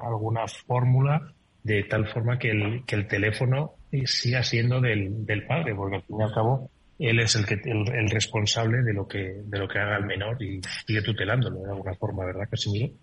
alguna 0.00 0.46
fórmula 0.46 1.20
de 1.62 1.82
tal 1.84 2.06
forma 2.08 2.38
que 2.38 2.50
el, 2.50 2.84
que 2.86 2.94
el 2.94 3.08
teléfono 3.08 3.74
siga 4.06 4.42
siendo 4.42 4.80
del, 4.80 5.26
del 5.26 5.46
padre 5.46 5.74
porque 5.74 5.96
al 5.96 6.02
fin 6.02 6.20
y 6.20 6.22
al 6.22 6.32
cabo 6.32 6.70
él 6.98 7.20
es 7.20 7.34
el 7.36 7.44
que 7.44 7.60
el, 7.64 8.08
responsable 8.08 8.82
de 8.82 8.94
lo 8.94 9.06
que 9.06 9.42
de 9.44 9.58
lo 9.58 9.68
que 9.68 9.78
haga 9.78 9.98
el 9.98 10.06
menor 10.06 10.42
y 10.42 10.62
sigue 10.86 11.02
tutelándolo 11.02 11.60
de 11.60 11.70
alguna 11.70 11.94
forma 11.94 12.24
verdad 12.24 12.48
Casimiro 12.50 12.94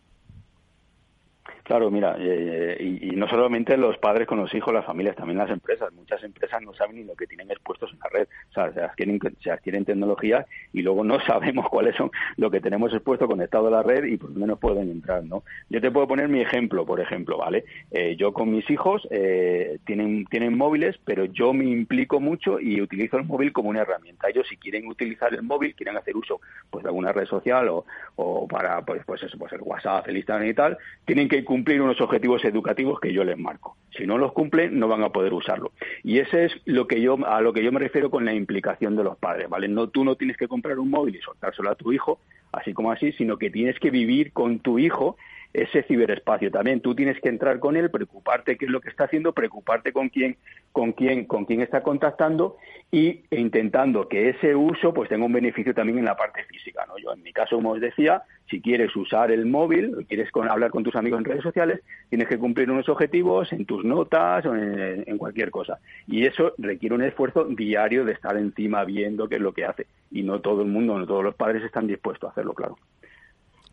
Claro, 1.72 1.90
mira, 1.90 2.18
eh, 2.20 2.76
y, 3.02 3.16
no 3.16 3.30
solamente 3.30 3.78
los 3.78 3.98
padres 3.98 4.28
con 4.28 4.38
los 4.38 4.54
hijos, 4.54 4.74
las 4.74 4.84
familias, 4.84 5.16
también 5.16 5.38
las 5.38 5.50
empresas. 5.50 5.94
Muchas 5.94 6.22
empresas 6.22 6.62
no 6.62 6.74
saben 6.74 6.98
ni 6.98 7.06
lo 7.06 7.16
que 7.16 7.28
tienen 7.28 7.50
expuestos 7.50 7.94
en 7.94 8.00
la 8.00 8.10
red. 8.10 8.28
O 8.50 8.54
sea, 8.54 8.74
se 8.74 8.82
adquieren, 8.82 9.18
se 9.42 9.52
adquieren 9.52 9.86
tecnología 9.86 10.46
y 10.74 10.82
luego 10.82 11.06
no 11.06 11.18
sabemos 11.26 11.70
cuáles 11.70 11.96
son 11.96 12.12
lo 12.36 12.52
que 12.52 12.60
tenemos 12.60 12.94
expuesto 12.94 13.26
conectado 13.26 13.70
a 13.70 13.72
la 13.72 13.84
red 13.84 14.04
y 14.04 14.18
por 14.18 14.32
lo 14.32 14.40
menos 14.42 14.60
pueden 14.60 14.92
entrar, 14.92 15.24
¿no? 15.24 15.44
Yo 15.70 15.80
te 15.80 15.92
puedo 15.92 16.10
poner 16.10 16.28
mi 16.28 16.42
ejemplo, 16.42 16.86
por 16.86 17.00
ejemplo, 17.00 17.38
¿vale? 17.38 17.64
Eh, 17.90 18.18
yo 18.18 18.34
con 18.34 18.52
mis 18.52 18.70
hijos 18.70 19.08
eh, 19.10 19.80
tienen, 19.86 20.26
tienen 20.26 20.58
móviles, 20.58 21.00
pero 21.06 21.24
yo 21.24 21.54
me 21.54 21.64
implico 21.64 22.20
mucho 22.20 22.60
y 22.60 22.82
utilizo 22.82 23.16
el 23.16 23.24
móvil 23.24 23.54
como 23.54 23.70
una 23.70 23.84
herramienta. 23.84 24.28
Ellos 24.28 24.46
si 24.50 24.58
quieren 24.58 24.90
utilizar 24.90 25.34
el 25.34 25.44
móvil, 25.44 25.74
quieren 25.74 25.96
hacer 25.96 26.18
uso 26.18 26.42
pues 26.70 26.84
de 26.84 26.90
alguna 26.90 27.14
red 27.14 27.28
social 27.28 27.70
o, 27.70 27.86
o 28.18 28.46
para 28.46 28.82
pues 28.82 29.04
pues 29.06 29.24
eso, 29.24 29.38
pues 29.38 29.54
el 29.54 29.62
WhatsApp, 29.62 30.06
el 30.10 30.18
Instagram 30.18 30.50
y 30.50 30.54
tal, 30.54 30.78
tienen 31.06 31.30
que 31.30 31.46
cumplir 31.46 31.61
cumplir 31.62 31.80
unos 31.80 32.02
objetivos 32.02 32.44
educativos 32.44 33.00
que 33.00 33.14
yo 33.14 33.24
les 33.24 33.38
marco. 33.38 33.78
Si 33.96 34.08
no 34.08 34.18
los 34.18 34.32
cumplen, 34.34 34.80
no 34.80 34.88
van 34.88 35.04
a 35.04 35.10
poder 35.10 35.32
usarlo. 35.32 35.74
Y 36.04 36.18
ese 36.18 36.46
es 36.46 36.54
lo 36.66 36.88
que 36.88 37.00
yo, 37.00 37.20
a 37.24 37.40
lo 37.40 37.54
que 37.54 37.64
yo 37.64 37.72
me 37.72 37.80
refiero 37.80 38.10
con 38.10 38.26
la 38.26 38.34
implicación 38.34 38.96
de 38.96 39.04
los 39.04 39.16
padres, 39.16 39.48
¿vale? 39.48 39.68
No, 39.68 39.88
tú 39.88 40.04
no 40.04 40.16
tienes 40.16 40.38
que 40.38 40.48
comprar 40.48 40.80
un 40.80 40.90
móvil 40.90 41.18
y 41.18 41.22
soltárselo 41.22 41.70
a 41.70 41.76
tu 41.76 41.94
hijo, 41.94 42.20
así 42.52 42.74
como 42.74 42.92
así, 42.92 43.12
sino 43.12 43.38
que 43.38 43.52
tienes 43.52 43.80
que 43.80 43.92
vivir 43.92 44.34
con 44.34 44.58
tu 44.58 44.80
hijo 44.80 45.18
ese 45.54 45.84
ciberespacio 45.84 46.52
también. 46.52 46.82
Tú 46.82 46.96
tienes 46.96 47.20
que 47.20 47.30
entrar 47.30 47.60
con 47.60 47.76
él, 47.76 47.92
preocuparte 47.92 48.58
qué 48.58 48.66
es 48.66 48.72
lo 48.72 48.82
que 48.82 48.90
está 48.90 49.06
haciendo, 49.06 49.34
preocuparte 49.34 49.92
con 49.92 50.10
quién, 50.10 50.38
con 50.72 50.94
quién, 50.94 51.26
con 51.26 51.46
quién 51.46 51.62
está 51.62 51.84
contactando 51.84 52.58
y 52.92 53.24
e 53.30 53.40
intentando 53.40 54.08
que 54.08 54.30
ese 54.30 54.56
uso 54.56 54.94
pues 54.94 55.10
tenga 55.10 55.26
un 55.26 55.34
beneficio 55.34 55.74
también 55.74 56.00
en 56.00 56.06
la 56.06 56.16
parte 56.16 56.44
física. 56.46 56.86
¿no? 56.88 56.98
Yo 56.98 57.14
en 57.14 57.22
mi 57.24 57.34
caso, 57.34 57.58
como 57.58 57.72
os 57.72 57.82
decía, 57.82 58.24
si 58.50 58.62
quieres 58.62 58.96
usar 58.96 59.32
el 59.32 59.46
móvil, 59.46 60.06
quieres 60.08 60.30
hablar 60.50 60.72
con 60.72 60.84
tus 60.84 60.96
amigos 60.96 61.20
en 61.20 61.26
redes 61.26 61.44
sociales, 61.44 61.82
tienes 62.10 62.28
que 62.28 62.38
cumplir 62.38 62.72
unos 62.72 62.88
objetivos 62.90 63.52
en 63.54 63.66
tus 63.66 63.84
notas 63.84 64.46
o 64.46 64.56
en, 64.56 65.04
en 65.06 65.18
cualquier 65.18 65.52
cosa. 65.52 65.80
Y 66.08 66.26
eso 66.26 66.54
requiere 66.58 66.96
un 66.96 67.04
esfuerzo 67.04 67.46
diario 67.46 68.06
de 68.06 68.14
estar 68.14 68.38
encima 68.38 68.84
viendo 68.86 69.28
qué 69.28 69.36
es 69.36 69.42
lo 69.42 69.54
que 69.54 69.66
hace. 69.66 69.88
Y 70.12 70.24
no 70.24 70.40
todo 70.40 70.62
el 70.62 70.68
mundo, 70.68 70.98
no 70.98 71.06
todos 71.06 71.24
los 71.24 71.36
padres 71.36 71.64
están 71.64 71.88
dispuestos 71.88 72.30
a 72.30 72.32
hacerlo, 72.32 72.54
claro. 72.54 72.78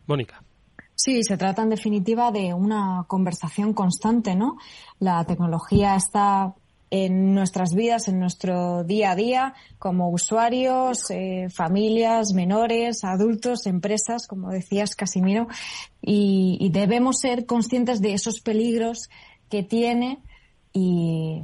Mónica. 0.07 0.41
Sí, 1.01 1.23
se 1.23 1.37
trata 1.37 1.61
en 1.61 1.69
definitiva 1.69 2.29
de 2.29 2.53
una 2.53 3.05
conversación 3.07 3.73
constante, 3.73 4.35
¿no? 4.35 4.57
La 4.99 5.23
tecnología 5.23 5.95
está 5.95 6.53
en 6.89 7.33
nuestras 7.33 7.73
vidas, 7.73 8.09
en 8.09 8.19
nuestro 8.19 8.83
día 8.83 9.11
a 9.11 9.15
día, 9.15 9.53
como 9.77 10.09
usuarios, 10.09 11.09
eh, 11.09 11.47
familias, 11.49 12.33
menores, 12.33 13.05
adultos, 13.05 13.65
empresas, 13.65 14.27
como 14.27 14.49
decías, 14.49 14.93
Casimiro, 14.93 15.47
y, 16.01 16.57
y, 16.59 16.69
debemos 16.69 17.19
ser 17.19 17.45
conscientes 17.45 18.01
de 18.01 18.13
esos 18.13 18.41
peligros 18.41 19.09
que 19.49 19.63
tiene 19.63 20.19
y 20.73 21.43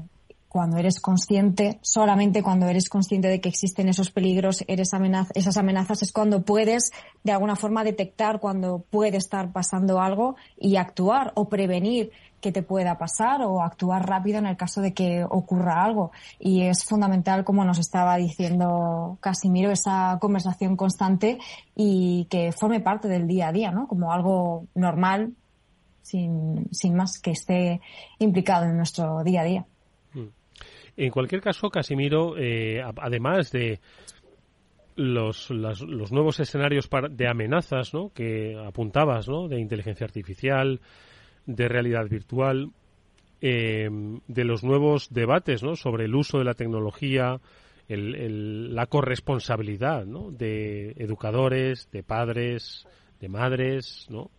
cuando 0.55 0.77
eres 0.77 1.01
consciente, 1.01 1.79
solamente 1.81 2.41
cuando 2.41 2.69
eres 2.69 2.87
consciente 2.87 3.27
de 3.27 3.41
que 3.41 3.49
existen 3.49 3.89
esos 3.89 4.09
peligros, 4.09 4.63
eres 4.69 4.91
esas 5.33 5.57
amenazas, 5.57 6.01
es 6.01 6.13
cuando 6.13 6.43
puedes 6.43 6.93
de 7.25 7.33
alguna 7.33 7.57
forma 7.57 7.83
detectar 7.83 8.39
cuando 8.39 8.79
puede 8.89 9.17
estar 9.17 9.51
pasando 9.51 9.99
algo 9.99 10.37
y 10.57 10.77
actuar 10.77 11.33
o 11.35 11.49
prevenir 11.49 12.11
que 12.39 12.53
te 12.53 12.63
pueda 12.63 12.97
pasar 12.97 13.41
o 13.41 13.61
actuar 13.61 14.07
rápido 14.07 14.37
en 14.37 14.45
el 14.45 14.55
caso 14.55 14.79
de 14.79 14.93
que 14.93 15.25
ocurra 15.29 15.83
algo. 15.83 16.13
Y 16.39 16.61
es 16.61 16.85
fundamental, 16.85 17.43
como 17.43 17.65
nos 17.65 17.77
estaba 17.77 18.15
diciendo 18.15 19.17
Casimiro, 19.19 19.71
esa 19.71 20.17
conversación 20.21 20.77
constante 20.77 21.37
y 21.75 22.27
que 22.29 22.53
forme 22.53 22.79
parte 22.79 23.09
del 23.09 23.27
día 23.27 23.49
a 23.49 23.51
día, 23.51 23.71
¿no? 23.71 23.89
Como 23.89 24.13
algo 24.13 24.67
normal, 24.73 25.33
sin, 26.01 26.69
sin 26.71 26.95
más, 26.95 27.19
que 27.19 27.31
esté 27.31 27.81
implicado 28.19 28.63
en 28.63 28.77
nuestro 28.77 29.21
día 29.21 29.41
a 29.41 29.43
día. 29.43 29.65
En 30.97 31.11
cualquier 31.11 31.41
caso, 31.41 31.69
Casimiro, 31.69 32.35
eh, 32.37 32.81
además 32.97 33.51
de 33.51 33.79
los, 34.95 35.49
los 35.49 36.11
nuevos 36.11 36.39
escenarios 36.39 36.89
de 37.11 37.27
amenazas 37.27 37.93
¿no? 37.93 38.11
que 38.13 38.57
apuntabas, 38.65 39.27
¿no? 39.27 39.47
de 39.47 39.59
inteligencia 39.59 40.05
artificial, 40.05 40.79
de 41.45 41.67
realidad 41.67 42.07
virtual, 42.07 42.71
eh, 43.41 43.89
de 44.27 44.43
los 44.45 44.63
nuevos 44.63 45.09
debates 45.11 45.63
¿no? 45.63 45.75
sobre 45.75 46.05
el 46.05 46.15
uso 46.15 46.37
de 46.37 46.45
la 46.45 46.53
tecnología, 46.53 47.39
la 47.87 48.85
corresponsabilidad 48.87 50.05
¿no? 50.05 50.31
de 50.31 50.91
educadores, 50.97 51.89
de 51.91 52.03
padres, 52.03 52.87
de 53.19 53.29
madres, 53.29 54.07
¿no? 54.09 54.31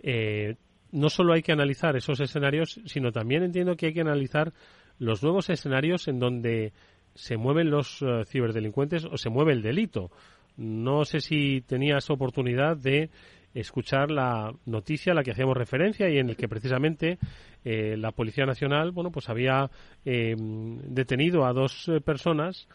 Eh, 0.00 0.56
no 0.92 1.08
solo 1.08 1.32
hay 1.32 1.42
que 1.42 1.52
analizar 1.52 1.96
esos 1.96 2.20
escenarios, 2.20 2.80
sino 2.84 3.10
también 3.10 3.42
entiendo 3.42 3.76
que 3.76 3.86
hay 3.86 3.94
que 3.94 4.02
analizar 4.02 4.52
los 4.98 5.22
nuevos 5.22 5.50
escenarios 5.50 6.08
en 6.08 6.18
donde 6.18 6.72
se 7.14 7.36
mueven 7.36 7.70
los 7.70 8.02
eh, 8.02 8.24
ciberdelincuentes 8.26 9.04
o 9.04 9.16
se 9.16 9.30
mueve 9.30 9.52
el 9.52 9.62
delito. 9.62 10.10
No 10.56 11.04
sé 11.04 11.20
si 11.20 11.62
tenías 11.62 12.10
oportunidad 12.10 12.76
de 12.76 13.10
escuchar 13.54 14.10
la 14.10 14.52
noticia 14.66 15.12
a 15.12 15.14
la 15.14 15.22
que 15.22 15.30
hacíamos 15.30 15.56
referencia 15.56 16.08
y 16.08 16.18
en 16.18 16.28
el 16.28 16.36
que 16.36 16.48
precisamente 16.48 17.18
eh, 17.64 17.96
la 17.96 18.10
Policía 18.10 18.46
Nacional 18.46 18.90
bueno 18.90 19.12
pues 19.12 19.28
había 19.28 19.70
eh, 20.04 20.34
detenido 20.36 21.44
a 21.46 21.52
dos 21.52 21.90
personas 22.04 22.68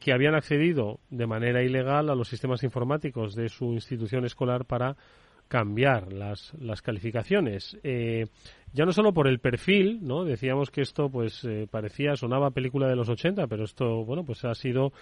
que 0.00 0.12
habían 0.12 0.34
accedido 0.34 0.98
de 1.08 1.28
manera 1.28 1.62
ilegal 1.62 2.10
a 2.10 2.16
los 2.16 2.26
sistemas 2.26 2.64
informáticos 2.64 3.36
de 3.36 3.48
su 3.48 3.66
institución 3.74 4.24
escolar 4.24 4.64
para 4.64 4.96
cambiar 5.48 6.12
las, 6.12 6.52
las 6.60 6.82
calificaciones. 6.82 7.76
Eh, 7.82 8.26
ya 8.72 8.84
no 8.84 8.92
solo 8.92 9.12
por 9.12 9.26
el 9.26 9.40
perfil, 9.40 10.00
¿no? 10.02 10.24
Decíamos 10.24 10.70
que 10.70 10.82
esto, 10.82 11.08
pues, 11.08 11.44
eh, 11.44 11.66
parecía, 11.70 12.14
sonaba 12.16 12.50
película 12.50 12.86
de 12.86 12.96
los 12.96 13.08
80, 13.08 13.46
pero 13.46 13.64
esto, 13.64 14.04
bueno, 14.04 14.24
pues 14.24 14.44
ha 14.44 14.54
sido 14.54 14.92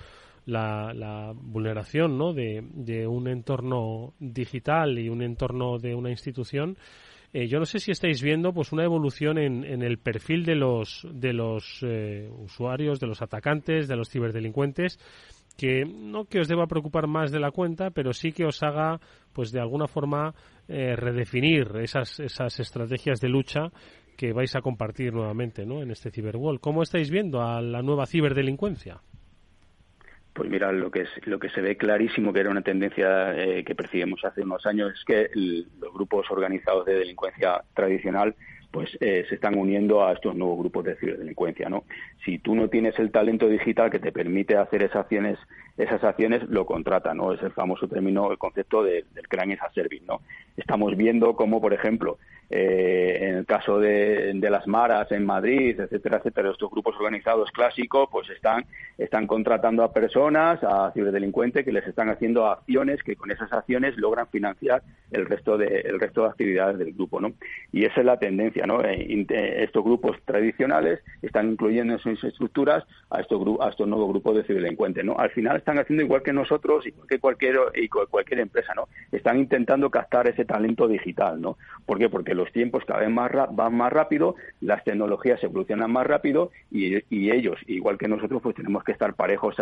la, 0.47 0.95
la 0.95 1.33
vulneración, 1.35 2.17
¿no? 2.17 2.33
De, 2.33 2.65
de, 2.73 3.07
un 3.09 3.27
entorno 3.27 4.15
digital 4.21 4.99
y 4.99 5.09
un 5.09 5.21
entorno 5.21 5.79
de 5.79 5.97
una 5.97 6.11
institución. 6.11 6.79
Eh, 7.33 7.49
yo 7.49 7.59
no 7.59 7.67
sé 7.67 7.81
si 7.81 7.91
estáis 7.91 8.23
viendo, 8.23 8.53
pues, 8.53 8.71
una 8.71 8.85
evolución 8.85 9.39
en, 9.39 9.65
en 9.65 9.83
el 9.83 9.99
perfil 9.99 10.45
de 10.45 10.55
los, 10.55 11.07
de 11.13 11.33
los 11.33 11.85
usuarios, 12.39 13.01
de 13.01 13.09
los 13.09 13.21
atacantes, 13.21 13.89
de 13.89 13.97
los 13.97 14.09
ciberdelincuentes, 14.09 15.01
que 15.57 15.85
no 15.85 16.27
que 16.27 16.41
os 16.41 16.49
deba 16.49 16.67
preocupar 16.67 17.07
más 17.07 17.33
de 17.33 17.41
la 17.41 17.51
cuenta, 17.51 17.91
pero 17.91 18.13
sí 18.13 18.33
que 18.33 18.45
os 18.45 18.63
haga, 18.63 19.01
pues 19.33 19.53
de 19.53 19.61
alguna 19.61 19.87
forma, 19.87 20.35
eh, 20.69 20.97
redefinir 20.97 21.69
esas, 21.81 22.21
esas 22.21 22.61
estrategias 22.61 23.21
de 23.21 23.29
lucha 23.29 23.71
que 24.17 24.33
vais 24.33 24.55
a 24.57 24.61
compartir 24.61 25.13
nuevamente 25.13 25.67
¿no? 25.67 25.83
en 25.83 25.91
este 25.91 26.11
Cyberwall. 26.11 26.61
¿Cómo 26.61 26.83
estáis 26.83 27.11
viendo 27.11 27.43
a 27.43 27.61
la 27.61 27.83
nueva 27.83 28.07
ciberdelincuencia? 28.07 29.01
Pues 30.33 30.51
mira, 30.51 30.71
lo 30.71 30.91
que, 30.91 31.03
es, 31.03 31.09
lo 31.25 31.39
que 31.39 31.49
se 31.49 31.63
ve 31.63 31.79
clarísimo 31.79 32.31
que 32.31 32.41
era 32.41 32.51
una 32.51 32.61
tendencia 32.61 33.35
eh, 33.35 33.65
que 33.65 33.75
percibimos 33.75 34.23
hace 34.23 34.43
unos 34.43 34.67
años 34.67 34.93
es 34.93 35.05
que 35.05 35.31
los 35.35 35.95
grupos 35.95 36.31
organizados 36.31 36.85
de 36.85 36.95
delincuencia 36.95 37.63
tradicional 37.75 38.35
pues 38.71 38.97
eh, 39.01 39.25
se 39.29 39.37
están 39.37 39.57
uniendo 39.59 40.07
a 40.07 40.13
estos 40.13 40.35
nuevos 40.35 40.59
grupos 40.59 40.85
de 40.85 40.97
ciberdelincuencia, 40.97 41.69
¿no? 41.69 41.85
Si 42.25 42.39
tú 42.39 42.55
no 42.55 42.69
tienes 42.69 42.99
el 42.99 43.11
talento 43.11 43.49
digital 43.49 43.91
que 43.91 43.99
te 43.99 44.13
permite 44.13 44.57
hacer 44.57 44.83
esas 44.83 44.97
acciones, 44.97 45.39
esas 45.77 46.03
acciones 46.05 46.43
lo 46.49 46.67
contrata, 46.67 47.15
¿no? 47.15 47.33
Es 47.33 47.43
el 47.43 47.53
famoso 47.53 47.89
término, 47.89 48.31
el 48.31 48.39
concepto 48.39 48.83
del 48.83 49.05
crane 49.29 49.55
as 49.55 49.63
a 49.63 49.73
service, 49.73 50.05
¿no? 50.07 50.21
Estamos 50.57 50.97
viendo 50.97 51.35
cómo, 51.37 51.61
por 51.61 51.75
ejemplo, 51.75 52.19
eh, 52.49 53.19
en 53.23 53.37
el 53.39 53.47
caso 53.47 53.81
de, 53.81 54.35
las 54.47 54.69
maras 54.69 55.11
en 55.11 55.27
Madrid, 55.27 55.81
etcétera, 55.81 56.19
etcétera, 56.19 56.51
estos 56.51 56.71
grupos 56.71 56.95
organizados 56.95 57.51
clásicos, 57.51 58.09
pues 58.13 58.31
están, 58.31 58.65
están 58.97 59.27
contratando 59.27 59.83
a 59.83 59.93
personas, 59.93 60.63
a 60.63 60.93
ciberdelincuentes 60.93 61.65
que 61.65 61.73
les 61.73 61.85
están 61.89 62.09
haciendo 62.09 62.47
acciones 62.47 63.03
que 63.03 63.17
con 63.17 63.33
esas 63.33 63.53
acciones 63.53 63.97
logran 63.97 64.29
financiar 64.29 64.83
el 65.11 65.27
resto 65.27 65.59
de, 65.59 65.81
el 65.81 65.99
resto 65.99 66.23
de 66.23 66.29
actividades 66.29 66.79
del 66.79 66.93
grupo, 66.93 67.21
¿no? 67.21 67.33
Y 67.73 67.85
esa 67.85 68.01
es 68.01 68.07
la 68.07 68.19
tendencia, 68.19 68.67
¿no? 68.67 68.85
Eh, 68.85 69.27
eh, 69.29 69.65
estos 69.65 69.83
grupos 69.83 70.17
tradicionales 70.25 71.01
están 71.23 71.51
incluyendo 71.51 71.95
en 71.95 71.99
sus 71.99 72.23
estructuras 72.23 72.85
a 73.11 73.21
estos, 73.21 73.43
a 73.61 73.71
estos 73.71 73.89
nuevos 73.89 74.11
grupos 74.11 74.37
de 74.37 74.45
ciberdelincuentes, 74.45 75.05
¿no? 75.05 75.17
Al 75.19 75.31
final 75.31 75.57
están 75.57 75.81
haciendo 75.81 76.05
igual 76.05 76.23
que 76.23 76.33
nosotros, 76.33 76.87
igual 76.87 77.09
que 77.09 77.19
cualquier, 77.19 77.57
y 77.75 77.89
cualquier 77.89 78.39
empresa, 78.39 78.73
¿no? 78.75 78.89
Están 79.11 79.39
intentando 79.39 79.91
captar 79.91 80.29
ese 80.29 80.45
talento 80.47 80.89
digital, 80.89 81.41
¿no? 81.41 81.57
¿Por 81.85 81.99
qué? 81.99 82.09
Porque 82.09 82.35
los 82.35 82.51
tiempos 82.53 82.85
cada 82.85 83.01
vez 83.01 83.11
más 83.11 83.31
van 83.51 83.75
más 83.75 83.93
rápido, 83.93 84.37
las 84.61 84.83
tecnologías 84.85 85.43
evolucionan 85.43 85.93
más 85.93 86.07
rápido 86.07 86.51
y, 86.71 86.97
ellos, 87.31 87.59
igual 87.67 87.99
que 87.99 88.09
nosotros, 88.09 88.41
pues 88.43 88.55
tenemos 88.55 88.85
que 88.85 88.93
estar 88.93 89.15
parejos 89.15 89.57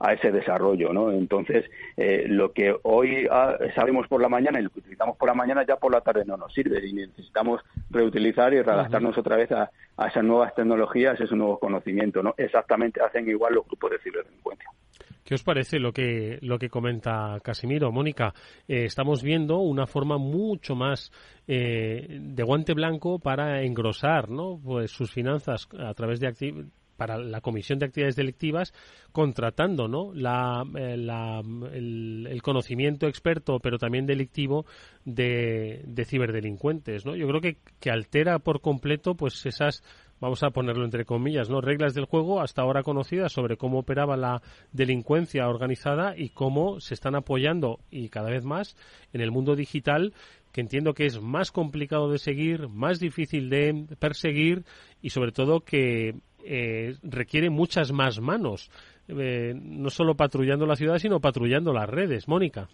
a, 0.00 0.12
ese 0.12 0.30
desarrollo, 0.30 0.92
¿no? 0.92 1.10
Entonces, 1.10 1.64
eh, 1.96 2.26
lo 2.28 2.52
que 2.52 2.74
hoy 2.82 3.26
ah, 3.30 3.56
sabemos 3.74 4.06
por 4.08 4.20
la 4.20 4.28
mañana 4.28 4.60
y 4.60 4.64
lo 4.64 4.70
que 4.70 4.80
utilizamos 4.80 5.16
por 5.16 5.28
la 5.28 5.34
mañana 5.34 5.64
ya 5.66 5.76
por 5.76 5.92
la 5.92 6.00
tarde 6.00 6.24
no 6.24 6.36
nos 6.36 6.52
sirve 6.52 6.86
y 6.86 6.92
necesitamos 6.92 7.62
reutilizar 7.90 8.52
y 8.52 8.62
readaptarnos 8.62 9.16
otra 9.18 9.36
vez 9.36 9.50
a, 9.52 9.70
esas 10.08 10.24
nuevas 10.24 10.54
tecnologías, 10.54 11.18
ese 11.20 11.34
nuevo 11.34 11.58
conocimiento, 11.58 12.22
¿no? 12.22 12.34
Exactamente 12.36 13.00
hacen 13.00 13.28
igual 13.28 13.54
los 13.54 13.66
grupos 13.66 13.92
de 13.92 13.98
ciberdelincuencia. 13.98 14.70
¿Qué 15.26 15.34
os 15.34 15.42
parece 15.42 15.80
lo 15.80 15.92
que, 15.92 16.38
lo 16.42 16.56
que 16.56 16.68
comenta 16.68 17.40
Casimiro? 17.42 17.90
Mónica, 17.90 18.32
eh, 18.68 18.84
estamos 18.84 19.24
viendo 19.24 19.58
una 19.58 19.88
forma 19.88 20.18
mucho 20.26 20.74
más 20.74 21.12
eh, 21.46 22.18
de 22.20 22.42
guante 22.42 22.74
blanco 22.74 23.18
para 23.18 23.62
engrosar 23.62 24.28
¿no? 24.28 24.60
pues 24.62 24.90
sus 24.90 25.10
finanzas 25.10 25.68
a 25.78 25.94
través 25.94 26.20
de 26.20 26.26
para 26.96 27.18
la 27.18 27.40
comisión 27.40 27.78
de 27.78 27.86
actividades 27.86 28.16
delictivas 28.16 28.72
contratando 29.12 29.86
¿no? 29.86 30.12
La, 30.14 30.64
eh, 30.76 30.94
el, 30.94 32.40
conocimiento 32.42 33.06
experto 33.06 33.58
pero 33.60 33.78
también 33.78 34.06
delictivo 34.06 34.66
de, 35.04 35.82
de 35.86 36.04
ciberdelincuentes 36.04 37.04
¿no? 37.04 37.14
yo 37.14 37.26
creo 37.28 37.40
que, 37.40 37.58
que 37.80 37.90
altera 37.90 38.38
por 38.38 38.60
completo 38.60 39.14
pues 39.14 39.44
esas 39.46 39.82
vamos 40.20 40.42
a 40.42 40.50
ponerlo 40.50 40.84
entre 40.84 41.04
comillas, 41.04 41.50
¿no? 41.50 41.60
reglas 41.60 41.94
del 41.94 42.06
juego 42.06 42.40
hasta 42.40 42.62
ahora 42.62 42.82
conocidas 42.82 43.32
sobre 43.32 43.56
cómo 43.56 43.78
operaba 43.78 44.16
la 44.16 44.42
delincuencia 44.72 45.48
organizada 45.48 46.14
y 46.16 46.30
cómo 46.30 46.80
se 46.80 46.94
están 46.94 47.14
apoyando 47.14 47.80
y 47.90 48.08
cada 48.08 48.30
vez 48.30 48.44
más 48.44 48.76
en 49.12 49.20
el 49.20 49.30
mundo 49.30 49.56
digital 49.56 50.14
que 50.52 50.62
entiendo 50.62 50.94
que 50.94 51.04
es 51.04 51.20
más 51.20 51.52
complicado 51.52 52.10
de 52.10 52.18
seguir, 52.18 52.68
más 52.68 52.98
difícil 52.98 53.50
de 53.50 53.86
perseguir 53.98 54.64
y 55.02 55.10
sobre 55.10 55.32
todo 55.32 55.60
que 55.60 56.14
eh, 56.44 56.96
requiere 57.02 57.50
muchas 57.50 57.92
más 57.92 58.20
manos, 58.20 58.70
eh, 59.08 59.52
no 59.54 59.90
solo 59.90 60.14
patrullando 60.14 60.64
la 60.64 60.76
ciudad, 60.76 60.98
sino 60.98 61.20
patrullando 61.20 61.74
las 61.74 61.90
redes. 61.90 62.26
Mónica 62.26 62.68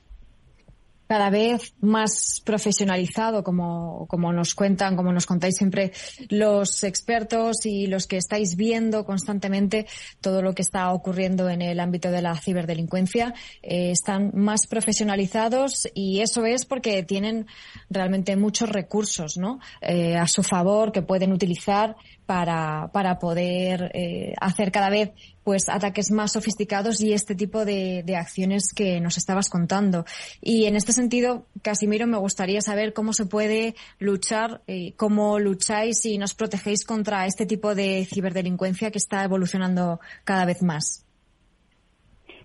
cada 1.07 1.31
vez 1.31 1.75
más 1.81 2.41
profesionalizado, 2.45 3.43
como, 3.43 4.07
como 4.09 4.33
nos 4.33 4.55
cuentan, 4.55 4.97
como 4.97 5.13
nos 5.13 5.27
contáis 5.27 5.57
siempre 5.57 5.93
los 6.29 6.85
expertos 6.85 7.67
y 7.67 7.87
los 7.87 8.07
que 8.07 8.17
estáis 8.17 8.57
viendo 8.57 9.05
constantemente 9.05 9.87
todo 10.21 10.43
lo 10.43 10.55
que 10.55 10.63
está 10.63 10.93
ocurriendo 10.93 11.51
en 11.51 11.63
el 11.63 11.81
ámbito 11.81 12.11
de 12.11 12.23
la 12.23 12.37
ciberdelincuencia. 12.37 13.35
Eh, 13.63 13.91
están 13.91 14.31
más 14.35 14.67
profesionalizados 14.67 15.89
y 15.95 16.21
eso 16.21 16.47
es 16.47 16.65
porque 16.65 17.03
tienen 17.03 17.47
realmente 17.91 18.37
muchos 18.37 18.71
recursos 18.71 19.37
¿no? 19.37 19.61
Eh, 19.81 20.17
a 20.17 20.27
su 20.27 20.43
favor 20.43 20.93
que 20.93 21.03
pueden 21.03 21.33
utilizar 21.33 21.97
para, 22.27 22.89
para 22.93 23.19
poder 23.19 23.91
eh, 23.95 24.33
hacer 24.41 24.73
cada 24.73 24.89
vez 24.89 25.13
pues 25.45 25.69
ataques 25.69 26.11
más 26.11 26.33
sofisticados 26.33 27.01
y 27.01 27.13
este 27.13 27.35
tipo 27.35 27.65
de, 27.65 28.05
acciones 28.17 28.73
que 28.75 29.01
nos 29.01 29.17
estabas 29.17 29.49
contando. 29.49 30.05
Y 30.41 30.67
en 30.67 30.77
este 30.77 30.93
sentido, 30.93 31.47
Casimiro, 31.63 32.07
me 32.07 32.19
gustaría 32.19 32.61
saber 32.61 32.93
cómo 32.93 33.13
se 33.13 33.27
puede 33.27 33.75
luchar, 33.99 34.61
eh, 34.67 34.93
cómo 34.97 35.39
lucháis 35.39 36.05
y 36.05 36.19
nos 36.19 36.35
protegéis 36.35 36.85
contra 36.85 37.27
este 37.27 37.47
tipo 37.47 37.75
de 37.75 38.07
ciberdelincuencia 38.07 38.91
que 38.91 38.99
está 38.99 39.25
evolucionando 39.25 40.01
cada 40.25 40.45
vez 40.45 40.63
más. 40.63 41.07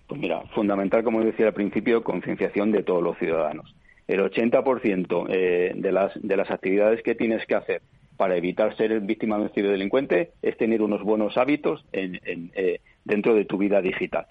Pues 0.06 0.20
mira, 0.20 0.42
fundamental, 0.54 1.04
como 1.04 1.22
decía 1.22 1.48
al 1.48 1.54
principio, 1.54 2.02
concienciación 2.02 2.72
de 2.72 2.82
todos 2.82 3.02
los 3.02 3.18
ciudadanos. 3.18 3.74
El 4.06 4.20
80% 4.20 5.26
eh, 5.28 5.72
de, 5.76 5.92
las, 5.92 6.12
de 6.14 6.36
las 6.36 6.50
actividades 6.50 7.02
que 7.02 7.14
tienes 7.14 7.44
que 7.46 7.54
hacer 7.54 7.82
para 8.18 8.36
evitar 8.36 8.76
ser 8.76 9.00
víctima 9.00 9.36
de 9.36 9.44
un 9.44 9.50
ciberdelincuente 9.50 10.32
es 10.42 10.56
tener 10.58 10.82
unos 10.82 11.02
buenos 11.02 11.38
hábitos 11.38 11.84
eh, 11.92 12.80
dentro 13.04 13.34
de 13.34 13.44
tu 13.46 13.56
vida 13.56 13.80
digital. 13.80 14.26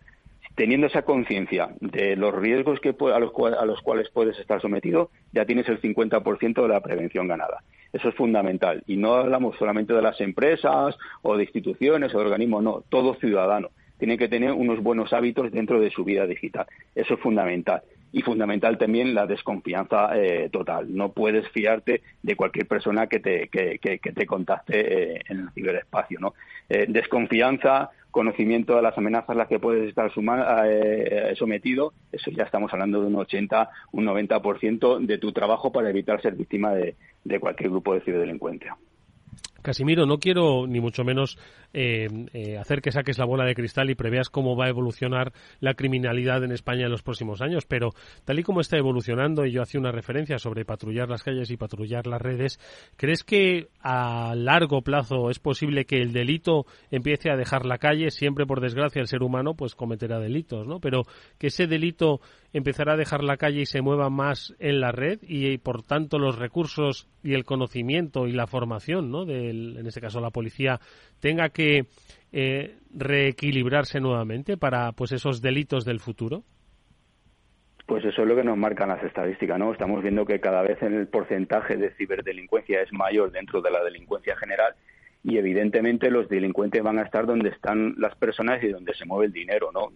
Teniendo 0.56 0.88
esa 0.88 1.04
conciencia 1.04 1.70
de 1.80 2.16
los 2.16 2.36
riesgos 2.36 2.80
que, 2.82 2.90
a, 2.90 3.20
los, 3.20 3.32
a 3.58 3.66
los 3.66 3.82
cuales 3.82 4.10
puedes 4.10 4.38
estar 4.40 4.60
sometido, 4.62 5.10
ya 5.32 5.46
tienes 5.46 5.70
el 5.70 5.80
50% 5.82 6.62
de 6.62 6.68
la 6.68 6.82
prevención 6.82 7.28
ganada. 7.28 7.64
Eso 7.94 8.10
es 8.10 8.16
fundamental. 8.16 8.84
Y 8.88 8.98
no 8.98 9.14
hablamos 9.14 9.56
solamente 9.58 9.94
de 9.94 10.02
las 10.02 10.20
empresas 10.20 10.98
o 11.22 11.38
de 11.38 11.44
instituciones 11.44 12.14
o 12.14 12.20
de 12.20 12.26
organismos, 12.26 12.64
no, 12.64 12.84
todo 12.90 13.16
ciudadano 13.16 13.70
tiene 13.98 14.18
que 14.20 14.28
tener 14.28 14.52
unos 14.52 14.84
buenos 14.84 15.12
hábitos 15.12 15.52
dentro 15.52 15.80
de 15.80 15.90
su 15.90 16.04
vida 16.04 16.28
digital. 16.28 16.68
Eso 16.94 17.16
es 17.16 17.20
fundamental 17.20 17.82
y 18.12 18.22
fundamental 18.22 18.78
también 18.78 19.14
la 19.14 19.26
desconfianza 19.26 20.10
eh, 20.16 20.50
total. 20.52 20.96
No 20.96 21.12
puedes 21.12 21.48
fiarte 21.50 22.02
de 22.24 22.36
cualquier 22.36 22.68
persona 22.68 23.08
que 23.08 23.20
te, 23.20 23.50
que, 23.50 23.80
te 24.00 24.26
contacte 24.26 25.16
eh, 25.16 25.22
en 25.28 25.40
el 25.40 25.52
ciberespacio. 25.52 26.20
¿no? 26.20 26.34
Eh, 26.70 26.86
desconfianza, 26.88 27.92
conocimiento 28.12 28.76
de 28.76 28.82
las 28.82 28.98
amenazas 28.98 29.32
a 29.32 29.36
las 29.36 29.48
que 29.48 29.60
puedes 29.60 29.88
estar 29.90 30.12
sometido, 30.14 31.94
eso 32.12 32.32
ya 32.32 32.44
estamos 32.44 32.74
hablando 32.74 33.02
de 33.02 33.08
un 33.08 33.16
80, 33.16 33.70
un 33.92 34.06
90% 34.06 35.06
de 35.06 35.18
tu 35.18 35.32
trabajo 35.32 35.72
para 35.72 35.90
evitar 35.90 36.22
ser 36.22 36.36
víctima 36.36 36.74
de, 36.74 36.96
de 37.24 37.40
cualquier 37.40 37.70
grupo 37.70 37.94
de 37.94 38.02
ciberdelincuencia. 38.02 38.78
Casimiro, 39.62 40.06
no 40.06 40.18
quiero 40.18 40.66
ni 40.66 40.80
mucho 40.80 41.04
menos 41.04 41.38
eh, 41.80 42.08
eh, 42.34 42.58
hacer 42.58 42.82
que 42.82 42.92
saques 42.92 43.20
la 43.20 43.26
bola 43.26 43.46
de 43.46 43.54
cristal 43.54 43.92
y 43.92 43.94
preveas 43.94 44.30
cómo 44.32 44.56
va 44.56 44.66
a 44.66 44.70
evolucionar 44.70 45.32
la 45.60 45.76
criminalidad 45.76 46.44
en 46.44 46.52
España 46.52 46.86
en 46.86 46.92
los 46.92 47.04
próximos 47.04 47.40
años, 47.40 47.66
pero 47.68 47.92
tal 48.26 48.40
y 48.40 48.44
como 48.44 48.62
está 48.62 48.78
evolucionando, 48.78 49.46
y 49.46 49.52
yo 49.52 49.62
hacía 49.62 49.80
una 49.80 49.92
referencia 49.92 50.40
sobre 50.40 50.66
patrullar 50.66 51.08
las 51.08 51.22
calles 51.22 51.52
y 51.52 51.58
patrullar 51.58 52.08
las 52.08 52.20
redes, 52.20 52.60
¿crees 52.96 53.24
que 53.24 53.68
a 53.80 54.34
largo 54.36 54.82
plazo 54.82 55.30
es 55.30 55.38
posible 55.38 55.86
que 55.86 56.02
el 56.02 56.14
delito 56.14 56.66
empiece 56.90 57.30
a 57.30 57.38
dejar 57.38 57.68
la 57.68 57.78
calle? 57.78 58.10
Siempre, 58.10 58.48
por 58.48 58.60
desgracia, 58.60 59.00
el 59.00 59.08
ser 59.08 59.22
humano 59.22 59.54
pues 59.54 59.76
cometerá 59.76 60.18
delitos, 60.18 60.66
¿no? 60.66 60.80
Pero 60.80 61.04
que 61.38 61.48
ese 61.48 61.68
delito 61.68 62.22
empezará 62.54 62.94
a 62.94 62.98
dejar 62.98 63.24
la 63.24 63.38
calle 63.38 63.62
y 63.62 63.66
se 63.66 63.82
mueva 63.82 64.10
más 64.10 64.56
en 64.60 64.80
la 64.80 64.92
red 64.92 65.20
y, 65.22 65.58
por 65.60 65.84
tanto 65.84 66.18
los 66.18 66.38
recursos 66.38 67.08
y 67.24 67.34
el 67.34 67.46
conocimiento 67.46 68.28
y 68.28 68.32
la 68.32 68.48
formación, 68.48 69.12
¿no? 69.12 69.26
Del, 69.26 69.78
en 69.78 69.88
este 69.88 70.02
caso 70.02 70.20
la 70.22 70.32
policía, 70.32 70.80
tenga 71.20 71.50
que 71.50 71.86
eh, 72.32 72.76
reequilibrarse 72.94 74.00
nuevamente 74.00 74.58
para 74.58 74.92
pues 74.92 75.12
esos 75.12 75.42
delitos 75.42 75.86
del 75.86 76.00
futuro. 76.00 76.44
Pues 77.86 78.04
eso 78.04 78.22
es 78.22 78.28
lo 78.28 78.36
que 78.36 78.44
nos 78.44 78.58
marcan 78.58 78.90
las 78.90 79.02
estadísticas, 79.04 79.58
¿no? 79.58 79.72
Estamos 79.72 80.02
viendo 80.02 80.26
que 80.26 80.42
cada 80.42 80.62
vez 80.62 80.82
el 80.82 81.08
porcentaje 81.08 81.78
de 81.78 81.92
ciberdelincuencia 81.92 82.82
es 82.82 82.92
mayor 82.92 83.32
dentro 83.32 83.62
de 83.62 83.72
la 83.72 83.82
delincuencia 83.82 84.36
general 84.36 84.76
y 85.24 85.38
evidentemente 85.38 86.12
los 86.12 86.28
delincuentes 86.28 86.84
van 86.84 87.00
a 87.00 87.04
estar 87.04 87.26
donde 87.26 87.50
están 87.50 87.96
las 87.98 88.16
personas 88.16 88.62
y 88.64 88.70
donde 88.70 88.94
se 88.94 89.06
mueve 89.06 89.28
el 89.28 89.34
dinero, 89.34 89.72
¿no? 89.74 89.92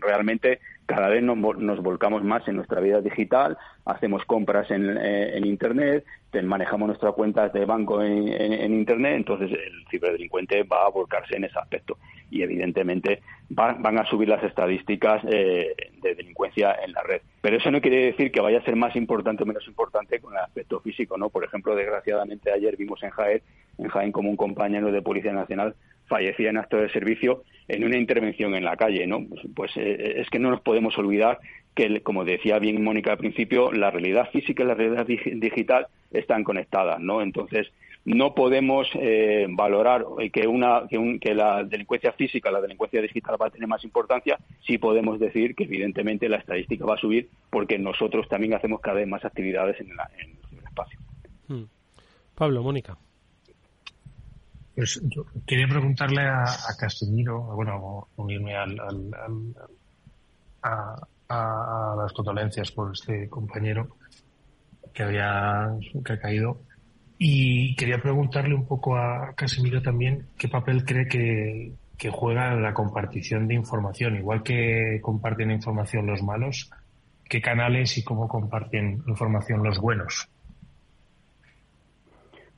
realmente 0.00 0.60
cada 0.86 1.08
vez 1.08 1.22
nos, 1.22 1.82
volcamos 1.82 2.22
más 2.22 2.46
en 2.46 2.56
nuestra 2.56 2.80
vida 2.80 3.00
digital, 3.00 3.56
hacemos 3.84 4.24
compras 4.24 4.70
en, 4.70 4.96
eh, 5.00 5.40
Internet, 5.44 6.04
manejamos 6.42 6.88
nuestras 6.88 7.14
cuentas 7.14 7.52
de 7.52 7.64
banco 7.64 8.02
en, 8.02 8.74
Internet, 8.74 9.14
entonces 9.16 9.50
el 9.52 9.86
ciberdelincuente 9.88 10.62
va 10.64 10.86
a 10.86 10.90
volcarse 10.90 11.36
en 11.36 11.44
ese 11.44 11.58
aspecto 11.58 11.96
y 12.30 12.42
evidentemente 12.42 13.22
van 13.48 13.98
a 13.98 14.04
subir 14.06 14.28
las 14.28 14.42
estadísticas 14.42 15.22
eh, 15.30 15.74
de 16.02 16.14
delincuencia 16.14 16.74
en 16.84 16.92
la 16.92 17.02
red. 17.02 17.20
Pero 17.40 17.56
eso 17.56 17.70
no 17.70 17.80
quiere 17.80 18.06
decir 18.06 18.32
que 18.32 18.40
vaya 18.40 18.58
a 18.58 18.64
ser 18.64 18.74
más 18.74 18.96
importante 18.96 19.44
o 19.44 19.46
menos 19.46 19.66
importante 19.68 20.18
con 20.18 20.32
el 20.32 20.40
aspecto 20.40 20.80
físico, 20.80 21.16
¿no? 21.16 21.30
Por 21.30 21.44
ejemplo, 21.44 21.76
desgraciadamente 21.76 22.50
ayer 22.50 22.76
vimos 22.76 23.02
en 23.02 23.10
Jaén, 23.10 23.42
en 23.78 23.88
Jaén 23.88 24.12
como 24.12 24.30
un 24.30 24.36
compañero 24.36 24.90
de 24.90 25.02
Policía 25.02 25.32
Nacional 25.32 25.76
fallecía 26.06 26.50
en 26.50 26.58
acto 26.58 26.76
de 26.76 26.90
servicio 26.90 27.42
en 27.68 27.84
una 27.84 27.96
intervención 27.96 28.54
en 28.54 28.64
la 28.64 28.76
calle, 28.76 29.06
¿no? 29.06 29.26
Pues, 29.54 29.72
eh, 29.76 30.20
es 30.20 30.28
que 30.28 30.38
no 30.38 30.50
nos 30.50 30.60
podemos 30.60 30.96
olvidar 30.98 31.38
que, 31.74 32.02
como 32.02 32.24
decía 32.24 32.58
bien 32.58 32.82
Mónica 32.82 33.12
al 33.12 33.18
principio, 33.18 33.72
la 33.72 33.90
realidad 33.90 34.30
física 34.30 34.62
y 34.62 34.66
la 34.66 34.74
realidad 34.74 35.06
digital 35.06 35.88
están 36.12 36.44
conectadas, 36.44 37.00
¿no? 37.00 37.20
Entonces, 37.20 37.72
no 38.04 38.34
podemos 38.34 38.86
eh, 38.94 39.46
valorar 39.48 40.04
que, 40.32 40.46
una, 40.46 40.82
que, 40.88 41.34
la 41.34 41.64
delincuencia 41.64 42.12
física, 42.12 42.50
la 42.50 42.60
delincuencia 42.60 43.00
digital 43.00 43.36
va 43.40 43.46
a 43.46 43.50
tener 43.50 43.66
más 43.66 43.82
importancia, 43.82 44.38
sí 44.66 44.78
podemos 44.78 45.18
decir 45.18 45.54
que 45.54 45.64
evidentemente 45.64 46.28
la 46.28 46.36
estadística 46.36 46.84
va 46.84 46.94
a 46.94 46.98
subir 46.98 47.30
porque 47.50 47.78
nosotros 47.78 48.28
también 48.28 48.54
hacemos 48.54 48.80
cada 48.80 48.96
vez 48.96 49.08
más 49.08 49.24
actividades 49.24 49.80
en, 49.80 49.88
el 49.88 50.64
espacio. 50.64 50.98
Hmm. 51.48 51.64
Pablo, 52.34 52.62
Mónica. 52.62 52.98
Pues 54.74 55.00
yo 55.04 55.24
quería 55.46 55.68
preguntarle 55.68 56.22
a, 56.22 56.44
Casimiro, 56.78 57.40
bueno, 57.54 58.08
unirme 58.16 58.56
al, 58.56 58.76
a, 60.62 61.94
las 61.96 62.12
condolencias 62.12 62.72
por 62.72 62.92
este 62.92 63.28
compañero 63.28 63.96
que 64.92 65.02
había 65.02 65.70
que 66.04 66.12
ha 66.12 66.20
caído. 66.20 66.60
Y 67.18 67.76
quería 67.76 68.02
preguntarle 68.02 68.54
un 68.54 68.66
poco 68.66 68.96
a 68.96 69.32
Casimiro 69.36 69.80
también 69.80 70.26
qué 70.36 70.48
papel 70.48 70.84
cree 70.84 71.06
que, 71.06 71.72
que 71.96 72.10
juega 72.10 72.54
la 72.56 72.74
compartición 72.74 73.46
de 73.46 73.54
información. 73.54 74.16
Igual 74.16 74.42
que 74.42 74.98
comparten 75.00 75.52
información 75.52 76.06
los 76.06 76.22
malos, 76.22 76.70
¿qué 77.28 77.40
canales 77.40 77.96
y 77.98 78.02
cómo 78.02 78.28
comparten 78.28 79.04
información 79.06 79.62
los 79.62 79.78
buenos? 79.78 80.28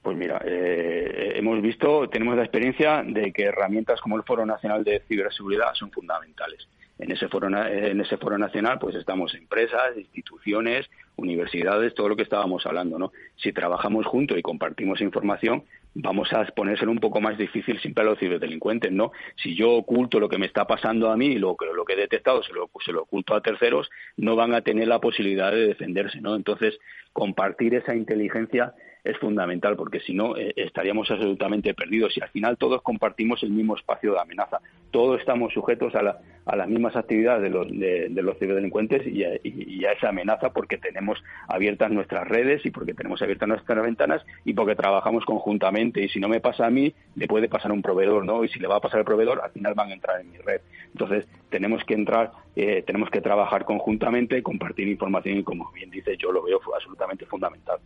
Pues 0.07 0.17
mira, 0.17 0.41
eh, 0.45 1.33
hemos 1.35 1.61
visto, 1.61 2.09
tenemos 2.09 2.37
la 2.37 2.45
experiencia 2.45 3.03
de 3.05 3.33
que 3.33 3.43
herramientas 3.43 4.01
como 4.01 4.17
el 4.17 4.23
Foro 4.23 4.47
Nacional 4.47 4.85
de 4.85 5.03
Ciberseguridad 5.09 5.75
son 5.75 5.91
fundamentales. 5.91 6.69
En 7.01 7.11
ese 7.11 7.27
foro, 7.27 7.49
en 7.49 8.01
ese 8.01 8.17
foro 8.17 8.39
nacional, 8.39 8.79
pues 8.79 8.95
estamos 8.95 9.35
empresas, 9.35 9.97
instituciones, 9.97 10.89
universidades, 11.17 11.93
todo 11.97 12.11
lo 12.11 12.15
que 12.15 12.23
estábamos 12.23 12.65
hablando, 12.67 13.01
¿no? 13.01 13.11
Si 13.35 13.53
trabajamos 13.53 14.07
juntos 14.07 14.39
y 14.39 14.43
compartimos 14.43 15.01
información, 15.01 15.65
vamos 15.95 16.33
a 16.33 16.45
ponérselo 16.55 16.93
un 16.93 17.01
poco 17.01 17.21
más 17.21 17.37
difícil 17.37 17.81
siempre 17.81 18.05
a 18.05 18.07
los 18.07 18.21
ciberdelincuentes, 18.21 18.93
¿no? 18.93 19.11
Si 19.43 19.57
yo 19.57 19.73
oculto 19.73 20.21
lo 20.21 20.29
que 20.29 20.39
me 20.39 20.47
está 20.47 20.69
pasando 20.69 21.11
a 21.11 21.17
mí 21.17 21.33
y 21.33 21.39
lo, 21.41 21.57
lo 21.75 21.85
que 21.85 21.95
he 21.95 21.97
detectado 21.97 22.45
se 22.45 22.53
lo, 22.53 22.71
se 22.85 22.93
lo 22.93 23.03
oculto 23.03 23.35
a 23.35 23.41
terceros, 23.41 23.91
no 24.17 24.37
van 24.37 24.55
a 24.55 24.61
tener 24.61 24.87
la 24.87 25.01
posibilidad 25.01 25.51
de 25.51 25.67
defenderse, 25.67 26.21
¿no? 26.21 26.37
Entonces, 26.37 26.79
compartir 27.13 27.75
esa 27.75 27.97
inteligencia 27.97 28.73
es 29.07 29.19
fundamental 29.19 29.77
porque 29.77 30.01
si 30.01 30.15
no 30.15 30.37
eh, 30.37 30.53
estaríamos 30.57 31.11
absolutamente 31.11 31.75
perdidos 31.75 32.17
y 32.17 32.21
al 32.21 32.29
final 32.31 32.57
todos 32.57 32.83
compartimos 32.83 33.43
el 33.43 33.51
mismo 33.51 33.77
espacio 33.77 34.13
de 34.13 34.21
amenaza. 34.21 34.61
Todos 34.91 35.21
estamos 35.21 35.53
sujetos 35.53 35.95
a, 35.95 36.03
las 36.03 36.69
mismas 36.69 36.97
actividades 36.97 37.43
de 37.43 37.51
los, 37.51 37.69
de, 37.69 38.23
los 38.23 38.39
ciberdelincuentes 38.39 39.07
y 39.07 39.25
a, 39.25 39.93
esa 39.93 40.09
amenaza 40.09 40.51
porque 40.51 40.79
tenemos 40.79 41.23
abiertas 41.49 41.91
nuestras 41.91 42.27
redes 42.27 42.65
y 42.67 42.71
porque 42.71 42.95
tenemos 42.95 43.23
abiertas 43.23 43.49
nuestras 43.49 43.85
ventanas 43.85 44.25
y 44.45 44.55
porque 44.55 44.75
trabajamos 44.75 45.25
conjuntamente 45.25 46.03
y 46.03 46.09
si 46.09 46.19
no 46.19 46.29
me 46.29 46.41
pasa 46.41 46.67
a 46.67 46.71
mí 46.71 46.93
le 47.15 47.29
puede 47.29 47.49
pasar 47.49 47.71
a 47.71 47.75
un 47.75 47.83
proveedor, 47.83 48.25
¿no? 48.25 48.45
Y 48.45 48.49
si 48.49 48.59
le 48.59 48.69
va 48.69 48.77
a 48.77 48.81
pasar 48.81 49.01
al 49.01 49.05
proveedor 49.05 49.41
al 49.43 49.51
final 49.51 49.75
van 49.75 49.91
a 49.91 49.95
entrar 49.95 50.21
en 50.21 50.31
mi 50.31 50.39
red. 50.39 50.61
Entonces 50.93 51.27
tenemos 51.51 51.85
que 51.85 51.95
entrar, 51.95 52.33
eh, 52.57 52.83
tenemos 52.87 53.11
que 53.11 53.21
trabajar 53.21 53.65
conjuntamente, 53.65 54.43
compartir 54.43 54.89
información 54.89 55.39
y 55.39 55.45
como 55.45 55.71
bien 55.73 55.91
dice 55.91 56.17
yo 56.17 56.33
lo 56.33 56.43
veo 56.43 56.61
absolutamente 56.75 57.27
fundamental. 57.27 57.79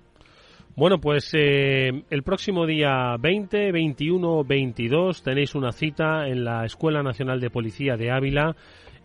Bueno, 0.76 1.00
pues 1.00 1.30
eh, 1.34 2.04
el 2.10 2.22
próximo 2.22 2.64
día 2.64 3.16
20, 3.18 3.72
21, 3.72 4.44
22 4.44 5.22
tenéis 5.22 5.54
una 5.56 5.72
cita 5.72 6.28
en 6.28 6.44
la 6.44 6.64
Escuela 6.64 7.02
Nacional 7.02 7.40
de 7.40 7.50
Policía 7.50 7.96
de 7.96 8.12
Ávila 8.12 8.54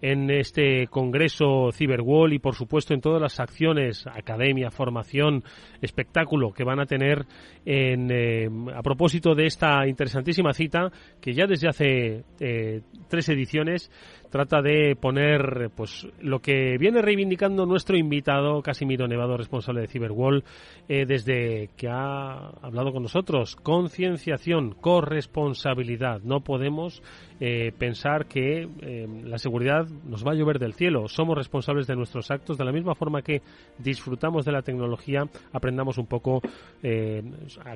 en 0.01 0.29
este 0.29 0.85
Congreso 0.87 1.71
Cyberwall 1.73 2.33
y, 2.33 2.39
por 2.39 2.53
supuesto, 2.53 2.93
en 2.93 3.01
todas 3.01 3.19
las 3.19 3.39
acciones, 3.39 4.05
academia, 4.05 4.69
formación, 4.69 5.43
espectáculo 5.81 6.51
que 6.51 6.63
van 6.63 6.79
a 6.79 6.85
tener 6.85 7.25
en, 7.65 8.11
eh, 8.11 8.47
a 8.75 8.83
propósito 8.83 9.33
de 9.33 9.47
esta 9.47 9.87
interesantísima 9.87 10.53
cita 10.53 10.91
que 11.19 11.33
ya 11.33 11.47
desde 11.47 11.67
hace 11.67 12.23
eh, 12.39 12.81
tres 13.09 13.27
ediciones 13.29 13.89
trata 14.35 14.61
de 14.61 14.97
poner 14.97 15.71
pues 15.73 16.05
lo 16.19 16.39
que 16.39 16.77
viene 16.77 17.01
reivindicando 17.01 17.65
nuestro 17.65 17.95
invitado 17.95 18.61
Casimiro 18.61 19.07
Nevado, 19.07 19.37
responsable 19.37 19.79
de 19.79 19.87
Cyberwall, 19.87 20.43
eh, 20.89 21.05
desde 21.05 21.69
que 21.77 21.87
ha 21.87 22.49
hablado 22.61 22.91
con 22.91 23.03
nosotros. 23.03 23.55
Concienciación, 23.55 24.71
corresponsabilidad. 24.73 26.19
No 26.23 26.41
podemos 26.41 27.01
eh, 27.39 27.71
pensar 27.79 28.25
que 28.25 28.67
eh, 28.81 29.07
la 29.23 29.37
seguridad 29.37 29.87
nos 30.03 30.27
va 30.27 30.33
a 30.33 30.35
llover 30.35 30.59
del 30.59 30.73
cielo. 30.73 31.07
Somos 31.07 31.37
responsables 31.37 31.87
de 31.87 31.95
nuestros 31.95 32.29
actos. 32.29 32.57
De 32.57 32.65
la 32.65 32.73
misma 32.73 32.93
forma 32.93 33.21
que 33.21 33.41
disfrutamos 33.77 34.43
de 34.43 34.51
la 34.51 34.63
tecnología, 34.63 35.23
aprendamos 35.53 35.97
un 35.97 36.07
poco 36.07 36.41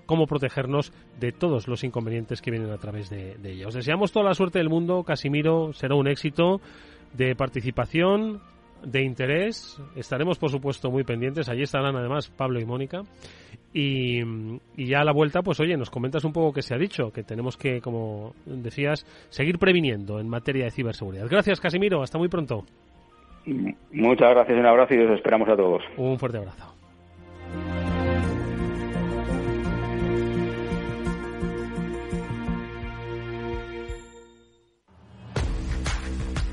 cómo 0.05 0.27
protegernos 0.27 0.91
de 1.19 1.31
todos 1.31 1.67
los 1.69 1.83
inconvenientes 1.85 2.41
que 2.41 2.51
vienen 2.51 2.71
a 2.71 2.77
través 2.77 3.09
de 3.09 3.37
ella. 3.43 3.67
Os 3.67 3.73
deseamos 3.73 4.11
toda 4.11 4.25
la 4.25 4.33
suerte 4.33 4.59
del 4.59 4.69
mundo. 4.69 5.03
Casimiro 5.03 5.71
será 5.71 5.95
un 5.95 6.07
éxito 6.07 6.48
de 7.13 7.35
participación 7.35 8.41
de 8.83 9.03
interés. 9.03 9.79
Estaremos, 9.95 10.37
por 10.37 10.49
supuesto, 10.49 10.89
muy 10.89 11.03
pendientes. 11.03 11.49
Allí 11.49 11.63
estarán 11.63 11.95
además 11.95 12.29
Pablo 12.29 12.59
y 12.59 12.65
Mónica. 12.65 13.01
Y, 13.73 14.21
y, 14.75 14.87
ya 14.87 15.01
a 15.01 15.03
la 15.03 15.11
vuelta, 15.11 15.41
pues 15.43 15.59
oye, 15.59 15.77
nos 15.77 15.91
comentas 15.91 16.23
un 16.23 16.33
poco 16.33 16.53
qué 16.53 16.61
se 16.61 16.73
ha 16.73 16.77
dicho, 16.77 17.11
que 17.11 17.23
tenemos 17.23 17.55
que, 17.55 17.81
como 17.81 18.33
decías, 18.45 19.05
seguir 19.29 19.59
previniendo 19.59 20.19
en 20.19 20.27
materia 20.27 20.65
de 20.65 20.71
ciberseguridad. 20.71 21.27
Gracias, 21.29 21.59
Casimiro. 21.59 22.01
Hasta 22.01 22.17
muy 22.17 22.29
pronto. 22.29 22.63
Muchas 23.91 24.29
gracias, 24.31 24.57
un 24.57 24.65
abrazo 24.65 24.93
y 24.93 24.99
os 24.99 25.11
esperamos 25.11 25.49
a 25.49 25.55
todos. 25.55 25.83
Un 25.97 26.17
fuerte 26.17 26.37
abrazo. 26.37 26.75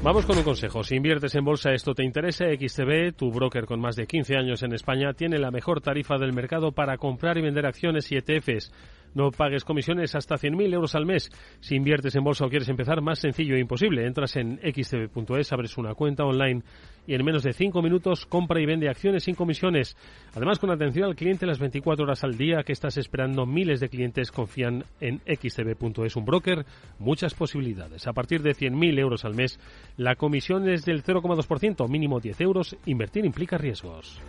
Vamos 0.06 0.24
con 0.24 0.38
un 0.38 0.44
consejo. 0.44 0.84
Si 0.84 0.94
inviertes 0.94 1.34
en 1.34 1.44
bolsa, 1.44 1.72
esto 1.72 1.92
te 1.92 2.04
interesa. 2.04 2.44
XTB, 2.44 3.16
tu 3.16 3.32
broker 3.32 3.66
con 3.66 3.80
más 3.80 3.96
de 3.96 4.06
15 4.06 4.36
años 4.36 4.62
en 4.62 4.72
España, 4.72 5.14
tiene 5.14 5.36
la 5.36 5.50
mejor 5.50 5.80
tarifa 5.80 6.16
del 6.16 6.32
mercado 6.32 6.70
para 6.70 6.96
comprar 6.96 7.38
y 7.38 7.42
vender 7.42 7.66
acciones 7.66 8.12
y 8.12 8.16
ETFs. 8.16 8.70
No 9.16 9.30
pagues 9.30 9.64
comisiones 9.64 10.14
hasta 10.14 10.34
100.000 10.34 10.74
euros 10.74 10.94
al 10.94 11.06
mes. 11.06 11.30
Si 11.60 11.74
inviertes 11.74 12.14
en 12.16 12.22
bolsa 12.22 12.44
o 12.44 12.50
quieres 12.50 12.68
empezar, 12.68 13.00
más 13.00 13.18
sencillo 13.18 13.56
e 13.56 13.60
imposible. 13.60 14.06
Entras 14.06 14.36
en 14.36 14.58
xtb.es, 14.58 15.52
abres 15.54 15.78
una 15.78 15.94
cuenta 15.94 16.24
online 16.26 16.62
y 17.06 17.14
en 17.14 17.24
menos 17.24 17.42
de 17.42 17.54
5 17.54 17.80
minutos 17.80 18.26
compra 18.26 18.60
y 18.60 18.66
vende 18.66 18.90
acciones 18.90 19.24
sin 19.24 19.34
comisiones. 19.34 19.96
Además, 20.34 20.58
con 20.58 20.70
atención 20.70 21.06
al 21.06 21.16
cliente 21.16 21.46
las 21.46 21.58
24 21.58 22.04
horas 22.04 22.24
al 22.24 22.36
día 22.36 22.62
que 22.62 22.74
estás 22.74 22.98
esperando, 22.98 23.46
miles 23.46 23.80
de 23.80 23.88
clientes 23.88 24.30
confían 24.30 24.84
en 25.00 25.20
xtb.es, 25.20 26.14
un 26.14 26.26
broker, 26.26 26.66
muchas 26.98 27.32
posibilidades. 27.32 28.06
A 28.06 28.12
partir 28.12 28.42
de 28.42 28.54
100.000 28.54 28.98
euros 28.98 29.24
al 29.24 29.34
mes, 29.34 29.58
la 29.96 30.16
comisión 30.16 30.68
es 30.68 30.84
del 30.84 31.02
0,2%, 31.02 31.88
mínimo 31.88 32.20
10 32.20 32.38
euros. 32.42 32.76
Invertir 32.84 33.24
implica 33.24 33.56
riesgos. 33.56 34.20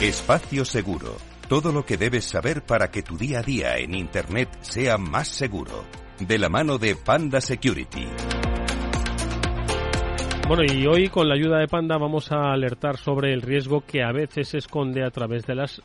Espacio 0.00 0.64
Seguro. 0.64 1.16
Todo 1.48 1.72
lo 1.72 1.86
que 1.86 1.96
debes 1.96 2.24
saber 2.24 2.62
para 2.62 2.90
que 2.90 3.02
tu 3.02 3.16
día 3.16 3.38
a 3.38 3.42
día 3.42 3.78
en 3.78 3.94
Internet 3.94 4.48
sea 4.60 4.98
más 4.98 5.28
seguro. 5.28 5.84
De 6.18 6.36
la 6.36 6.48
mano 6.48 6.78
de 6.78 6.96
Panda 6.96 7.40
Security. 7.40 8.06
Bueno, 10.48 10.64
y 10.64 10.86
hoy 10.86 11.08
con 11.08 11.28
la 11.28 11.36
ayuda 11.36 11.58
de 11.58 11.68
Panda 11.68 11.96
vamos 11.96 12.32
a 12.32 12.52
alertar 12.52 12.96
sobre 12.96 13.32
el 13.32 13.40
riesgo 13.40 13.82
que 13.86 14.02
a 14.02 14.10
veces 14.10 14.48
se 14.48 14.58
esconde 14.58 15.04
a 15.04 15.10
través 15.10 15.46
de 15.46 15.54
las 15.54 15.80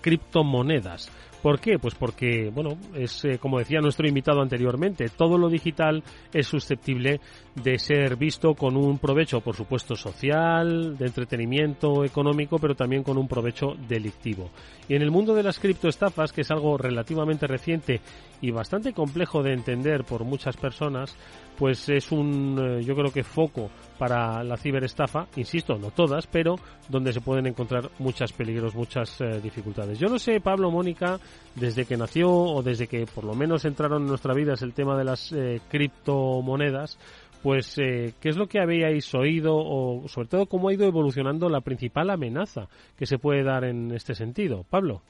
criptomonedas. 0.00 1.10
¿Por 1.42 1.60
qué? 1.60 1.78
Pues 1.78 1.94
porque, 1.94 2.50
bueno, 2.52 2.76
es 2.94 3.24
eh, 3.24 3.38
como 3.38 3.58
decía 3.58 3.80
nuestro 3.80 4.08
invitado 4.08 4.40
anteriormente, 4.40 5.08
todo 5.08 5.38
lo 5.38 5.48
digital 5.48 6.02
es 6.32 6.46
susceptible 6.48 7.20
de 7.54 7.78
ser 7.78 8.16
visto 8.16 8.54
con 8.54 8.76
un 8.76 8.98
provecho, 8.98 9.40
por 9.40 9.54
supuesto, 9.54 9.94
social, 9.94 10.98
de 10.98 11.06
entretenimiento 11.06 12.04
económico, 12.04 12.58
pero 12.58 12.74
también 12.74 13.04
con 13.04 13.18
un 13.18 13.28
provecho 13.28 13.74
delictivo. 13.88 14.50
Y 14.88 14.96
en 14.96 15.02
el 15.02 15.12
mundo 15.12 15.32
de 15.34 15.44
las 15.44 15.60
criptoestafas, 15.60 16.32
que 16.32 16.40
es 16.40 16.50
algo 16.50 16.76
relativamente 16.76 17.46
reciente 17.46 18.00
y 18.40 18.50
bastante 18.50 18.92
complejo 18.92 19.42
de 19.42 19.52
entender 19.52 20.04
por 20.04 20.24
muchas 20.24 20.56
personas, 20.56 21.16
pues 21.56 21.88
es 21.88 22.10
un, 22.10 22.58
eh, 22.58 22.84
yo 22.84 22.94
creo 22.94 23.12
que 23.12 23.22
foco 23.22 23.70
para 23.98 24.42
la 24.44 24.56
ciberestafa, 24.56 25.26
insisto, 25.36 25.76
no 25.78 25.90
todas, 25.90 26.26
pero 26.26 26.56
donde 26.88 27.12
se 27.12 27.20
pueden 27.20 27.46
encontrar 27.46 27.90
muchos 27.98 28.32
peligros, 28.32 28.74
muchas 28.74 29.20
eh, 29.20 29.40
dificultades. 29.42 29.98
Yo 29.98 30.08
no 30.08 30.18
sé, 30.18 30.40
Pablo, 30.40 30.70
Mónica, 30.70 31.18
desde 31.54 31.84
que 31.84 31.96
nació 31.96 32.30
o 32.30 32.62
desde 32.62 32.86
que 32.86 33.06
por 33.06 33.24
lo 33.24 33.34
menos 33.34 33.64
entraron 33.64 34.02
en 34.02 34.08
nuestra 34.08 34.34
vida 34.34 34.54
es 34.54 34.62
el 34.62 34.74
tema 34.74 34.96
de 34.96 35.04
las 35.04 35.32
eh, 35.32 35.60
criptomonedas, 35.68 36.98
pues 37.42 37.76
qué 37.76 38.14
es 38.20 38.36
lo 38.36 38.48
que 38.48 38.60
habíais 38.60 39.14
oído 39.14 39.54
o 39.54 40.08
sobre 40.08 40.28
todo 40.28 40.46
cómo 40.46 40.68
ha 40.68 40.74
ido 40.74 40.86
evolucionando 40.86 41.48
la 41.48 41.60
principal 41.60 42.10
amenaza 42.10 42.68
que 42.96 43.06
se 43.06 43.18
puede 43.18 43.44
dar 43.44 43.64
en 43.64 43.92
este 43.92 44.14
sentido. 44.14 44.64
Pablo. 44.68 45.02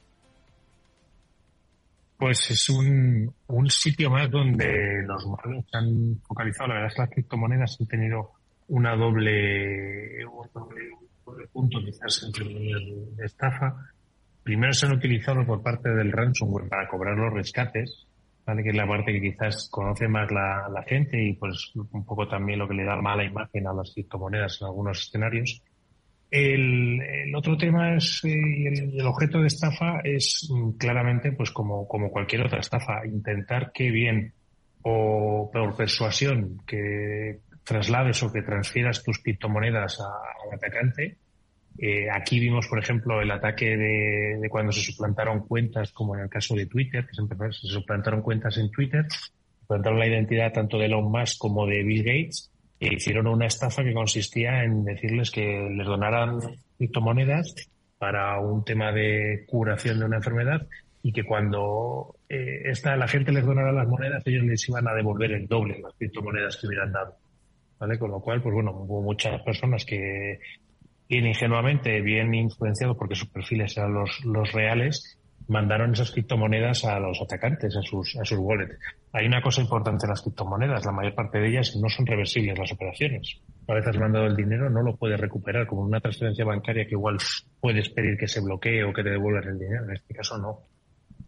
Pues 2.18 2.50
es 2.50 2.68
un, 2.68 3.32
un 3.46 3.70
sitio 3.70 4.10
más 4.10 4.28
donde 4.28 5.04
los 5.06 5.24
modelos 5.24 5.64
se 5.70 5.78
han 5.78 6.20
focalizado. 6.26 6.68
La 6.68 6.74
verdad 6.74 6.88
es 6.88 6.94
que 6.94 7.02
las 7.02 7.10
criptomonedas 7.10 7.76
han 7.80 7.86
tenido 7.86 8.32
una 8.68 8.94
doble, 8.96 10.24
un 10.26 10.48
doble, 10.52 11.46
punto 11.52 11.78
quizás 11.84 12.24
en 12.24 13.16
de 13.16 13.24
estafa. 13.24 13.74
Primero 14.42 14.72
se 14.72 14.86
han 14.86 14.92
utilizado 14.92 15.44
por 15.44 15.62
parte 15.62 15.90
del 15.90 16.12
ransomware 16.12 16.68
para 16.68 16.88
cobrar 16.88 17.16
los 17.16 17.32
rescates, 17.32 18.06
¿vale? 18.46 18.62
que 18.62 18.70
es 18.70 18.76
la 18.76 18.86
parte 18.86 19.12
que 19.12 19.20
quizás 19.20 19.68
conoce 19.70 20.08
más 20.08 20.30
la, 20.30 20.68
la 20.72 20.82
gente 20.84 21.22
y 21.22 21.34
pues 21.34 21.72
un 21.74 22.04
poco 22.04 22.26
también 22.28 22.58
lo 22.58 22.68
que 22.68 22.74
le 22.74 22.84
da 22.84 22.96
mala 22.96 23.24
imagen 23.24 23.66
a 23.66 23.74
las 23.74 23.92
criptomonedas 23.92 24.58
en 24.60 24.68
algunos 24.68 25.02
escenarios. 25.02 25.62
El, 26.30 27.00
el, 27.00 27.34
otro 27.34 27.56
tema 27.56 27.96
es, 27.96 28.22
eh, 28.24 28.34
el, 28.34 29.00
el, 29.00 29.06
objeto 29.06 29.40
de 29.40 29.46
estafa 29.46 30.00
es 30.04 30.46
mm, 30.50 30.72
claramente, 30.72 31.32
pues 31.32 31.50
como, 31.50 31.88
como 31.88 32.10
cualquier 32.10 32.42
otra 32.42 32.60
estafa, 32.60 33.06
intentar 33.06 33.72
que 33.72 33.90
bien 33.90 34.34
o 34.82 35.50
por 35.50 35.74
persuasión 35.74 36.58
que 36.66 37.40
traslades 37.68 38.22
o 38.22 38.32
que 38.32 38.42
transfieras 38.42 39.02
tus 39.04 39.18
criptomonedas 39.18 40.00
al 40.00 40.54
atacante. 40.54 41.18
Eh, 41.78 42.08
aquí 42.10 42.40
vimos, 42.40 42.66
por 42.66 42.78
ejemplo, 42.78 43.20
el 43.20 43.30
ataque 43.30 43.76
de, 43.76 44.38
de, 44.40 44.48
cuando 44.48 44.72
se 44.72 44.80
suplantaron 44.80 45.46
cuentas, 45.46 45.92
como 45.92 46.16
en 46.16 46.22
el 46.22 46.28
caso 46.28 46.56
de 46.56 46.66
Twitter, 46.66 47.06
que 47.06 47.14
se, 47.14 47.22
se 47.52 47.68
suplantaron 47.68 48.22
cuentas 48.22 48.56
en 48.58 48.70
Twitter, 48.70 49.06
suplantaron 49.60 49.98
la 49.98 50.08
identidad 50.08 50.52
tanto 50.52 50.78
de 50.78 50.86
Elon 50.86 51.10
Musk 51.12 51.38
como 51.38 51.66
de 51.66 51.82
Bill 51.84 52.02
Gates 52.02 52.50
e 52.80 52.94
hicieron 52.94 53.26
una 53.26 53.46
estafa 53.46 53.84
que 53.84 53.92
consistía 53.92 54.64
en 54.64 54.84
decirles 54.84 55.30
que 55.30 55.68
les 55.70 55.86
donaran 55.86 56.38
criptomonedas 56.78 57.54
para 57.98 58.40
un 58.40 58.64
tema 58.64 58.92
de 58.92 59.44
curación 59.46 59.98
de 59.98 60.06
una 60.06 60.16
enfermedad 60.16 60.66
y 61.02 61.12
que 61.12 61.24
cuando 61.24 62.16
eh, 62.28 62.62
esta, 62.64 62.96
la 62.96 63.08
gente 63.08 63.32
les 63.32 63.44
donara 63.44 63.72
las 63.72 63.86
monedas, 63.86 64.22
ellos 64.26 64.44
les 64.44 64.68
iban 64.68 64.86
a 64.88 64.94
devolver 64.94 65.32
el 65.32 65.46
doble 65.46 65.80
las 65.80 65.94
criptomonedas 65.94 66.56
que 66.56 66.66
hubieran 66.66 66.92
dado. 66.92 67.16
¿Vale? 67.78 67.98
Con 67.98 68.10
lo 68.10 68.20
cual, 68.20 68.42
pues 68.42 68.54
bueno, 68.54 68.72
hubo 68.72 69.02
muchas 69.02 69.40
personas 69.42 69.84
que, 69.84 70.40
bien 71.08 71.26
ingenuamente, 71.26 72.00
bien 72.00 72.34
influenciados 72.34 72.96
porque 72.96 73.14
sus 73.14 73.28
perfiles 73.28 73.76
eran 73.76 73.94
los, 73.94 74.24
los 74.24 74.52
reales, 74.52 75.18
mandaron 75.48 75.92
esas 75.92 76.10
criptomonedas 76.10 76.84
a 76.84 77.00
los 77.00 77.20
atacantes, 77.22 77.74
a 77.76 77.82
sus, 77.82 78.16
a 78.16 78.24
sus 78.24 78.38
wallets. 78.38 78.78
Hay 79.12 79.26
una 79.26 79.40
cosa 79.40 79.62
importante 79.62 80.04
en 80.04 80.10
las 80.10 80.20
criptomonedas, 80.20 80.84
la 80.84 80.92
mayor 80.92 81.14
parte 81.14 81.38
de 81.38 81.48
ellas 81.48 81.74
no 81.80 81.88
son 81.88 82.06
reversibles 82.06 82.58
las 82.58 82.72
operaciones. 82.72 83.40
Una 83.66 83.76
vez 83.76 83.86
has 83.86 83.98
mandado 83.98 84.26
el 84.26 84.36
dinero, 84.36 84.68
no 84.68 84.82
lo 84.82 84.96
puedes 84.96 85.18
recuperar, 85.18 85.66
como 85.66 85.82
una 85.82 86.00
transferencia 86.00 86.44
bancaria 86.44 86.84
que 86.84 86.92
igual 86.92 87.16
puedes 87.60 87.88
pedir 87.88 88.18
que 88.18 88.28
se 88.28 88.40
bloquee 88.40 88.84
o 88.84 88.92
que 88.92 89.02
te 89.02 89.10
devuelvan 89.10 89.48
el 89.48 89.58
dinero, 89.58 89.84
en 89.84 89.92
este 89.92 90.14
caso 90.14 90.36
no. 90.36 90.60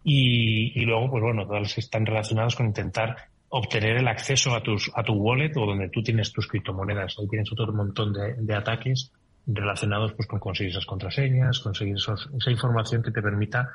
Y, 0.05 0.81
y 0.81 0.85
luego, 0.85 1.11
pues 1.11 1.23
bueno, 1.23 1.47
todas 1.47 1.77
están 1.79 2.05
relacionadas 2.05 2.55
con 2.55 2.67
intentar 2.67 3.17
obtener 3.51 3.99
el 3.99 4.09
acceso 4.09 4.55
a, 4.55 4.63
tus, 4.63 4.91
a 4.95 5.03
tu 5.03 5.13
wallet 5.13 5.53
o 5.57 5.67
donde 5.67 5.89
tú 5.89 6.03
tienes 6.03 6.33
tus 6.33 6.47
criptomonedas. 6.47 7.17
Ahí 7.19 7.29
tienes 7.29 7.51
otro 7.53 7.73
montón 7.73 8.13
de, 8.13 8.55
ataques 8.55 9.13
relacionados 9.47 10.13
pues 10.15 10.29
con 10.29 10.39
conseguir 10.39 10.71
esas 10.71 10.87
contraseñas, 10.87 11.61
conseguir 11.61 11.97
esa 11.97 12.51
información 12.51 13.03
que 13.03 13.11
te 13.11 13.21
permita 13.21 13.69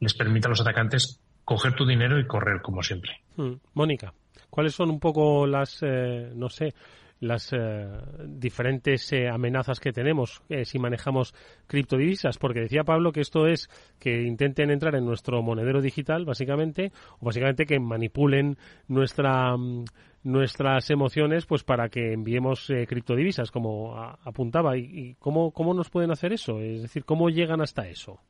les 0.00 0.14
permite 0.14 0.46
a 0.46 0.50
los 0.50 0.60
atacantes 0.60 1.20
coger 1.44 1.74
tu 1.74 1.86
dinero 1.86 2.18
y 2.18 2.26
correr 2.26 2.60
como 2.62 2.82
siempre. 2.82 3.12
Hmm. 3.36 3.54
Mónica, 3.74 4.12
¿cuáles 4.50 4.74
son 4.74 4.90
un 4.90 5.00
poco 5.00 5.46
las, 5.46 5.82
eh, 5.82 6.30
no 6.34 6.48
sé, 6.48 6.74
las 7.20 7.52
eh, 7.52 7.88
diferentes 8.26 9.12
eh, 9.12 9.28
amenazas 9.28 9.80
que 9.80 9.92
tenemos 9.92 10.42
eh, 10.48 10.64
si 10.64 10.78
manejamos 10.78 11.34
criptodivisas? 11.66 12.38
Porque 12.38 12.60
decía 12.60 12.84
Pablo 12.84 13.12
que 13.12 13.20
esto 13.20 13.46
es 13.46 13.68
que 13.98 14.22
intenten 14.22 14.70
entrar 14.70 14.94
en 14.94 15.04
nuestro 15.04 15.42
monedero 15.42 15.80
digital, 15.80 16.24
básicamente, 16.24 16.92
o 17.20 17.26
básicamente 17.26 17.66
que 17.66 17.78
manipulen 17.78 18.56
nuestra 18.86 19.56
mm, 19.56 19.84
nuestras 20.24 20.90
emociones 20.90 21.46
pues 21.46 21.62
para 21.62 21.88
que 21.88 22.12
enviemos 22.12 22.68
eh, 22.70 22.86
criptodivisas 22.86 23.50
como 23.50 23.96
apuntaba 23.96 24.76
y, 24.76 24.80
y 24.82 25.14
cómo, 25.14 25.52
cómo 25.52 25.74
nos 25.74 25.90
pueden 25.90 26.10
hacer 26.10 26.32
eso 26.32 26.60
es 26.60 26.82
decir 26.82 27.04
cómo 27.04 27.30
llegan 27.30 27.60
hasta 27.60 27.88
eso 27.88 28.20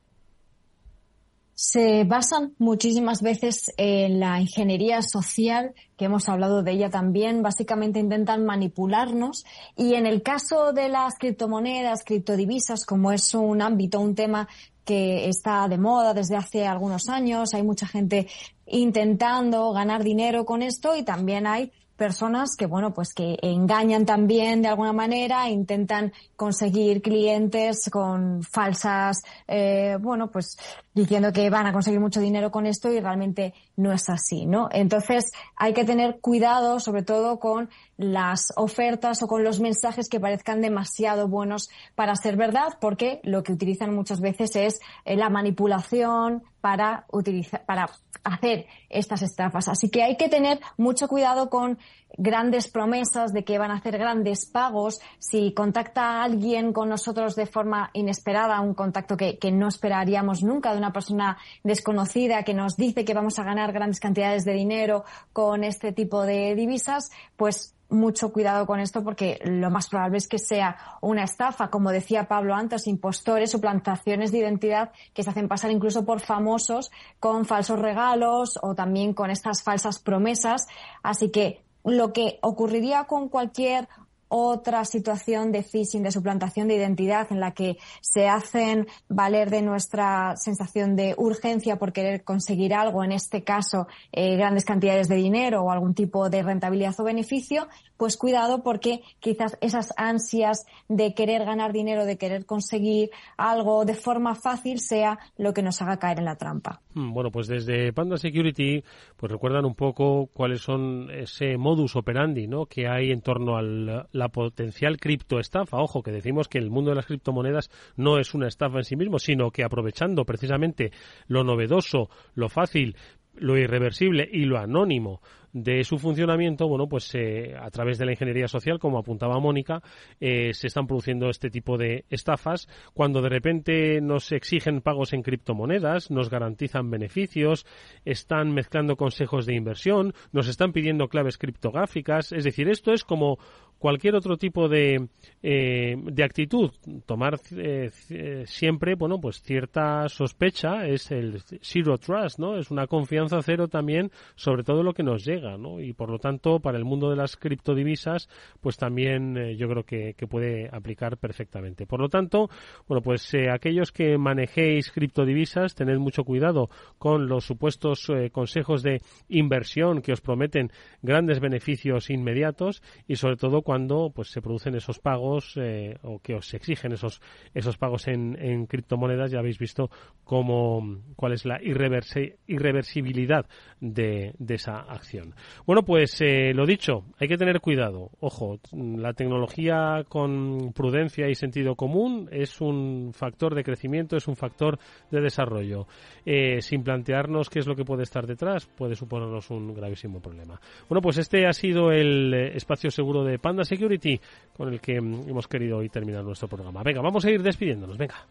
se 1.61 2.05
basan 2.05 2.53
muchísimas 2.57 3.21
veces 3.21 3.73
en 3.75 4.21
la 4.21 4.39
ingeniería 4.39 5.01
social, 5.01 5.73
que 5.97 6.05
hemos 6.05 6.29
hablado 6.29 6.63
de 6.63 6.71
ella 6.71 6.89
también. 6.89 7.43
Básicamente 7.43 7.99
intentan 7.99 8.45
manipularnos 8.45 9.43
y 9.75 9.95
en 9.95 10.05
el 10.05 10.23
caso 10.23 10.71
de 10.71 10.87
las 10.87 11.15
criptomonedas, 11.19 12.05
criptodivisas, 12.05 12.85
como 12.85 13.11
es 13.11 13.33
un 13.33 13.61
ámbito, 13.61 13.99
un 13.99 14.15
tema 14.15 14.47
que 14.85 15.27
está 15.27 15.67
de 15.67 15.77
moda 15.77 16.13
desde 16.13 16.37
hace 16.37 16.65
algunos 16.65 17.09
años, 17.09 17.53
hay 17.53 17.63
mucha 17.63 17.87
gente 17.87 18.27
intentando 18.65 19.73
ganar 19.73 20.01
dinero 20.05 20.45
con 20.45 20.61
esto 20.61 20.95
y 20.95 21.03
también 21.03 21.45
hay 21.45 21.73
personas 21.99 22.55
que, 22.57 22.65
bueno, 22.65 22.93
pues 22.93 23.13
que 23.13 23.37
engañan 23.43 24.05
también 24.05 24.63
de 24.63 24.69
alguna 24.69 24.93
manera, 24.93 25.47
intentan 25.49 26.13
conseguir 26.35 27.03
clientes 27.03 27.89
con 27.91 28.41
falsas, 28.41 29.21
eh, 29.47 29.97
bueno, 30.01 30.31
pues 30.31 30.57
diciendo 30.93 31.31
que 31.31 31.49
van 31.49 31.67
a 31.67 31.73
conseguir 31.73 31.99
mucho 31.99 32.21
dinero 32.21 32.49
con 32.49 32.65
esto 32.65 32.91
y 32.91 32.99
realmente 32.99 33.53
no 33.75 33.91
es 33.91 34.09
así, 34.09 34.45
¿no? 34.45 34.69
Entonces 34.71 35.31
hay 35.55 35.73
que 35.73 35.85
tener 35.85 36.19
cuidado, 36.19 36.79
sobre 36.79 37.03
todo 37.03 37.39
con 37.39 37.69
las 37.97 38.53
ofertas 38.55 39.21
o 39.21 39.27
con 39.27 39.43
los 39.43 39.59
mensajes 39.59 40.09
que 40.09 40.19
parezcan 40.19 40.61
demasiado 40.61 41.27
buenos 41.27 41.69
para 41.95 42.15
ser 42.15 42.37
verdad, 42.37 42.77
porque 42.79 43.19
lo 43.23 43.43
que 43.43 43.51
utilizan 43.51 43.93
muchas 43.93 44.21
veces 44.21 44.55
es 44.55 44.79
eh, 45.05 45.17
la 45.17 45.29
manipulación 45.29 46.43
para 46.61 47.05
utilizar, 47.11 47.65
para 47.65 47.89
hacer 48.23 48.65
estas 48.89 49.21
estafas. 49.21 49.67
Así 49.67 49.89
que 49.89 50.03
hay 50.03 50.17
que 50.17 50.29
tener 50.29 50.59
mucho 50.77 51.07
cuidado 51.07 51.49
con 51.49 51.77
grandes 52.17 52.67
promesas 52.67 53.33
de 53.33 53.43
que 53.43 53.57
van 53.57 53.71
a 53.71 53.75
hacer 53.75 53.97
grandes 53.97 54.45
pagos. 54.45 54.99
Si 55.19 55.53
contacta 55.53 56.23
alguien 56.23 56.73
con 56.73 56.89
nosotros 56.89 57.35
de 57.35 57.45
forma 57.45 57.91
inesperada, 57.93 58.59
un 58.61 58.73
contacto 58.73 59.15
que, 59.15 59.37
no 59.51 59.67
esperaríamos 59.67 60.43
nunca 60.43 60.71
de 60.71 60.77
una 60.77 60.93
persona 60.93 61.37
desconocida 61.63 62.43
que 62.43 62.53
nos 62.53 62.75
dice 62.75 63.05
que 63.05 63.13
vamos 63.13 63.39
a 63.39 63.43
ganar 63.43 63.71
grandes 63.71 63.99
cantidades 63.99 64.45
de 64.45 64.53
dinero 64.53 65.03
con 65.33 65.63
este 65.63 65.91
tipo 65.91 66.23
de 66.23 66.55
divisas, 66.55 67.11
pues 67.35 67.75
mucho 67.89 68.31
cuidado 68.31 68.65
con 68.65 68.79
esto 68.79 69.03
porque 69.03 69.39
lo 69.43 69.69
más 69.69 69.89
probable 69.89 70.17
es 70.17 70.27
que 70.27 70.39
sea 70.39 70.77
una 71.01 71.23
estafa, 71.23 71.69
como 71.69 71.91
decía 71.91 72.27
Pablo 72.27 72.55
antes, 72.55 72.87
impostores, 72.87 73.51
suplantaciones 73.51 74.31
de 74.31 74.39
identidad 74.39 74.91
que 75.13 75.23
se 75.23 75.29
hacen 75.29 75.47
pasar 75.47 75.71
incluso 75.71 76.05
por 76.05 76.19
famosos 76.19 76.91
con 77.19 77.45
falsos 77.45 77.79
regalos 77.79 78.59
o 78.61 78.75
también 78.75 79.13
con 79.13 79.31
estas 79.31 79.63
falsas 79.63 79.99
promesas. 79.99 80.67
Así 81.03 81.29
que 81.29 81.63
lo 81.83 82.13
que 82.13 82.39
ocurriría 82.41 83.05
con 83.05 83.29
cualquier 83.29 83.87
otra 84.29 84.85
situación 84.85 85.51
de 85.51 85.63
phishing, 85.63 86.03
de 86.03 86.11
suplantación 86.11 86.67
de 86.67 86.75
identidad, 86.75 87.27
en 87.31 87.39
la 87.39 87.51
que 87.51 87.77
se 88.01 88.27
hacen 88.27 88.87
valer 89.09 89.49
de 89.49 89.61
nuestra 89.61 90.35
sensación 90.37 90.95
de 90.95 91.15
urgencia 91.17 91.77
por 91.77 91.91
querer 91.91 92.23
conseguir 92.23 92.73
algo, 92.73 93.03
en 93.03 93.11
este 93.11 93.43
caso 93.43 93.87
eh, 94.11 94.37
grandes 94.37 94.65
cantidades 94.65 95.09
de 95.09 95.15
dinero 95.15 95.63
o 95.63 95.71
algún 95.71 95.93
tipo 95.93 96.29
de 96.29 96.43
rentabilidad 96.43 96.95
o 96.99 97.03
beneficio, 97.03 97.67
pues 97.99 98.15
cuidado 98.15 98.63
porque 98.63 99.01
quizás 99.19 99.57
esas 99.59 99.93
ansias 99.97 100.65
de 100.87 101.13
querer 101.13 101.43
ganar 101.43 101.73
dinero, 101.73 102.05
de 102.05 102.17
querer 102.17 102.45
conseguir 102.45 103.09
algo 103.35 103.83
de 103.83 103.93
forma 103.93 104.35
fácil 104.35 104.79
sea 104.79 105.19
lo 105.37 105.53
que 105.53 105.61
nos 105.61 105.81
haga 105.81 105.99
caer 105.99 106.19
en 106.19 106.25
la 106.25 106.37
trampa. 106.37 106.81
Hmm, 106.93 107.11
bueno, 107.11 107.29
pues 107.29 107.47
desde 107.47 107.91
Panda 107.91 108.15
Security, 108.15 108.81
pues 109.17 109.29
recuerdan 109.29 109.65
un 109.65 109.75
poco 109.75 110.29
cuáles 110.31 110.61
son 110.61 111.09
ese 111.11 111.57
modus 111.57 111.97
operandi, 111.97 112.47
¿no? 112.47 112.67
Que 112.67 112.87
hay 112.87 113.11
en 113.11 113.19
torno 113.19 113.57
a 113.57 113.61
la 113.61 114.29
potencial 114.29 114.97
criptoestafa. 114.97 115.77
Ojo, 115.77 116.01
que 116.01 116.11
decimos 116.11 116.47
que 116.47 116.57
el 116.57 116.71
mundo 116.71 116.91
de 116.91 116.95
las 116.95 117.05
criptomonedas 117.05 117.69
no 117.97 118.17
es 118.17 118.33
una 118.33 118.47
estafa 118.47 118.77
en 118.77 118.85
sí 118.85 118.95
mismo, 118.95 119.19
sino 119.19 119.51
que 119.51 119.65
aprovechando 119.65 120.23
precisamente 120.23 120.93
lo 121.27 121.43
novedoso, 121.43 122.09
lo 122.33 122.47
fácil, 122.47 122.95
lo 123.39 123.57
irreversible 123.57 124.27
y 124.31 124.45
lo 124.45 124.57
anónimo 124.57 125.21
de 125.53 125.83
su 125.83 125.97
funcionamiento, 125.97 126.67
bueno, 126.67 126.87
pues 126.87 127.13
eh, 127.15 127.55
a 127.59 127.69
través 127.71 127.97
de 127.97 128.05
la 128.05 128.11
ingeniería 128.11 128.47
social, 128.47 128.79
como 128.79 128.99
apuntaba 128.99 129.39
Mónica, 129.39 129.81
eh, 130.19 130.53
se 130.53 130.67
están 130.67 130.85
produciendo 130.85 131.29
este 131.29 131.49
tipo 131.49 131.77
de 131.77 132.05
estafas 132.09 132.67
cuando 132.93 133.21
de 133.21 133.29
repente 133.29 134.01
nos 134.01 134.31
exigen 134.31 134.81
pagos 134.81 135.13
en 135.13 135.23
criptomonedas, 135.23 136.11
nos 136.11 136.29
garantizan 136.29 136.91
beneficios, 136.91 137.65
están 138.05 138.53
mezclando 138.53 138.95
consejos 138.95 139.45
de 139.45 139.55
inversión, 139.55 140.13
nos 140.31 140.47
están 140.47 140.71
pidiendo 140.71 141.07
claves 141.07 141.37
criptográficas, 141.37 142.31
es 142.31 142.43
decir, 142.43 142.69
esto 142.69 142.93
es 142.93 143.03
como 143.03 143.39
cualquier 143.79 144.15
otro 144.15 144.37
tipo 144.37 144.67
de, 144.67 145.07
eh, 145.41 145.95
de 145.97 146.23
actitud, 146.23 146.71
tomar 147.05 147.39
eh, 147.55 147.89
eh, 148.09 148.43
siempre, 148.45 148.95
bueno, 148.95 149.19
pues 149.19 149.41
cierta 149.41 150.07
sospecha 150.09 150.85
es 150.85 151.09
el 151.11 151.41
zero 151.61 151.97
trust, 151.97 152.39
¿no? 152.39 152.57
Es 152.57 152.69
una 152.69 152.87
confianza 152.87 153.41
cero 153.41 153.67
también 153.69 154.11
sobre 154.35 154.63
todo 154.63 154.83
lo 154.83 154.93
que 154.93 155.03
nos 155.03 155.25
llega, 155.25 155.57
¿no? 155.57 155.79
Y 155.79 155.93
por 155.93 156.09
lo 156.09 156.19
tanto, 156.19 156.59
para 156.59 156.77
el 156.77 156.85
mundo 156.85 157.09
de 157.09 157.15
las 157.15 157.37
criptodivisas, 157.37 158.29
pues 158.59 158.77
también 158.77 159.55
yo 159.57 159.69
creo 159.69 159.83
que, 159.83 160.13
que, 160.15 160.27
puede 160.27 160.69
aplicar 160.71 161.17
perfectamente. 161.17 161.87
Por 161.87 162.01
lo 162.01 162.09
tanto, 162.09 162.49
bueno, 162.87 163.01
pues 163.01 163.33
aquellos 163.51 163.91
que 163.91 164.17
manejéis 164.17 164.91
criptodivisas, 164.91 165.73
tened 165.73 165.97
mucho 165.97 166.23
cuidado 166.23 166.69
con 166.97 167.27
los 167.27 167.45
supuestos 167.45 168.11
consejos 168.31 168.83
de 168.83 169.01
inversión 169.29 170.01
que 170.01 170.11
os 170.11 170.21
prometen 170.21 170.71
grandes 171.01 171.39
beneficios 171.39 172.09
inmediatos 172.09 172.83
y 173.07 173.15
sobre 173.15 173.37
todo 173.37 173.63
cuando 173.69 174.09
pues 174.09 174.31
se 174.31 174.41
producen 174.41 174.73
esos 174.73 174.97
pagos 174.97 175.53
eh, 175.55 175.95
o 176.01 176.17
que 176.17 176.33
os 176.33 176.51
exigen 176.55 176.91
esos 176.91 177.21
esos 177.53 177.77
pagos 177.77 178.07
en, 178.07 178.65
criptomonedas. 178.65 179.29
Ya 179.29 179.37
habéis 179.37 179.59
visto 179.59 179.91
cómo 180.23 181.03
cuál 181.15 181.33
es 181.33 181.45
la 181.45 181.59
irreversibilidad 181.61 183.45
de, 183.79 184.33
de, 184.39 184.55
esa 184.55 184.77
acción. 184.79 185.35
Bueno 185.67 185.83
pues 185.83 186.19
eh, 186.21 186.51
lo 186.55 186.65
dicho 186.65 187.03
hay 187.19 187.27
que 187.27 187.37
tener 187.37 187.61
cuidado. 187.61 188.09
Ojo 188.21 188.57
la 188.71 189.13
tecnología 189.13 190.03
con 190.09 190.73
prudencia 190.73 191.29
y 191.29 191.35
sentido 191.35 191.75
común 191.75 192.27
es 192.31 192.61
un 192.61 193.11
factor 193.13 193.53
de 193.53 193.63
crecimiento 193.63 194.17
es 194.17 194.27
un 194.27 194.35
factor 194.35 194.79
de 195.11 195.21
desarrollo. 195.21 195.85
Eh, 196.25 196.59
sin 196.63 196.81
plantearnos 196.83 197.51
qué 197.51 197.59
es 197.59 197.67
lo 197.67 197.75
que 197.75 197.85
puede 197.85 198.01
estar 198.01 198.25
detrás 198.25 198.65
puede 198.65 198.95
suponernos 198.95 199.51
un 199.51 199.75
gravísimo 199.75 200.19
problema. 200.19 200.59
Bueno 200.89 201.03
pues 201.03 201.19
este 201.19 201.45
ha 201.45 201.53
sido 201.53 201.91
el 201.91 202.33
espacio 202.33 202.89
seguro 202.89 203.23
de 203.23 203.37
Panda 203.37 203.58
Security 203.65 204.19
con 204.55 204.73
el 204.73 204.79
que 204.79 204.97
hemos 204.97 205.47
querido 205.47 205.77
hoy 205.77 205.89
terminar 205.89 206.23
nuestro 206.23 206.47
programa. 206.47 206.83
Venga, 206.83 207.01
vamos 207.01 207.23
a 207.25 207.31
ir 207.31 207.41
despidiéndonos, 207.41 207.97
venga. 207.97 208.25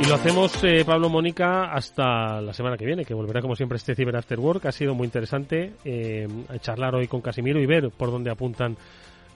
Y 0.00 0.06
lo 0.06 0.14
hacemos, 0.14 0.64
eh, 0.64 0.82
Pablo 0.86 1.10
Mónica, 1.10 1.74
hasta 1.74 2.40
la 2.40 2.54
semana 2.54 2.78
que 2.78 2.86
viene, 2.86 3.04
que 3.04 3.12
volverá 3.12 3.42
como 3.42 3.54
siempre 3.54 3.76
este 3.76 3.94
Cyber 3.94 4.16
After 4.16 4.40
Work. 4.40 4.64
Ha 4.64 4.72
sido 4.72 4.94
muy 4.94 5.04
interesante 5.04 5.74
eh, 5.84 6.26
charlar 6.60 6.94
hoy 6.94 7.06
con 7.06 7.20
Casimiro 7.20 7.60
y 7.60 7.66
ver 7.66 7.90
por 7.90 8.10
dónde 8.10 8.30
apuntan 8.30 8.78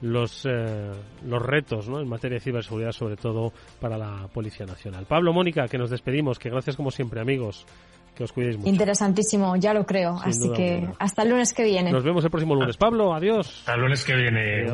los, 0.00 0.46
eh, 0.46 0.90
los 1.26 1.42
retos 1.42 1.86
¿no? 1.88 2.00
en 2.00 2.08
materia 2.08 2.36
de 2.36 2.40
ciberseguridad, 2.40 2.92
sobre 2.92 3.16
todo 3.16 3.52
para 3.78 3.98
la 3.98 4.26
Policía 4.32 4.64
Nacional. 4.64 5.04
Pablo, 5.04 5.34
Mónica, 5.34 5.68
que 5.68 5.76
nos 5.76 5.90
despedimos, 5.90 6.38
que 6.38 6.48
gracias 6.48 6.76
como 6.76 6.90
siempre, 6.90 7.20
amigos. 7.20 7.66
Que 8.14 8.24
os 8.24 8.32
cuidéis 8.32 8.56
mucho. 8.56 8.68
Interesantísimo, 8.68 9.56
ya 9.56 9.74
lo 9.74 9.84
creo. 9.84 10.16
Así 10.22 10.50
que 10.52 10.88
hasta 10.98 11.22
el 11.22 11.30
lunes 11.30 11.52
que 11.52 11.64
viene. 11.64 11.90
Nos 11.90 12.04
vemos 12.04 12.24
el 12.24 12.30
próximo 12.30 12.54
lunes. 12.54 12.76
Pablo, 12.76 13.12
adiós. 13.12 13.48
Hasta 13.60 13.74
el 13.74 13.80
lunes 13.80 14.04
que 14.04 14.14
viene. 14.14 14.70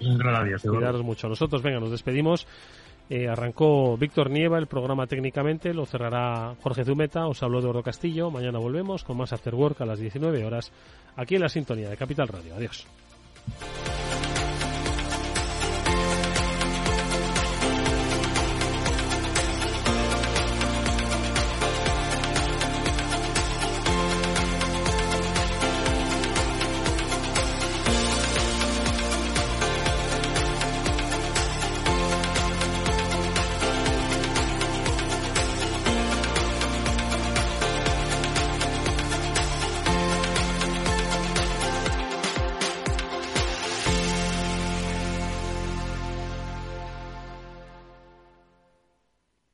Un 0.00 0.18
gran 0.18 0.34
adiós. 0.34 0.62
Cuidaros 0.62 1.02
mucho. 1.02 1.28
Nosotros, 1.28 1.62
venga, 1.62 1.78
nos 1.78 1.90
despedimos. 1.90 2.46
Eh, 3.10 3.28
arrancó 3.28 3.96
Víctor 3.96 4.30
Nieva 4.30 4.58
el 4.58 4.68
programa 4.68 5.06
técnicamente, 5.06 5.74
lo 5.74 5.84
cerrará 5.84 6.54
Jorge 6.62 6.84
Zumeta, 6.84 7.26
os 7.26 7.42
habló 7.42 7.60
de 7.60 7.68
Oro 7.68 7.82
Castillo. 7.82 8.30
Mañana 8.30 8.58
volvemos 8.58 9.04
con 9.04 9.18
más 9.18 9.32
After 9.34 9.54
Work 9.54 9.82
a 9.82 9.86
las 9.86 9.98
19 9.98 10.44
horas 10.44 10.72
aquí 11.16 11.34
en 11.34 11.42
la 11.42 11.50
sintonía 11.50 11.90
de 11.90 11.96
Capital 11.96 12.28
Radio. 12.28 12.54
Adiós. 12.54 12.86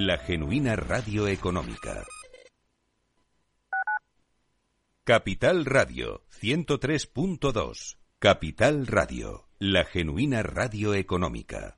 la 0.00 0.16
genuina 0.16 0.76
radio 0.76 1.26
económica. 1.26 2.04
Capital 5.02 5.64
Radio 5.64 6.22
103.2. 6.40 7.98
Capital 8.20 8.86
Radio, 8.86 9.48
la 9.58 9.84
genuina 9.84 10.44
radio 10.44 10.94
económica. 10.94 11.77